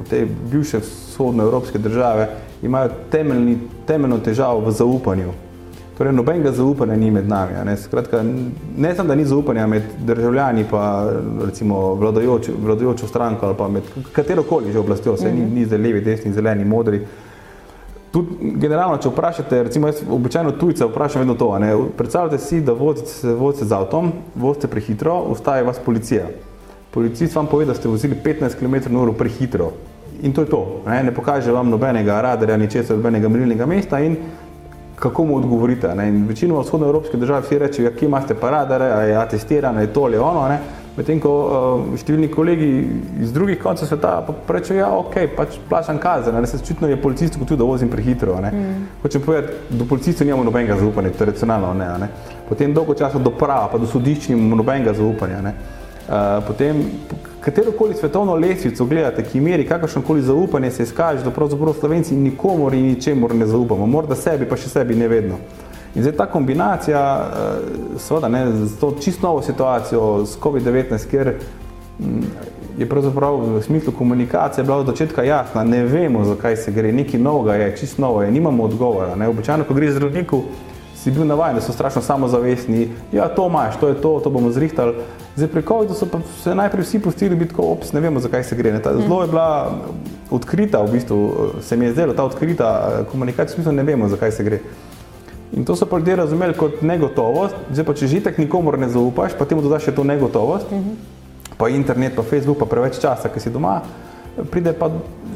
te 0.10 0.24
bivše 0.52 0.80
vzhodnoevropske 1.16 1.80
države 1.80 2.30
imajo 2.62 2.90
temeljni, 3.12 3.58
temeljno 3.88 4.20
težavo 4.20 4.60
v 4.68 4.72
zaupanju. 4.72 5.32
Torej, 5.98 6.12
nobenega 6.14 6.52
zaupanja 6.52 6.96
ni 7.00 7.12
med 7.12 7.28
nami. 7.28 7.54
Ne, 7.66 7.78
Skratka, 7.78 8.20
ne 8.78 8.96
samo, 8.96 9.08
da 9.08 9.16
ni 9.16 9.26
zaupanja 9.26 9.68
med 9.68 9.84
državljani 10.04 10.66
pa 10.72 11.10
recimo 11.46 11.94
vladajočo, 11.94 12.52
vladajočo 12.64 13.08
stranko 13.08 13.46
ali 13.46 13.56
pa 13.58 13.68
med 13.68 13.84
katerokoli 14.12 14.72
že 14.72 14.80
oblastjo, 14.80 15.18
se 15.18 15.32
mm 15.32 15.38
-hmm. 15.38 15.54
ni, 15.54 15.60
ni 15.60 15.66
zdaj 15.66 15.80
levi, 15.80 16.02
desni, 16.02 16.34
zeleni, 16.34 16.66
modri, 16.66 17.06
Tudi 18.16 18.54
generalno, 18.62 18.96
če 18.98 19.10
vprašate, 19.10 19.64
recimo 19.64 19.88
jaz 19.88 19.98
običajno 20.10 20.52
tujce 20.52 20.86
vprašam 20.86 21.20
vedno 21.22 21.34
to, 21.36 21.50
ne, 21.60 21.74
predstavljate 21.98 22.38
si, 22.38 22.62
da 22.62 22.72
vozite, 22.72 23.34
vozite 23.34 23.66
z 23.66 23.76
avtom, 23.76 24.12
vozite 24.36 24.68
prehitro, 24.68 25.18
ustaje 25.34 25.64
vas 25.64 25.80
policija. 25.86 26.30
Policist 26.92 27.36
vam 27.36 27.48
pove, 27.52 27.66
da 27.66 27.74
ste 27.74 27.92
vozili 27.92 28.16
15 28.24 28.56
km/h 28.60 29.18
prehitro 29.18 29.72
in 30.22 30.34
to 30.34 30.42
je 30.42 30.50
to. 30.50 30.82
Ne, 30.88 31.04
ne 31.04 31.14
pokaže 31.14 31.52
vam 31.52 31.70
nobenega 31.70 32.22
radarja, 32.22 32.58
ni 32.58 32.70
česa, 32.72 32.96
nobenega 32.96 33.30
merilnega 33.30 33.66
mesta 33.66 34.00
in 34.00 34.18
kako 34.96 35.26
mu 35.26 35.38
odgovorite. 35.38 35.96
Ne. 35.96 36.08
In 36.10 36.26
večino 36.28 36.60
vzhodnoevropske 36.60 37.18
države 37.18 37.42
vsi 37.42 37.60
rečejo, 37.60 37.90
ja, 37.90 37.96
kje 37.96 38.06
imate 38.06 38.36
pa 38.36 38.50
radare, 38.50 38.92
a 38.92 39.02
je 39.02 39.16
atestirano, 39.16 39.82
je 39.82 39.94
to 39.94 40.04
ali 40.04 40.18
ono. 40.18 40.48
Ne. 40.48 40.60
Medtem 40.96 41.20
ko 41.20 41.32
uh, 41.44 41.96
številni 42.00 42.30
kolegi 42.32 42.68
iz 43.20 43.34
drugih 43.36 43.58
koncev 43.60 43.90
sveta 43.90 44.14
pa 44.24 44.54
rečejo, 44.56 44.78
ja, 44.80 44.88
ok, 44.96 45.18
pač 45.36 45.58
plačam 45.70 46.00
kazen, 46.00 46.38
ne 46.40 46.48
se 46.48 46.62
čutno 46.64 46.88
je 46.88 46.96
policist 46.96 47.36
kot 47.36 47.50
tudi, 47.50 47.60
da 47.60 47.68
vozim 47.68 47.92
prehitro. 47.92 48.38
Mm. 48.40 48.86
Hočem 49.02 49.26
povedati, 49.26 49.76
do 49.76 49.88
policistov 49.90 50.28
nimamo 50.28 50.48
nobenega 50.48 50.80
zaupanja, 50.80 51.12
tradicionalno 51.20 51.74
ne, 51.76 51.90
ne. 52.00 52.08
Potem 52.48 52.72
dolgo 52.74 52.96
časa 52.96 53.20
do 53.20 53.34
prava, 53.36 53.68
pa 53.74 53.82
do 53.82 53.90
sodišč 53.92 54.30
nimamo 54.32 54.62
nobenega 54.62 54.96
zaupanja. 54.96 55.42
Ne. 55.44 55.56
Uh, 56.06 56.40
potem 56.48 56.80
katerokoli 57.46 57.94
svetovno 57.94 58.36
lesvico 58.36 58.86
gledate, 58.86 59.24
ki 59.24 59.42
meri 59.42 59.68
kakršnokoli 59.68 60.22
zaupanje, 60.22 60.72
se 60.72 60.84
izkaže, 60.84 61.24
da 61.24 61.32
pravzaprav 61.32 61.74
Slovenci 61.80 62.16
nikomor 62.16 62.74
in 62.74 62.88
ničemor 62.88 63.36
ne 63.36 63.46
zaupamo, 63.46 63.86
morda 63.86 64.16
sebi, 64.16 64.48
pa 64.50 64.58
še 64.58 64.70
sebi 64.70 64.96
ne 64.98 65.08
vedno. 65.08 65.38
In 65.96 66.02
zdaj 66.02 66.16
ta 66.18 66.26
kombinacija, 66.26 67.04
eh, 67.22 68.00
seveda, 68.02 68.28
ne, 68.28 68.46
z 68.66 68.80
to 68.80 68.96
čisto 69.02 69.28
novo 69.28 69.42
situacijo 69.46 70.26
s 70.26 70.40
COVID-19, 70.42 71.06
kjer 71.10 71.34
mm, 72.00 72.24
je 72.78 72.90
pravzaprav 72.90 73.38
v 73.38 73.62
smislu 73.62 73.94
komunikacije 73.94 74.64
bila 74.64 74.78
od 74.78 74.90
začetka 74.90 75.24
jasna, 75.24 75.64
ne 75.64 75.84
vemo, 75.86 76.26
zakaj 76.26 76.58
se 76.58 76.72
gre, 76.72 76.92
nekaj 76.92 77.20
novega 77.20 77.56
je, 77.56 77.78
čisto 77.78 78.02
novo 78.02 78.24
je, 78.24 78.32
nimamo 78.32 78.64
odgovora. 78.64 79.16
Ne. 79.16 79.30
Običajno, 79.30 79.64
ko 79.64 79.74
gre 79.74 79.92
zdravniku, 79.92 80.42
si 81.06 81.12
bil 81.12 81.28
navajen, 81.28 81.56
da 81.56 81.62
so 81.62 81.74
strašno 81.74 82.02
samozavestni, 82.02 82.88
ja, 83.14 83.28
to 83.30 83.46
imaš, 83.48 83.76
to 83.80 83.88
je 83.88 83.96
to, 84.02 84.20
to 84.24 84.30
bomo 84.34 84.50
zrihtali. 84.50 84.94
Zdaj 85.36 85.48
pri 85.54 85.62
COVID-u 85.62 85.94
so 85.94 86.08
pa 86.10 86.18
se 86.42 86.56
najprej 86.56 86.82
vsi 86.82 87.00
pustili 87.00 87.36
biti 87.36 87.52
tako, 87.52 87.68
ops, 87.76 87.92
ne 87.94 88.02
vemo, 88.02 88.20
zakaj 88.20 88.44
se 88.44 88.56
gre. 88.58 88.72
Ne. 88.74 88.82
Ta, 88.82 88.96
zelo 88.98 89.22
je 89.22 89.28
bila 89.30 89.76
odkrita, 90.34 90.82
v 90.82 90.92
bistvu 90.92 91.20
se 91.62 91.78
mi 91.78 91.86
je 91.86 91.92
zdelo, 91.92 92.16
ta 92.18 92.26
odkrita 92.26 92.70
eh, 92.88 93.04
komunikacija, 93.12 93.54
v 93.54 93.56
smislu 93.60 93.74
ne 93.78 93.84
vemo, 93.84 94.10
zakaj 94.10 94.32
se 94.32 94.44
gre. 94.44 94.60
In 95.54 95.66
to 95.66 95.76
so 95.76 95.86
pa 95.86 95.98
ljudje 96.02 96.16
razumeli 96.16 96.58
kot 96.58 96.82
negotovost, 96.82 97.54
zdaj 97.70 97.86
pa 97.86 97.94
če 97.94 98.10
žitek 98.10 98.42
nikomor 98.42 98.80
ne 98.82 98.90
zaupaš, 98.90 99.38
pa 99.38 99.46
temu 99.46 99.62
dodaš 99.62 99.86
še 99.92 99.94
to 99.94 100.04
negotovost, 100.04 100.72
uh 100.72 100.78
mhm. 100.80 100.90
-huh. 100.90 101.54
pa 101.58 101.70
internet, 101.70 102.16
pa 102.16 102.24
Facebook, 102.24 102.58
pa 102.58 102.66
preveč 102.66 102.98
časa, 102.98 103.30
ki 103.30 103.40
si 103.40 103.54
doma, 103.54 103.82
pride 104.52 104.74
pa 104.74 104.90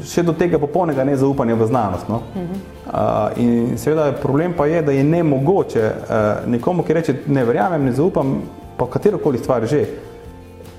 še 0.04 0.22
do 0.22 0.32
tega 0.32 0.58
popolnega 0.58 1.04
nezaupanja 1.04 1.54
v 1.54 1.66
znanost. 1.66 2.08
No? 2.08 2.20
Uh 2.34 2.42
-huh. 2.42 3.32
uh, 3.32 3.42
in 3.42 3.78
seveda 3.78 4.12
problem 4.12 4.52
pa 4.56 4.66
je, 4.66 4.82
da 4.82 4.92
je 4.92 5.04
nemogoče 5.04 5.92
uh, 5.92 6.50
nekomu, 6.50 6.82
ki 6.82 6.92
reče, 6.92 7.14
ne 7.26 7.44
verjamem, 7.44 7.84
ne 7.84 7.92
zaupam, 7.92 8.42
pa 8.76 8.86
katerokoli 8.86 9.38
stvar 9.38 9.66
že, 9.66 9.86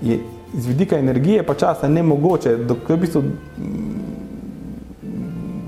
je 0.02 0.20
z 0.54 0.68
vidika 0.68 0.98
energije 0.98 1.44
pa 1.44 1.54
časa 1.54 1.88
nemogoče, 1.88 2.58
da 2.58 2.76
v 2.88 2.98
bistvu 2.98 3.24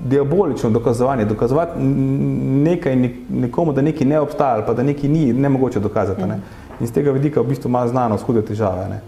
diabolično 0.06 0.70
dokazovanje, 0.70 1.26
dokazovati 1.26 1.80
nekaj 1.80 2.96
nekomu, 3.30 3.74
da 3.74 3.82
nekaj 3.82 4.08
ne 4.08 4.20
obstaja 4.20 4.54
ali 4.54 4.64
pa 4.68 4.74
da 4.74 4.84
nekaj 4.84 5.10
ni, 5.10 5.34
ne 5.34 5.50
mogoče 5.50 5.80
dokazati. 5.80 6.22
Ne. 6.22 6.40
In 6.80 6.88
z 6.88 6.92
tega 6.92 7.12
vidika 7.12 7.42
v 7.42 7.48
bistvu 7.48 7.70
ima 7.70 7.88
znanost 7.88 8.26
hude 8.26 8.42
težave. 8.42 8.90
Ne. 8.90 9.02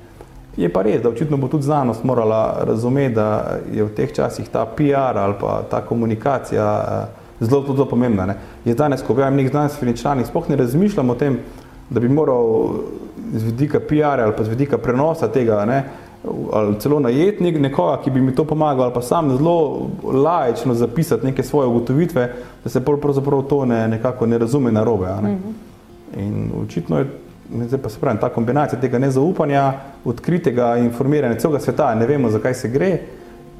Je 0.57 0.69
pa 0.71 0.81
res, 0.81 1.01
da 1.03 1.09
očitno 1.09 1.37
bo 1.37 1.47
tudi 1.47 1.63
znanost 1.63 2.03
morala 2.03 2.63
razumeti, 2.63 3.15
da 3.15 3.57
je 3.73 3.83
v 3.83 3.89
teh 3.95 4.13
časih 4.13 4.49
ta 4.49 4.65
PR 4.65 5.17
ali 5.17 5.33
pa 5.39 5.61
ta 5.69 5.81
komunikacija 5.81 6.67
eh, 6.87 7.45
zelo, 7.45 7.63
zelo 7.67 7.85
pomembna. 7.85 8.25
Ne. 8.25 8.35
Je 8.65 8.75
danes, 8.75 9.03
ko 9.03 9.13
objavim 9.13 9.37
nek 9.37 9.51
znanstveni 9.51 9.97
članek, 9.97 10.27
sploh 10.27 10.49
ne 10.49 10.55
razmišljam 10.55 11.09
o 11.09 11.15
tem, 11.15 11.39
da 11.89 11.99
bi 11.99 12.09
moral 12.09 12.73
z 13.33 13.43
vidika 13.43 13.79
PR 13.79 14.23
ali 14.23 14.33
pa 14.37 14.43
z 14.43 14.49
vidika 14.49 14.77
prenosa 14.77 15.27
tega, 15.27 15.65
ne, 15.65 15.83
ali 16.53 16.79
celo 16.79 16.99
najetnik 16.99 17.59
nekoga, 17.59 17.99
ki 18.03 18.11
bi 18.11 18.21
mi 18.21 18.35
to 18.35 18.45
pomagal, 18.45 18.83
ali 18.83 18.93
pa 18.93 19.01
sam 19.01 19.37
zelo 19.37 19.89
lajično 20.03 20.73
zapisati 20.73 21.25
neke 21.25 21.43
svoje 21.43 21.67
ugotovitve, 21.67 22.33
da 22.63 22.69
se 22.69 22.85
pravzaprav 22.85 23.41
to 23.41 23.65
ne, 23.65 23.87
nekako 23.87 24.25
ne 24.25 24.37
razume 24.37 24.71
narobe. 24.71 25.05
Ne? 25.05 25.37
-hmm. 25.37 25.65
In 26.19 26.51
očitno 26.63 26.97
je, 26.97 27.05
zdaj 27.65 27.81
pa 27.81 27.89
se 27.89 27.99
pravi, 27.99 28.19
ta 28.21 28.29
kombinacija 28.29 28.79
tega 28.81 28.99
nezaupanja, 28.99 29.73
odkritega 30.05 30.77
informiranja 30.77 31.39
celega 31.39 31.59
sveta, 31.59 31.95
ne 31.95 32.07
vemo, 32.07 32.29
zakaj 32.29 32.53
se 32.53 32.69
gre. 32.69 32.91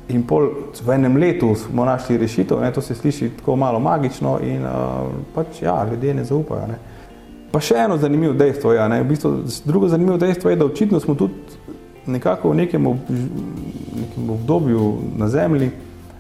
In 0.09 0.23
pol 0.27 0.49
v 0.86 0.93
enem 0.93 1.17
letu 1.17 1.55
smo 1.57 1.86
našli 1.86 2.17
rešitev, 2.17 2.59
ne, 2.61 2.73
to 2.73 2.81
se 2.81 2.95
sliši 2.95 3.29
tako 3.39 3.55
malo 3.55 3.79
magično 3.79 4.38
in 4.43 4.61
uh, 4.61 5.09
pač 5.33 5.61
ja, 5.61 5.79
ljudje 5.91 6.13
ne 6.13 6.25
zaupajo. 6.25 6.67
Ne. 6.69 6.77
Pa 7.51 7.61
še 7.63 7.79
eno 7.86 7.97
zanimivo 7.97 8.33
dejstvo, 8.38 8.73
ja, 8.75 8.86
ne, 8.88 9.01
v 9.01 9.09
bistvu, 9.09 9.31
drugo 9.65 9.89
zanimivo 9.89 10.17
dejstvo 10.21 10.49
je, 10.49 10.59
da 10.61 10.65
očitno 10.65 10.99
smo 10.99 11.15
tudi 11.15 11.33
nekako 12.05 12.51
v 12.51 12.55
nekem, 12.55 12.88
ob, 12.88 13.09
nekem 13.09 14.29
obdobju 14.29 14.93
na 15.17 15.29
Zemlji, 15.29 15.71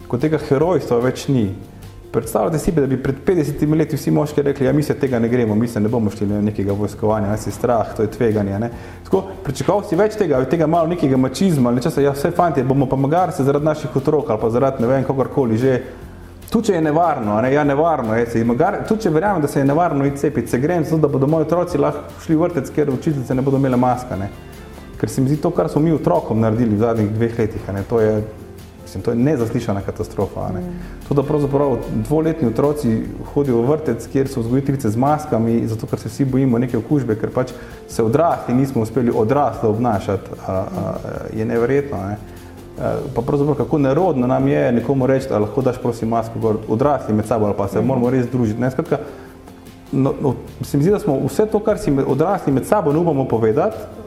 ko 0.07 0.17
tega 0.17 0.39
herojstva 0.41 0.99
več 1.03 1.27
ni. 1.29 1.49
Predstavljate 2.15 2.59
si, 2.59 2.71
da 2.71 2.87
bi 2.87 2.95
pred 3.03 3.15
50 3.27 3.75
leti 3.77 3.95
vsi 3.95 4.11
moški 4.11 4.41
rekli, 4.41 4.65
ja, 4.65 4.73
mi 4.73 4.83
se 4.83 4.93
tega 4.95 5.19
ne 5.19 5.27
gremo, 5.27 5.55
mi 5.55 5.67
se 5.67 5.79
ne 5.79 5.89
bomo 5.91 6.09
šli 6.09 6.27
na 6.27 6.37
nekega 6.41 6.73
vojskovanja, 6.73 7.27
nas 7.27 7.47
je 7.47 7.51
strah, 7.51 7.89
to 7.95 8.05
je 8.05 8.11
tveganje. 8.11 8.69
Tako, 9.03 9.23
pričakoval 9.43 9.83
si 9.83 9.99
več 9.99 10.15
tega, 10.15 10.39
tega 10.47 10.67
malo 10.67 10.87
nekega 10.87 11.17
mačizma, 11.19 11.73
nečesa, 11.75 12.01
ja, 12.01 12.13
vse 12.15 12.31
fanti, 12.31 12.63
bomo 12.63 12.87
pa 12.87 12.95
magar 12.95 13.33
se 13.35 13.43
zaradi 13.43 13.65
naših 13.65 13.97
otrok 13.99 14.29
ali 14.29 14.41
pa 14.41 14.49
zaradi 14.49 14.83
ne 14.83 14.93
vem, 14.93 15.03
kogarkoli 15.03 15.57
že. 15.57 15.73
Tu 16.49 16.61
če 16.61 16.77
je 16.77 16.81
nevarno, 16.85 17.35
ne, 17.41 17.51
ja, 17.51 17.63
nevarno 17.67 18.15
je 18.15 18.29
se. 18.31 18.45
Tu 18.87 18.95
če 18.95 19.09
verjamem, 19.09 19.41
da 19.41 19.47
se 19.51 19.59
je 19.59 19.65
nevarno 19.65 20.05
iti 20.05 20.21
cepiti, 20.23 20.47
se 20.47 20.59
grem, 20.59 20.85
zato 20.85 21.01
da 21.03 21.11
bodo 21.11 21.27
moji 21.27 21.49
otroci 21.49 21.77
lahko 21.77 22.23
šli 22.23 22.35
v 22.35 22.45
vrtec, 22.45 22.71
ker 22.71 22.93
učiteljice 22.93 23.35
ne 23.35 23.41
bodo 23.41 23.59
imele 23.59 23.75
maska. 23.75 24.15
Ne. 24.15 24.29
Ker 25.01 25.09
se 25.09 25.21
mi 25.21 25.27
zdi 25.27 25.41
to, 25.41 25.51
kar 25.51 25.67
smo 25.67 25.81
mi 25.81 25.91
otrokom 25.91 26.39
naredili 26.39 26.77
v 26.77 26.79
zadnjih 26.79 27.11
dveh 27.11 27.39
letih, 27.39 27.67
ne, 27.75 27.83
to, 27.89 27.99
je, 27.99 28.21
mislim, 28.95 29.03
to 29.03 29.11
je 29.11 29.25
nezaslišana 29.25 29.81
katastrofa. 29.81 30.49
Ne. 30.53 30.59
Mm. 30.59 30.79
To, 31.07 31.13
da 31.13 31.23
pravzaprav 31.23 31.77
dvoletni 31.93 32.47
otroci 32.47 33.01
hodijo 33.33 33.61
v 33.61 33.69
vrtec, 33.69 34.07
kjer 34.07 34.27
so 34.27 34.39
vzgojiteljice 34.39 34.89
z 34.89 34.97
maskami, 34.97 35.67
zato 35.67 35.87
ker 35.87 35.99
se 35.99 36.09
vsi 36.09 36.25
bojimo 36.25 36.59
neke 36.59 36.77
okužbe, 36.77 37.15
ker 37.15 37.29
pač 37.29 37.51
se 37.87 38.03
odrasli 38.03 38.55
nismo 38.55 38.81
uspeli 38.81 39.11
odraslo 39.15 39.69
obnašati, 39.69 40.29
a, 40.47 40.51
a, 40.53 40.93
je 41.33 41.45
neverjetno. 41.45 41.97
Ne. 41.97 42.17
Pa 43.15 43.21
pravzaprav 43.21 43.55
kako 43.55 43.77
nerodno 43.77 44.27
nam 44.27 44.47
je 44.47 44.71
nekomu 44.71 45.07
reči, 45.07 45.29
da 45.29 45.39
lahko 45.39 45.61
daš 45.61 45.77
prosim 45.81 46.09
masko 46.09 46.39
gor, 46.39 46.57
odrasli 46.67 47.13
med 47.13 47.25
sabo 47.25 47.45
ali 47.45 47.55
pa 47.57 47.67
se 47.67 47.81
mm. 47.81 47.85
moramo 47.85 48.09
res 48.09 48.27
družiti. 48.31 48.61
Ne, 48.61 48.71
skratka, 48.71 48.99
no, 49.91 50.13
no, 50.21 50.33
se 50.61 50.77
mi 50.77 50.83
zdi, 50.83 50.91
da 50.91 50.99
smo 50.99 51.19
vse 51.27 51.45
to, 51.45 51.59
kar 51.59 51.79
si 51.79 51.91
odrasli 52.07 52.53
med 52.53 52.65
sabo 52.65 52.93
ne 52.93 52.99
upamo 52.99 53.27
povedati, 53.27 53.77
pa 53.77 53.83
povedati. 53.83 54.04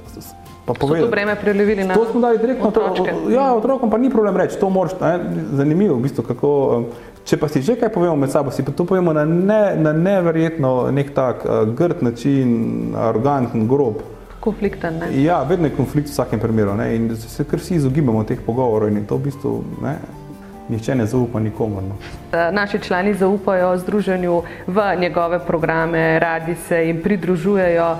To 0.74 1.08
breme 1.10 1.36
prelevili 1.36 1.84
na 1.84 1.94
to. 1.94 2.04
To 2.04 2.10
smo 2.10 2.20
dali 2.20 2.38
direktno 2.38 2.68
otročke. 2.68 3.14
Ja, 3.32 3.54
otrokom 3.54 3.90
pa 3.90 3.98
ni 3.98 4.10
problem 4.10 4.36
reči, 4.36 4.58
to 4.60 4.70
moraš, 4.70 4.98
ne, 5.00 5.20
zanimivo 5.52 5.96
v 5.96 6.04
bistvu, 6.04 6.24
kako, 6.28 6.50
če 7.24 7.38
pa 7.40 7.48
si 7.48 7.62
že 7.62 7.78
kaj 7.80 7.92
povemo 7.94 8.16
med 8.16 8.30
sabo, 8.30 8.50
si 8.50 8.64
pa 8.64 8.72
to 8.72 8.84
povemo 8.84 9.12
na, 9.12 9.24
ne, 9.24 9.76
na 9.76 9.92
neverjetno 9.92 10.90
nek 10.92 11.14
tak 11.16 11.44
uh, 11.44 11.64
grd 11.72 12.02
način, 12.02 12.94
aroganten, 12.96 13.68
grob. 13.68 14.04
Konflikten, 14.40 15.00
ne? 15.00 15.10
Ja, 15.22 15.42
vedno 15.42 15.66
je 15.66 15.76
konflikt 15.76 16.08
v 16.08 16.12
vsakem 16.12 16.40
primeru 16.40 16.76
ne, 16.78 16.92
in 16.96 17.10
se 17.16 17.44
kar 17.44 17.58
vsi 17.58 17.80
izogibamo 17.80 18.22
teh 18.24 18.38
pogovorov 18.46 18.92
in 18.92 19.06
to 19.06 19.16
v 19.18 19.30
bistvu, 19.30 19.54
ne, 19.82 19.96
nihče 20.68 20.94
ne 20.94 21.06
zaupa 21.06 21.40
nikomor. 21.40 21.82
No. 21.82 21.96
Naši 22.52 22.78
člani 22.78 23.14
zaupajo 23.14 23.76
združenju 23.78 24.42
v 24.66 24.96
njegove 24.98 25.38
programe, 25.38 26.18
radi 26.18 26.54
se 26.54 26.84
jim 26.86 27.02
pridružujejo, 27.02 27.96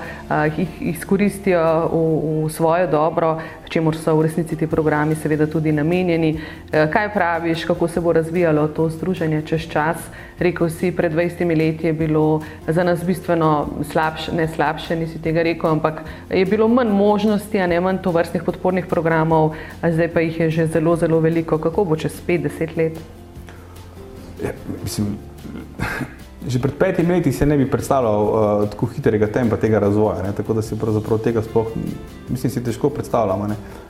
jih 0.57 0.81
izkoristijo 0.81 1.89
v, 1.91 2.45
v 2.45 2.49
svoje 2.49 2.87
dobro, 2.87 3.39
čemu 3.69 3.93
so 3.93 4.15
v 4.15 4.25
resnici 4.25 4.55
ti 4.55 4.67
programi 4.67 5.15
seveda 5.15 5.47
tudi 5.47 5.71
namenjeni. 5.71 6.39
Kaj 6.71 7.13
praviš, 7.13 7.65
kako 7.65 7.87
se 7.87 8.01
bo 8.01 8.13
razvijalo 8.13 8.67
to 8.67 8.89
združenje 8.89 9.41
čez 9.45 9.69
čas? 9.69 9.97
Rekel 10.39 10.69
si, 10.69 10.91
pred 10.91 11.13
20 11.13 11.57
leti 11.57 11.87
je 11.87 11.93
bilo 11.93 12.41
za 12.67 12.83
nas 12.83 13.03
bistveno 13.03 13.67
slabše, 13.91 14.31
ne 14.31 14.47
slabše, 14.47 14.95
nisi 14.95 15.21
tega 15.21 15.43
rekel, 15.43 15.69
ampak 15.71 16.01
je 16.29 16.45
bilo 16.45 16.67
manj 16.67 16.89
možnosti, 16.89 17.59
a 17.59 17.67
ne 17.67 17.79
manj 17.79 18.01
to 18.03 18.11
vrstnih 18.11 18.43
podpornih 18.43 18.87
programov, 18.87 19.53
zdaj 19.83 20.07
pa 20.13 20.19
jih 20.19 20.39
je 20.39 20.49
že 20.49 20.67
zelo, 20.67 20.95
zelo 20.95 21.19
veliko. 21.19 21.57
Kako 21.57 21.85
bo 21.85 21.95
čez 21.95 22.21
50 22.27 22.77
let? 22.77 22.99
Ja, 24.43 24.51
mislim, 24.83 25.17
že 26.47 26.59
pred 26.59 26.73
petimi 26.73 27.13
leti 27.13 27.31
se 27.31 27.45
ne 27.45 27.57
bi 27.57 27.65
predstavljal 27.67 28.23
uh, 28.23 28.69
tako 28.69 28.85
hitrega 28.85 29.27
tempa 29.27 29.57
tega 29.57 29.79
razvoja, 29.79 30.23
ne? 30.23 30.31
tako 30.31 30.53
da 30.53 30.61
si 30.61 30.77
pravzaprav 30.79 31.19
tega 31.19 31.41
sploh, 31.43 31.67
mislim, 32.29 32.51
si 32.51 32.63
težko 32.63 32.89
predstavljamo. 32.89 33.47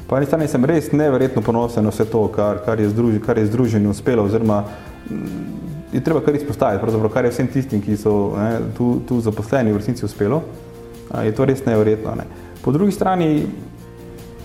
Po 0.07 0.17
eni 0.17 0.25
strani 0.25 0.47
sem 0.47 0.65
res 0.65 0.91
neverjetno 0.91 1.41
ponosen 1.41 1.83
na 1.83 1.93
vse 1.93 2.05
to, 2.09 2.27
kar, 2.33 2.63
kar, 2.65 2.79
je 2.79 2.89
združi, 2.89 3.19
kar 3.21 3.37
je 3.37 3.45
združenju 3.45 3.89
uspelo, 3.89 4.25
oziroma 4.25 4.63
mm, 5.09 5.23
je 5.93 6.01
treba 6.03 6.21
kar 6.25 6.35
izpostaviti, 6.35 6.81
pravzaprav 6.81 7.13
kar 7.13 7.25
je 7.25 7.31
vsem 7.35 7.47
tistim, 7.53 7.81
ki 7.85 7.97
so 7.97 8.33
ne, 8.37 8.57
tu, 8.77 8.95
tu 9.07 9.21
zaposleni 9.21 9.73
v 9.73 9.77
resnici 9.77 10.05
uspelo, 10.05 10.41
uh, 10.41 11.21
je 11.25 11.35
to 11.37 11.45
res 11.45 11.61
neverjetno. 11.65 12.15
Ne? 12.17 12.25
Po 12.65 12.73
drugi 12.73 12.97
strani 12.97 13.45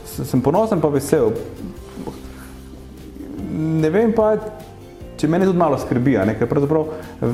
sem 0.04 0.44
ponosen 0.44 0.80
pa 0.80 0.92
vesel. 0.92 1.32
Ne 3.54 3.90
vem 3.90 4.12
pa, 4.12 4.34
če 5.16 5.28
meni 5.30 5.46
tudi 5.48 5.58
malo 5.58 5.78
skrbi, 5.78 6.16
ne? 6.26 6.36
ker 6.38 6.48
pravzaprav 6.50 6.88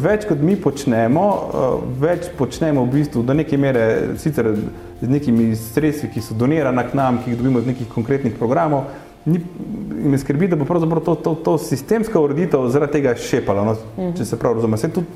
več 0.04 0.26
kot 0.28 0.42
mi 0.44 0.56
počnemo, 0.60 1.26
uh, 1.26 1.76
več 2.00 2.30
počnemo 2.38 2.84
v 2.86 2.94
bistvu 2.98 3.24
do 3.26 3.36
neke 3.36 3.58
mere 3.60 4.16
sicer 4.20 4.52
z 5.00 5.08
nekimi 5.08 5.52
sredstvi, 5.56 6.10
ki 6.14 6.24
so 6.24 6.36
donirana 6.36 6.84
k 6.84 6.98
nam, 6.98 7.22
ki 7.22 7.32
jih 7.32 7.40
dobimo 7.40 7.62
iz 7.62 7.70
nekih 7.70 7.88
konkretnih 7.88 8.36
programov, 8.38 8.90
ni, 9.24 9.40
me 10.04 10.18
skrbi, 10.18 10.48
da 10.48 10.56
bo 10.60 10.68
pravzaprav 10.68 11.04
to, 11.04 11.14
to, 11.24 11.34
to 11.44 11.58
sistemska 11.58 12.20
ureditev 12.20 12.68
zaradi 12.72 12.98
tega 12.98 13.14
šepala, 13.16 13.64
no? 13.64 13.72
uh 13.72 13.78
-huh. 14.04 14.16
če 14.16 14.24
se 14.24 14.38
prav 14.38 14.54
razume. 14.54 14.76
Se 14.76 14.88
tudi 14.88 15.06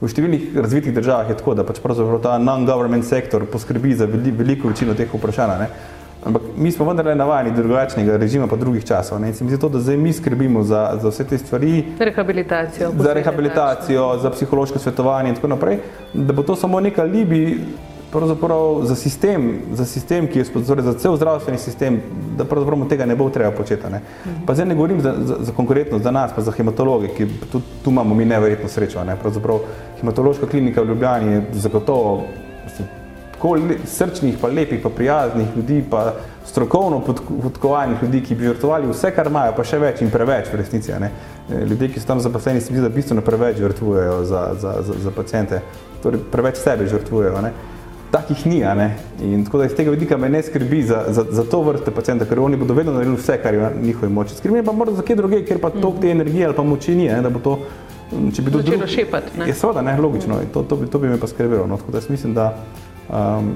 v 0.00 0.08
številnih 0.10 0.56
razvitih 0.58 0.94
državah 0.94 1.28
je 1.30 1.36
tako, 1.38 1.54
da 1.54 1.64
pač 1.64 1.78
pravzaprav 1.80 2.22
ta 2.22 2.38
non-government 2.38 3.06
sektor 3.06 3.44
poskrbi 3.46 3.94
za 3.94 4.06
veliko 4.06 4.68
večino 4.68 4.94
teh 4.94 5.14
vprašanj. 5.14 5.66
Ampak 6.24 6.42
mi 6.56 6.70
smo 6.72 6.86
vendarle 6.86 7.14
navajeni 7.14 7.56
drugačnega 7.56 8.16
režima, 8.16 8.46
pa 8.46 8.56
drugih 8.56 8.84
časov. 8.84 9.20
Ne? 9.20 9.28
In 9.28 9.34
se 9.34 9.44
mi 9.44 9.50
zdi 9.50 9.60
to, 9.60 9.68
da 9.68 9.80
zdaj 9.80 9.96
mi 9.96 10.12
skrbimo 10.12 10.62
za, 10.62 10.98
za 11.02 11.08
vse 11.08 11.24
te 11.24 11.38
stvari. 11.38 11.84
Za 11.98 12.04
rehabilitacijo. 12.04 12.90
Za 12.98 13.12
rehabilitacijo, 13.12 14.18
za 14.18 14.30
psihološko 14.30 14.78
svetovanje 14.78 15.28
in 15.28 15.34
tako 15.34 15.48
naprej. 15.48 15.78
Da 16.14 16.32
bo 16.32 16.42
to 16.42 16.56
samo 16.56 16.80
neka 16.80 17.02
libi 17.02 17.58
za 18.82 18.94
sistem, 18.94 19.60
za 19.72 19.84
sistem, 19.84 20.26
ki 20.28 20.38
je 20.38 20.44
torej 20.44 20.84
za 20.84 20.92
cel 20.94 21.16
zdravstveni 21.16 21.58
sistem, 21.58 22.00
da 22.36 22.44
pravzaprav 22.44 22.88
tega 22.88 23.06
ne 23.06 23.16
bo 23.16 23.30
treba 23.30 23.50
početi. 23.50 23.90
Ne? 23.90 24.00
Mhm. 24.26 24.46
Pa 24.46 24.54
zdaj 24.54 24.66
ne 24.66 24.74
govorim 24.74 25.00
za, 25.00 25.14
za, 25.24 25.36
za 25.40 25.52
konkretno 25.52 25.98
za 25.98 26.10
nas, 26.10 26.30
pa 26.36 26.42
za 26.42 26.52
hematologe, 26.52 27.08
ki 27.08 27.26
tu, 27.52 27.60
tu 27.84 27.90
imamo 27.90 28.14
mi 28.14 28.24
neverjetno 28.24 28.68
srečo. 28.68 29.04
Ne? 29.04 29.16
Pravzaprav 29.16 29.58
hematološka 30.00 30.46
klinika 30.46 30.82
v 30.82 30.88
Ljubljani 30.88 31.32
je 31.32 31.44
zagotovo 31.52 32.22
tako 33.42 33.58
srčnih, 33.84 34.36
pa 34.40 34.48
lepih, 34.48 34.80
pa 34.82 34.88
prijaznih 34.88 35.46
ljudi, 35.56 35.84
pa 35.90 36.12
strokovno 36.46 37.00
podkovanih 37.42 38.02
ljudi, 38.02 38.20
ki 38.22 38.34
bi 38.34 38.44
žrtvovali 38.44 38.86
vse, 38.86 39.10
kar 39.10 39.26
imajo, 39.26 39.54
pa 39.56 39.64
še 39.66 39.80
več 39.82 40.02
in 40.02 40.10
preveč 40.14 40.46
v 40.52 40.60
resnici. 40.60 40.92
Ne? 41.02 41.10
E, 41.50 41.64
ljudje, 41.66 41.88
ki 41.90 42.00
so 42.00 42.06
tam 42.06 42.20
zaposleni, 42.22 42.60
se 42.60 42.70
mi 42.70 42.78
zdi, 42.78 42.86
da 42.86 42.94
bistveno 42.94 43.22
preveč 43.26 43.58
žrtvujejo 43.58 44.20
za, 44.30 44.42
za, 44.62 44.76
za, 44.86 44.98
za 45.06 45.10
pacijente, 45.10 45.58
torej 46.04 46.22
preveč 46.30 46.60
sebe 46.62 46.86
žrtvujejo. 46.86 47.40
Ne? 47.42 47.50
Takih 48.12 48.44
ni, 48.46 48.60
in 49.26 49.42
tako 49.44 49.58
da 49.58 49.66
iz 49.66 49.74
tega 49.74 49.90
vidika 49.90 50.16
me 50.16 50.28
ne 50.28 50.42
skrbi 50.42 50.82
za, 50.86 51.02
za, 51.08 51.24
za 51.30 51.42
to 51.42 51.62
vrste 51.66 51.90
pacijenta, 51.90 52.28
ker 52.30 52.38
oni 52.38 52.60
bodo 52.60 52.76
vedno 52.78 52.94
naredili 52.94 53.18
vse, 53.18 53.40
kar 53.42 53.58
je 53.58 53.64
v 53.64 53.86
njihovi 53.88 54.12
moči. 54.12 54.36
Skrbi 54.38 54.62
pa 54.62 54.72
morda 54.72 54.94
za 55.00 55.02
kje 55.02 55.16
druge, 55.18 55.42
ker 55.48 55.58
pa 55.58 55.72
tok 55.74 55.98
te 56.00 56.14
energije 56.14 56.46
ali 56.46 56.54
pa 56.54 56.62
moči 56.62 56.94
ni, 56.94 57.08
ne? 57.10 57.18
da 57.24 57.32
bo 57.32 57.42
to, 57.42 57.58
če 58.36 58.42
bi 58.42 58.54
to 58.54 58.62
drug... 58.62 58.86
šepati. 58.86 59.42
Je 59.48 59.56
seveda, 59.56 59.82
ne, 59.82 59.96
logično, 59.98 60.38
to, 60.54 60.62
to, 60.62 60.76
bi, 60.76 60.86
to 60.86 61.02
bi 61.02 61.10
me 61.10 61.18
pa 61.18 61.26
skrbelo. 61.26 61.66
No? 61.66 61.80
Tako 61.80 61.96
da 61.96 62.04
jaz 62.04 62.10
mislim, 62.12 62.36
da 62.38 62.52
Um, 63.10 63.54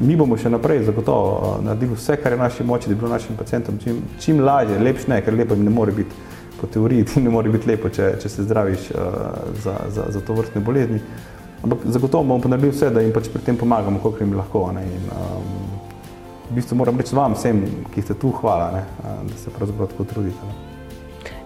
mi 0.00 0.16
bomo 0.16 0.36
še 0.36 0.50
naprej 0.52 0.84
zagotovo 0.84 1.28
uh, 1.32 1.64
naredili 1.64 1.96
vse, 1.96 2.18
kar 2.20 2.32
je 2.32 2.38
v 2.38 2.44
naši 2.44 2.64
moči, 2.64 2.88
da 2.88 2.94
bi 2.94 3.00
bilo 3.00 3.12
našim 3.12 3.36
pacijentom 3.36 3.78
čim, 3.82 4.02
čim 4.20 4.42
lažje, 4.44 4.78
lepše 4.78 5.10
ne, 5.10 5.22
ker 5.24 5.34
lepo 5.34 5.56
ne 5.56 5.72
more 5.72 5.92
biti 5.92 6.34
po 6.60 6.66
teoriji, 6.66 7.06
ti 7.12 7.22
ne 7.24 7.32
more 7.32 7.52
biti 7.52 7.70
lepo, 7.70 7.88
če, 7.88 8.12
če 8.22 8.32
se 8.32 8.44
zdraviš 8.44 8.90
uh, 8.92 9.16
za, 9.64 9.78
za, 9.94 10.10
za 10.12 10.20
to 10.20 10.36
vrstne 10.36 10.60
bolezni. 10.64 11.00
Ampak 11.64 11.88
zagotovo 11.88 12.28
bomo 12.28 12.42
pa 12.42 12.52
naredili 12.52 12.74
vse, 12.74 12.92
da 12.92 13.02
jim 13.02 13.14
pač 13.16 13.32
pri 13.32 13.42
tem 13.46 13.58
pomagamo, 13.58 14.02
koliko 14.02 14.24
jim 14.24 14.36
lahko. 14.36 14.68
Ne, 14.76 14.84
in, 14.84 15.10
um, 15.16 15.50
v 16.50 16.60
bistvu 16.60 16.78
moram 16.78 17.00
reči 17.00 17.16
vam 17.16 17.34
vsem, 17.34 17.64
ki 17.94 18.04
ste 18.04 18.14
tu, 18.20 18.30
hvala, 18.42 18.70
ne, 18.76 18.86
uh, 19.02 19.20
da 19.32 19.42
se 19.42 19.54
pravzaprav 19.54 19.94
tako 19.94 20.08
trudite. 20.12 20.52
Ne. 20.52 20.65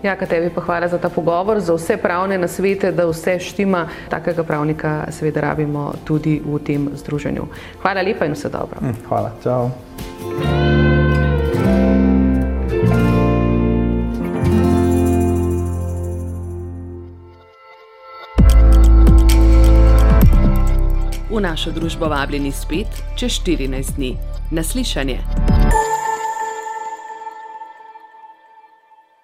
Jaka, 0.02 0.26
tebi 0.26 0.50
pa 0.50 0.60
hvala 0.60 0.88
za 0.88 0.98
ta 0.98 1.08
pogovor, 1.08 1.60
za 1.60 1.74
vse 1.74 1.96
pravne 1.96 2.38
nasvete, 2.38 2.92
da 2.92 3.04
vse 3.06 3.38
štima. 3.38 3.86
Takega 4.08 4.44
pravnika 4.44 5.04
seveda 5.10 5.40
rabimo 5.40 5.92
tudi 6.04 6.40
v 6.44 6.58
tem 6.64 6.88
združenju. 6.94 7.46
Hvala 7.82 8.02
lepa 8.02 8.24
in 8.24 8.32
vse 8.32 8.48
dobro. 8.48 8.80
Hm, 8.80 8.96
hvala, 9.08 9.32
čau. 9.42 9.70
V 21.30 21.40
našo 21.40 21.70
družbo 21.70 22.08
vabljeni 22.08 22.52
spet 22.52 22.88
čez 23.16 23.32
14 23.44 23.96
dni. 23.96 24.16
Naslišanje. 24.50 25.18